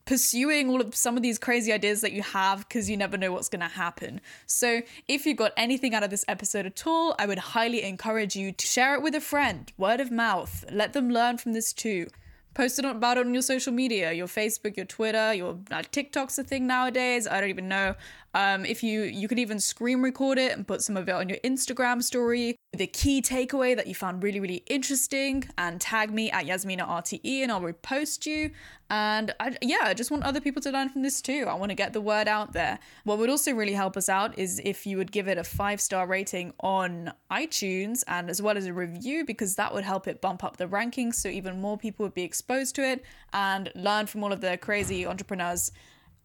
pursuing 0.06 0.70
all 0.70 0.80
of 0.80 0.94
some 0.94 1.16
of 1.16 1.22
these 1.22 1.38
crazy 1.38 1.72
ideas 1.72 2.00
that 2.00 2.12
you 2.12 2.22
have 2.22 2.60
because 2.60 2.88
you 2.88 2.96
never 2.96 3.18
know 3.18 3.32
what's 3.32 3.48
going 3.48 3.60
to 3.60 3.66
happen. 3.66 4.20
So, 4.46 4.82
if 5.08 5.26
you 5.26 5.34
got 5.34 5.52
anything 5.56 5.94
out 5.94 6.02
of 6.02 6.10
this 6.10 6.24
episode 6.28 6.64
at 6.64 6.86
all, 6.86 7.14
I 7.18 7.26
would 7.26 7.38
highly 7.38 7.82
encourage 7.82 8.36
you 8.36 8.52
to 8.52 8.66
share 8.66 8.94
it 8.94 9.02
with 9.02 9.14
a 9.14 9.20
friend, 9.20 9.70
word 9.76 10.00
of 10.00 10.10
mouth. 10.10 10.64
Let 10.70 10.92
them 10.92 11.10
learn 11.10 11.38
from 11.38 11.52
this 11.52 11.72
too. 11.72 12.06
Post 12.54 12.78
it 12.78 12.86
about 12.86 13.18
it 13.18 13.26
on 13.26 13.34
your 13.34 13.42
social 13.42 13.72
media, 13.72 14.12
your 14.12 14.28
Facebook, 14.28 14.78
your 14.78 14.86
Twitter, 14.86 15.34
your 15.34 15.58
uh, 15.70 15.82
TikTok's 15.90 16.38
a 16.38 16.42
thing 16.42 16.66
nowadays. 16.66 17.28
I 17.28 17.38
don't 17.38 17.50
even 17.50 17.68
know. 17.68 17.96
Um, 18.36 18.66
if 18.66 18.82
you 18.82 19.00
you 19.04 19.28
could 19.28 19.38
even 19.38 19.58
screen 19.58 20.02
record 20.02 20.36
it 20.36 20.52
and 20.52 20.66
put 20.66 20.82
some 20.82 20.98
of 20.98 21.08
it 21.08 21.12
on 21.12 21.26
your 21.26 21.38
Instagram 21.38 22.02
story, 22.02 22.54
the 22.76 22.86
key 22.86 23.22
takeaway 23.22 23.74
that 23.74 23.86
you 23.86 23.94
found 23.94 24.22
really 24.22 24.40
really 24.40 24.62
interesting, 24.66 25.48
and 25.56 25.80
tag 25.80 26.12
me 26.12 26.30
at 26.30 26.44
Yasmina 26.44 26.84
RTE, 26.84 27.42
and 27.42 27.50
I'll 27.50 27.62
repost 27.62 28.26
you. 28.26 28.50
And 28.90 29.34
I, 29.40 29.56
yeah, 29.62 29.84
I 29.84 29.94
just 29.94 30.10
want 30.10 30.22
other 30.24 30.42
people 30.42 30.60
to 30.62 30.70
learn 30.70 30.90
from 30.90 31.00
this 31.00 31.22
too. 31.22 31.46
I 31.48 31.54
want 31.54 31.70
to 31.70 31.74
get 31.74 31.94
the 31.94 32.00
word 32.02 32.28
out 32.28 32.52
there. 32.52 32.78
What 33.04 33.16
would 33.16 33.30
also 33.30 33.54
really 33.54 33.72
help 33.72 33.96
us 33.96 34.10
out 34.10 34.38
is 34.38 34.60
if 34.62 34.86
you 34.86 34.98
would 34.98 35.10
give 35.10 35.28
it 35.28 35.38
a 35.38 35.44
five 35.44 35.80
star 35.80 36.06
rating 36.06 36.52
on 36.60 37.14
iTunes 37.30 38.04
and 38.06 38.28
as 38.28 38.42
well 38.42 38.58
as 38.58 38.66
a 38.66 38.74
review, 38.74 39.24
because 39.24 39.54
that 39.54 39.72
would 39.72 39.84
help 39.84 40.06
it 40.06 40.20
bump 40.20 40.44
up 40.44 40.58
the 40.58 40.66
rankings 40.66 41.14
so 41.14 41.30
even 41.30 41.58
more 41.58 41.78
people 41.78 42.04
would 42.04 42.14
be 42.14 42.24
exposed 42.24 42.74
to 42.74 42.86
it 42.86 43.02
and 43.32 43.72
learn 43.74 44.06
from 44.06 44.22
all 44.22 44.32
of 44.32 44.42
the 44.42 44.58
crazy 44.58 45.06
entrepreneurs 45.06 45.72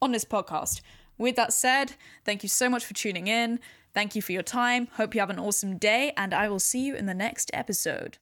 on 0.02 0.12
this 0.12 0.26
podcast. 0.26 0.82
With 1.22 1.36
that 1.36 1.54
said, 1.54 1.94
thank 2.26 2.42
you 2.42 2.50
so 2.50 2.68
much 2.68 2.84
for 2.84 2.96
tuning 2.96 3.28
in. 3.28 3.60
Thank 3.94 4.16
you 4.16 4.24
for 4.24 4.32
your 4.32 4.42
time. 4.42 4.88
Hope 4.94 5.14
you 5.14 5.22
have 5.22 5.30
an 5.30 5.38
awesome 5.38 5.78
day, 5.78 6.14
and 6.18 6.34
I 6.34 6.50
will 6.50 6.60
see 6.60 6.84
you 6.84 6.96
in 6.96 7.06
the 7.06 7.14
next 7.14 7.52
episode. 7.54 8.18